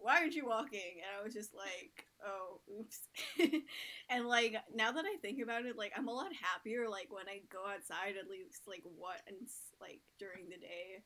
[0.01, 1.05] why aren't you walking?
[1.05, 3.05] And i was just like oh oops.
[4.09, 7.29] And like now that i think about it like i'm a lot happier like when
[7.29, 9.37] i go outside at least like what and
[9.81, 11.05] like during the day.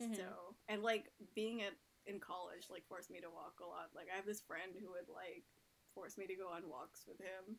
[0.00, 0.16] Mhm.
[0.16, 1.76] so and like being at
[2.08, 3.92] in college like forced me to walk a lot.
[3.94, 5.44] Like i have this friend who would like
[5.94, 7.56] force me to go on walks with him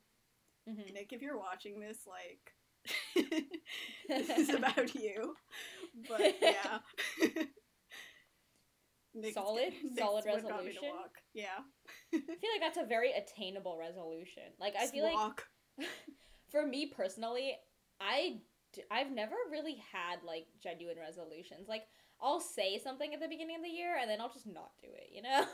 [0.70, 0.94] Mhm.
[0.94, 2.54] nick if you're watching this like
[4.08, 5.36] this is about you
[6.10, 6.80] but yeah
[9.16, 11.10] Nick's- Solid- Nick's solid what got me to resolution.
[11.34, 11.60] Yeah.
[12.14, 14.44] I feel like that's a very attainable resolution.
[14.60, 15.46] Like I feel like
[16.50, 17.56] for me personally,
[18.02, 18.42] I
[18.90, 21.68] I've never really had like genuine resolutions.
[21.68, 21.84] Like
[22.20, 24.88] I'll say something at the beginning of the year and then I'll just not do
[24.92, 25.46] it, you know?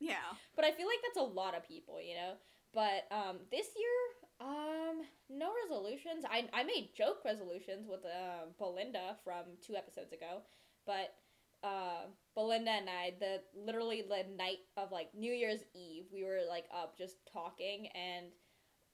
[0.00, 0.14] Yeah.
[0.56, 2.32] but I feel like that's a lot of people, you know?
[2.72, 3.96] But um this year,
[4.40, 6.24] um no resolutions.
[6.28, 10.42] I I made joke resolutions with uh, Belinda from 2 episodes ago,
[10.86, 11.14] but
[11.62, 16.40] uh Belinda and I the literally the night of like New Year's Eve, we were
[16.48, 18.26] like up just talking and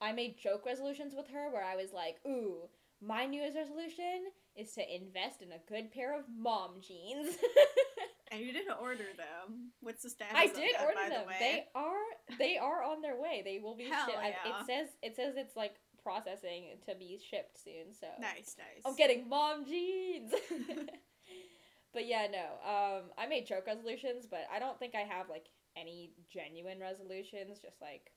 [0.01, 2.69] I made joke resolutions with her where I was like, "Ooh,
[3.01, 4.27] my New Year's resolution
[4.57, 7.37] is to invest in a good pair of mom jeans."
[8.37, 9.71] And you didn't order them.
[9.81, 10.35] What's the status?
[10.37, 11.25] I did that, order them.
[11.29, 11.39] The?
[11.39, 13.43] They are they are on their way.
[13.45, 14.13] They will be shipped.
[14.23, 14.61] yeah.
[14.61, 17.93] It says it says it's like processing to be shipped soon.
[17.99, 18.83] So Nice, nice.
[18.85, 20.33] I'm getting mom jeans.
[21.93, 22.47] but yeah, no.
[22.69, 25.47] Um, I made joke resolutions, but I don't think I have like
[25.77, 27.59] any genuine resolutions.
[27.61, 28.13] Just like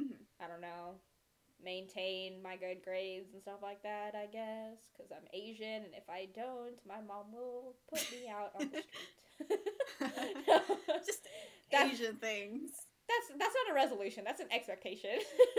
[0.00, 0.16] Mhm.
[0.40, 0.94] I don't know,
[1.62, 4.14] maintain my good grades and stuff like that.
[4.14, 8.52] I guess because I'm Asian, and if I don't, my mom will put me out
[8.58, 9.21] on the street.
[11.06, 11.28] Just
[11.72, 12.70] Asian things.
[13.08, 14.24] That's that's not a resolution.
[14.24, 15.10] That's an expectation.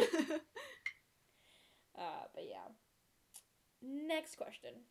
[1.98, 2.68] uh, but yeah.
[3.84, 4.88] Next question.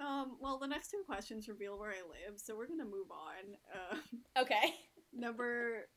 [0.00, 0.36] um.
[0.40, 3.56] Well, the next two questions reveal where I live, so we're gonna move on.
[3.72, 4.74] Uh, Okay.
[5.12, 5.88] number.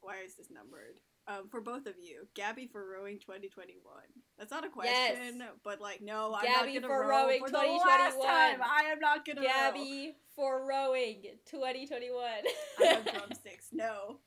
[0.00, 1.00] Why is this numbered?
[1.28, 3.78] Um, for both of you, Gabby for rowing 2021.
[4.38, 7.48] That's not a question, but like, no, I'm Gabby not gonna for row rowing for
[7.50, 8.26] the last 2021.
[8.26, 8.60] time.
[8.60, 9.46] I am not gonna row.
[9.46, 12.24] Gabby for rowing 2021.
[12.80, 13.66] I have drumsticks.
[13.72, 14.18] No,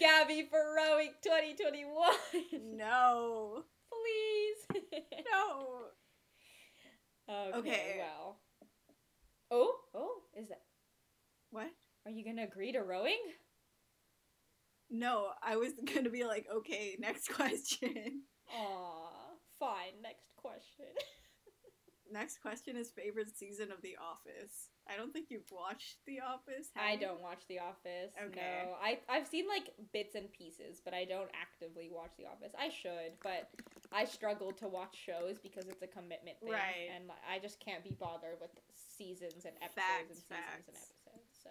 [0.00, 2.76] Gabby for rowing 2021.
[2.78, 4.80] no, Please.
[5.30, 5.66] no.
[7.28, 7.96] okay, Okay.
[7.98, 8.38] Well.
[9.50, 10.62] Oh, oh, is that?
[11.50, 11.68] What?
[12.06, 13.20] Are you gonna agree to rowing?
[14.90, 18.22] No, I was gonna be like, okay, next question.
[18.54, 19.10] Aw,
[19.58, 20.00] fine.
[20.02, 20.86] Next question.
[22.12, 24.70] next question is favorite season of The Office.
[24.88, 26.70] I don't think you've watched The Office.
[26.78, 27.00] I you?
[27.00, 28.14] don't watch The Office.
[28.30, 28.62] Okay.
[28.62, 32.52] No, I I've seen like bits and pieces, but I don't actively watch The Office.
[32.56, 33.50] I should, but
[33.92, 36.94] I struggle to watch shows because it's a commitment thing, Right.
[36.94, 40.62] and like, I just can't be bothered with seasons and episodes Facts, and seasons and
[40.62, 41.34] episodes.
[41.42, 41.50] So,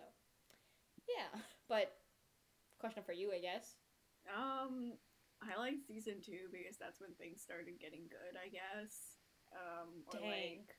[1.11, 1.41] yeah.
[1.67, 1.91] But
[2.79, 3.75] question for you, I guess.
[4.27, 4.93] Um,
[5.41, 8.37] I like season two because that's when things started getting good.
[8.39, 9.17] I guess.
[9.53, 10.29] Um, or Dang.
[10.29, 10.75] like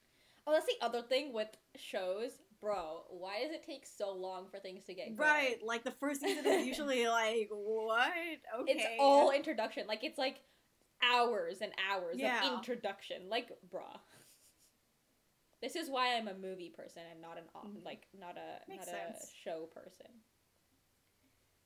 [0.49, 3.03] Oh, that's the other thing with shows, bro.
[3.11, 5.23] Why does it take so long for things to get good?
[5.23, 8.13] right, like the first season is usually like what?
[8.61, 9.89] Okay, It's all introduction.
[9.89, 10.37] Like it's like
[11.03, 12.47] hours and hours Yeah.
[12.47, 13.29] of introduction.
[13.29, 13.99] Like, bruh.
[15.63, 17.85] This is why I'm a movie person and not an Mhm.
[17.85, 20.07] like not a Makes not a show person.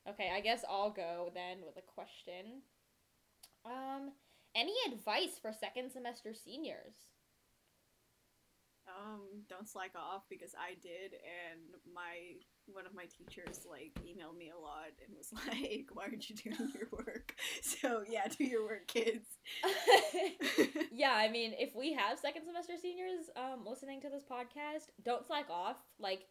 [0.09, 2.61] Okay, I guess I'll go then with a question.
[3.65, 4.11] Um,
[4.55, 6.95] any advice for second semester seniors?
[8.87, 11.61] um don't slack off because I did and
[11.93, 16.29] my one of my teachers like emailed me a lot and was like why aren't
[16.29, 19.27] you doing your work so yeah do your work kids
[20.91, 25.25] yeah, I mean, if we have second semester seniors um, listening to this podcast, don't
[25.25, 25.77] slack off.
[25.99, 26.27] Like,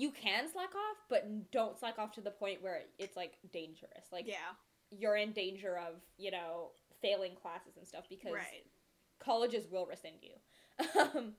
[0.00, 4.06] you can slack off, but don't slack off to the point where it's like dangerous.
[4.10, 4.56] Like, yeah.
[4.90, 6.70] you're in danger of, you know,
[7.02, 8.64] failing classes and stuff because right.
[9.18, 10.96] colleges will rescind you.
[11.00, 11.34] um,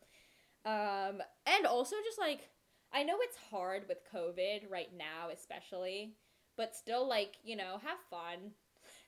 [0.64, 2.50] um, and also just like,
[2.94, 6.14] I know it's hard with COVID right now, especially,
[6.56, 8.52] but still, like, you know, have fun.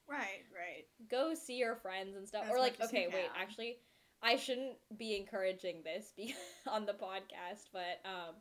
[0.09, 0.85] Right right.
[1.11, 2.45] Go see your friends and stuff.
[2.45, 3.77] As or like much as you okay wait actually
[4.21, 6.35] i shouldn't be encouraging this be-
[6.67, 8.35] on the podcast but um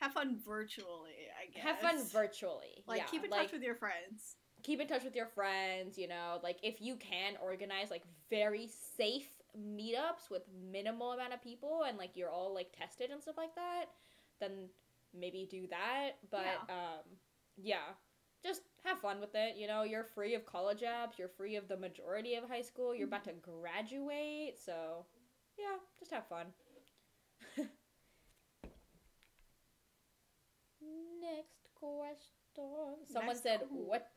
[0.00, 3.62] have fun virtually I guess have fun virtually like yeah, keep in like, touch with
[3.62, 4.36] your friends.
[4.62, 8.68] Keep in touch with your friends you know like if you can organize like very
[8.96, 13.36] safe meetups with minimal amount of people and like you're all like tested and stuff
[13.36, 13.86] like that
[14.40, 14.68] then
[15.18, 16.12] maybe do that.
[16.30, 16.74] But Yeah.
[16.74, 17.04] um
[17.56, 17.94] yeah
[18.42, 21.66] just have fun with it you know you're free of college apps you're free of
[21.66, 25.04] the majority of high school you're about to graduate so
[25.58, 26.46] yeah just have fun
[32.08, 34.06] question someone said what?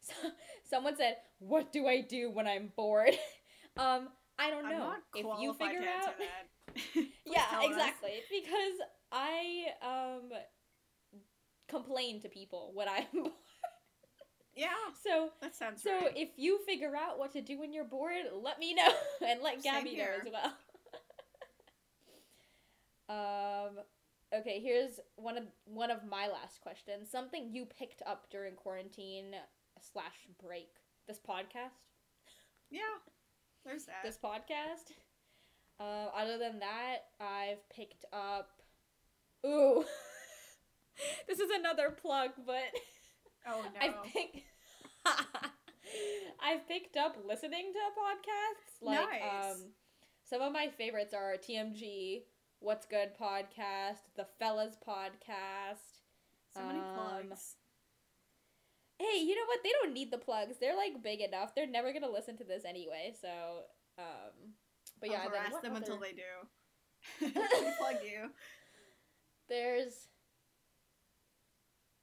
[0.00, 0.30] So-
[0.70, 3.14] someone said what do i do when i'm bored?
[3.76, 4.92] Um i don't know.
[5.14, 6.14] if you figure out
[7.26, 7.68] yeah tell us.
[7.70, 8.10] exactly.
[8.28, 8.78] Because
[9.12, 10.30] i um
[11.68, 13.32] complain to people when i'm bored.
[14.56, 14.68] Yeah.
[15.04, 16.12] So that sounds so right.
[16.16, 18.92] if you figure out what to do when you're bored let me know
[19.26, 20.32] and let gabby know as
[23.08, 23.68] well.
[23.68, 23.78] Um
[24.34, 29.34] okay here's one of one of my last questions something you picked up during quarantine
[29.80, 30.68] slash break
[31.06, 31.88] this podcast
[32.70, 32.80] yeah
[33.64, 34.92] there's that this podcast.
[35.80, 38.48] Uh, other than that, I've picked up.
[39.46, 39.84] Ooh,
[41.28, 42.64] this is another plug, but
[43.46, 44.38] oh no I've picked.
[46.42, 48.86] I've picked up listening to podcasts.
[48.86, 49.52] Like, Nice.
[49.52, 49.56] um,
[50.24, 52.22] some of my favorites are TMG,
[52.60, 56.02] What's Good podcast, The Fellas podcast.
[56.54, 57.54] so many um, plugs
[58.98, 59.60] Hey, you know what?
[59.62, 60.56] They don't need the plugs.
[60.58, 61.54] They're like big enough.
[61.54, 63.14] They're never gonna listen to this anyway.
[63.20, 63.28] So,
[63.96, 64.54] um,
[65.00, 67.30] but yeah, I'll harass what them until they do
[67.78, 68.30] plug you
[69.48, 70.08] There's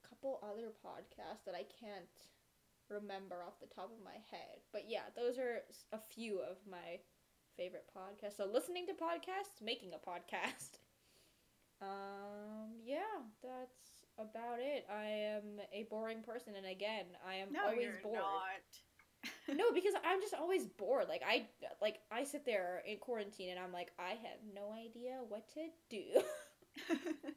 [0.02, 2.08] a couple other podcasts that I can't
[2.88, 4.64] remember off the top of my head.
[4.72, 5.60] But yeah, those are
[5.92, 7.00] a few of my
[7.56, 8.36] favorite podcast.
[8.36, 10.78] So listening to podcasts, making a podcast.
[11.82, 13.76] Um, yeah, that's
[14.18, 14.86] about it.
[14.90, 18.16] I am a boring person and again, I am no always you're bored.
[18.16, 21.04] not no, because I'm just always bored.
[21.06, 21.46] Like I
[21.82, 25.68] like I sit there in quarantine and I'm like I have no idea what to
[25.90, 26.22] do.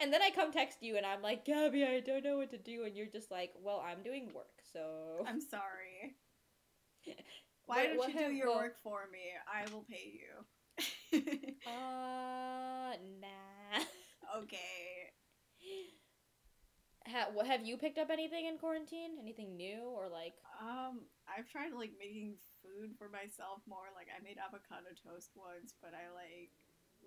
[0.00, 2.58] And then I come text you and I'm like, Gabby, I don't know what to
[2.58, 2.84] do.
[2.84, 5.24] And you're just like, well, I'm doing work, so.
[5.26, 6.16] I'm sorry.
[7.70, 9.24] Why What- don't you do your well- work for me?
[9.46, 10.32] I will pay you.
[11.66, 13.78] Uh, nah.
[14.38, 15.12] okay.
[17.06, 19.18] Ha- have you picked up anything in quarantine?
[19.20, 20.34] Anything new or like?
[20.60, 23.90] Um, I've tried like making food for myself more.
[23.94, 26.50] Like I made avocado toast once, but I like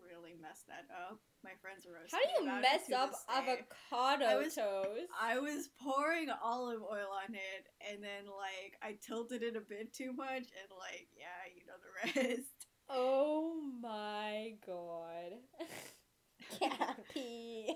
[0.07, 1.19] really messed that up.
[1.43, 5.07] My friends are roasting How do you mess up avocado I was- toast?
[5.21, 9.93] I was pouring olive oil on it, and then like I tilted it a bit
[9.93, 12.67] too much, and like yeah, you know the rest.
[12.89, 15.39] Oh my god.
[16.59, 17.75] Gabby.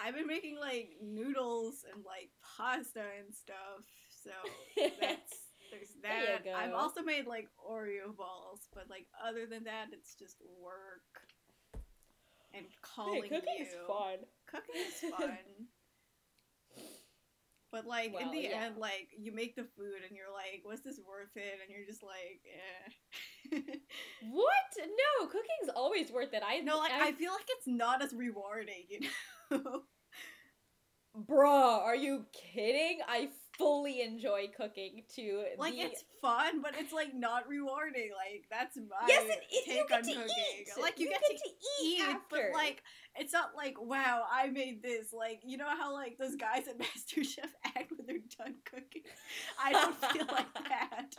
[0.00, 3.82] I've been making like noodles and like pasta and stuff,
[4.22, 4.30] so
[5.00, 5.37] that's
[5.70, 6.54] There's There that.
[6.54, 11.02] I've also made like Oreo balls, but like other than that, it's just work
[12.54, 13.86] and calling Hey, cooking's you.
[13.86, 14.18] fun.
[14.46, 15.38] Cooking is fun.
[17.70, 18.64] But like in the yeah.
[18.64, 21.58] end, like you make the food and you're like, was this worth it?
[21.62, 22.40] And you're just like,
[23.52, 23.58] eh.
[24.30, 24.76] What?
[24.78, 26.42] No, cooking's always worth it.
[26.46, 29.00] I no, like I, I feel like it's not as rewarding, you
[29.50, 29.82] know.
[31.16, 33.00] bruh, are you kidding?
[33.06, 33.28] I
[33.58, 38.10] fully enjoy cooking to like the it's fun, but it's like not rewarding.
[38.16, 39.64] Like that's my yes, it is.
[39.64, 40.34] take You get on to cooking.
[40.60, 40.68] eat.
[40.80, 42.50] Like you, get, to eat, but after.
[42.54, 42.82] like
[43.16, 45.12] it's not like wow, I made this.
[45.12, 49.02] Like you know how like those guys at MasterChef act when they're done cooking.
[49.62, 51.16] I don't feel like that.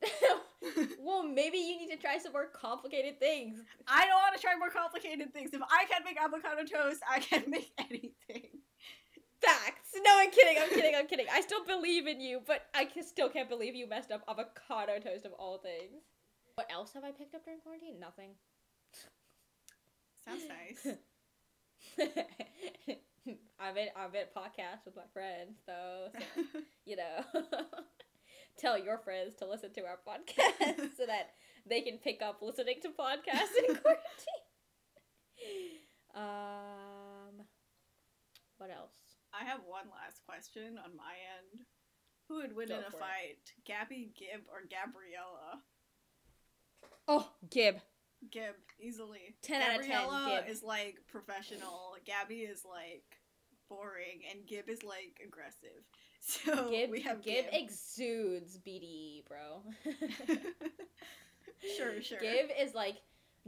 [1.00, 3.58] well, maybe you need to try some more complicated things.
[3.86, 5.50] I don't want to try more complicated things.
[5.52, 8.57] If I can't make avocado toast, I can make anything.
[9.40, 9.90] Facts.
[9.96, 10.56] No, I'm kidding.
[10.60, 10.94] I'm kidding.
[10.96, 11.26] I'm kidding.
[11.32, 14.98] I still believe in you, but I can, still can't believe you messed up avocado
[14.98, 16.02] toast of all things.
[16.54, 18.00] What else have I picked up during quarantine?
[18.00, 18.30] Nothing.
[20.24, 20.96] Sounds nice.
[23.60, 26.42] I've been I've been podcasts with my friends though, so
[26.84, 27.24] you know.
[28.58, 31.30] Tell your friends to listen to our podcast so that
[31.64, 34.42] they can pick up listening to podcasts in quarantine.
[36.12, 37.46] Um,
[38.56, 38.90] what else?
[39.40, 41.64] I have one last question on my end.
[42.28, 43.00] Who would win Go in a for it.
[43.00, 45.62] fight, Gabby, Gib, or Gabriella?
[47.06, 47.76] Oh, Gib.
[48.30, 49.36] Gib, easily.
[49.42, 50.50] 10 out of 10, Gabriella Gib.
[50.52, 51.96] is like professional.
[52.04, 53.04] Gabby is like
[53.70, 55.84] boring, and Gib is like aggressive.
[56.20, 57.54] So Gib, we have Gib Gib.
[57.62, 59.62] exudes BDE, bro.
[61.76, 62.18] sure, sure.
[62.18, 62.96] Gib is like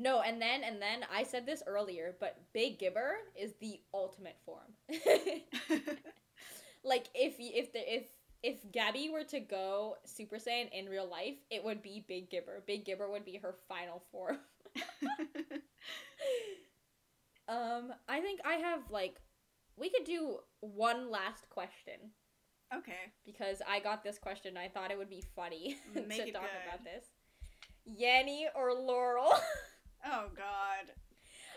[0.00, 4.38] no, and then and then I said this earlier, but Big Gibber is the ultimate
[4.44, 4.72] form.
[6.84, 8.04] like if if the if
[8.42, 12.62] if Gabby were to go Super Saiyan in real life, it would be Big Gibber.
[12.66, 14.38] Big Gibber would be her final form.
[17.48, 19.20] um, I think I have like
[19.76, 22.12] we could do one last question
[22.74, 23.12] okay.
[23.26, 24.56] because I got this question.
[24.56, 26.32] I thought it would be funny to talk good.
[26.32, 27.04] about this.
[28.00, 29.34] Yanny or Laurel?
[30.04, 30.92] Oh God.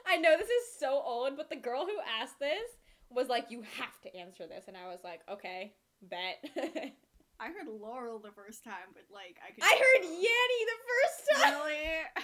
[0.05, 2.69] I know this is so old, but the girl who asked this
[3.09, 6.43] was like, "You have to answer this," and I was like, "Okay, bet."
[7.39, 9.63] I heard Laurel the first time, but like I could.
[9.63, 11.53] I heard Yanny the first time.
[11.53, 11.83] Really?
[12.15, 12.23] yeah.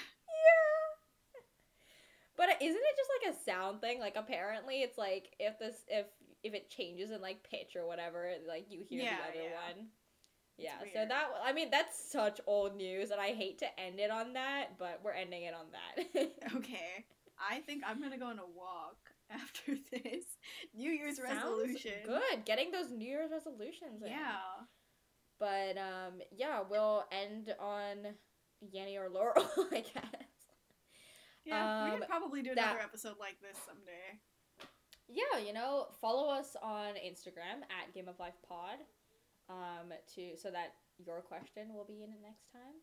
[2.37, 3.99] But isn't it just like a sound thing?
[3.99, 6.05] Like apparently, it's like if this if
[6.43, 9.73] if it changes in like pitch or whatever, like you hear Yeah, the other yeah.
[9.75, 9.87] one.
[10.59, 14.11] Yeah, so that I mean that's such old news, and I hate to end it
[14.11, 16.31] on that, but we're ending it on that.
[16.57, 17.05] Okay.
[17.51, 18.97] I think I'm gonna go on a walk
[19.31, 20.25] after this
[20.75, 21.93] New Year's Sounds resolution.
[22.05, 24.01] Good, getting those New Year's resolutions.
[24.03, 24.09] in.
[24.09, 24.37] Yeah.
[25.39, 28.13] But um, yeah, we'll end on
[28.75, 30.29] Yanny or Laurel, I guess.
[31.45, 31.85] Yeah.
[31.85, 34.19] we Um, could probably do that- another episode like this someday.
[35.07, 38.77] Yeah, you know, follow us on Instagram at Game of Life Pod,
[39.49, 42.79] um, to so that your question will be in it next time.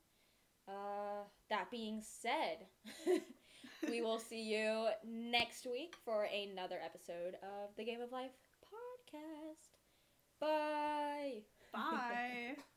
[0.69, 2.67] Uh, that being said,
[3.89, 8.33] we will see you next week for another episode of the Game of Life
[8.65, 9.77] podcast.
[10.41, 11.43] Bye.
[11.73, 12.57] Bye.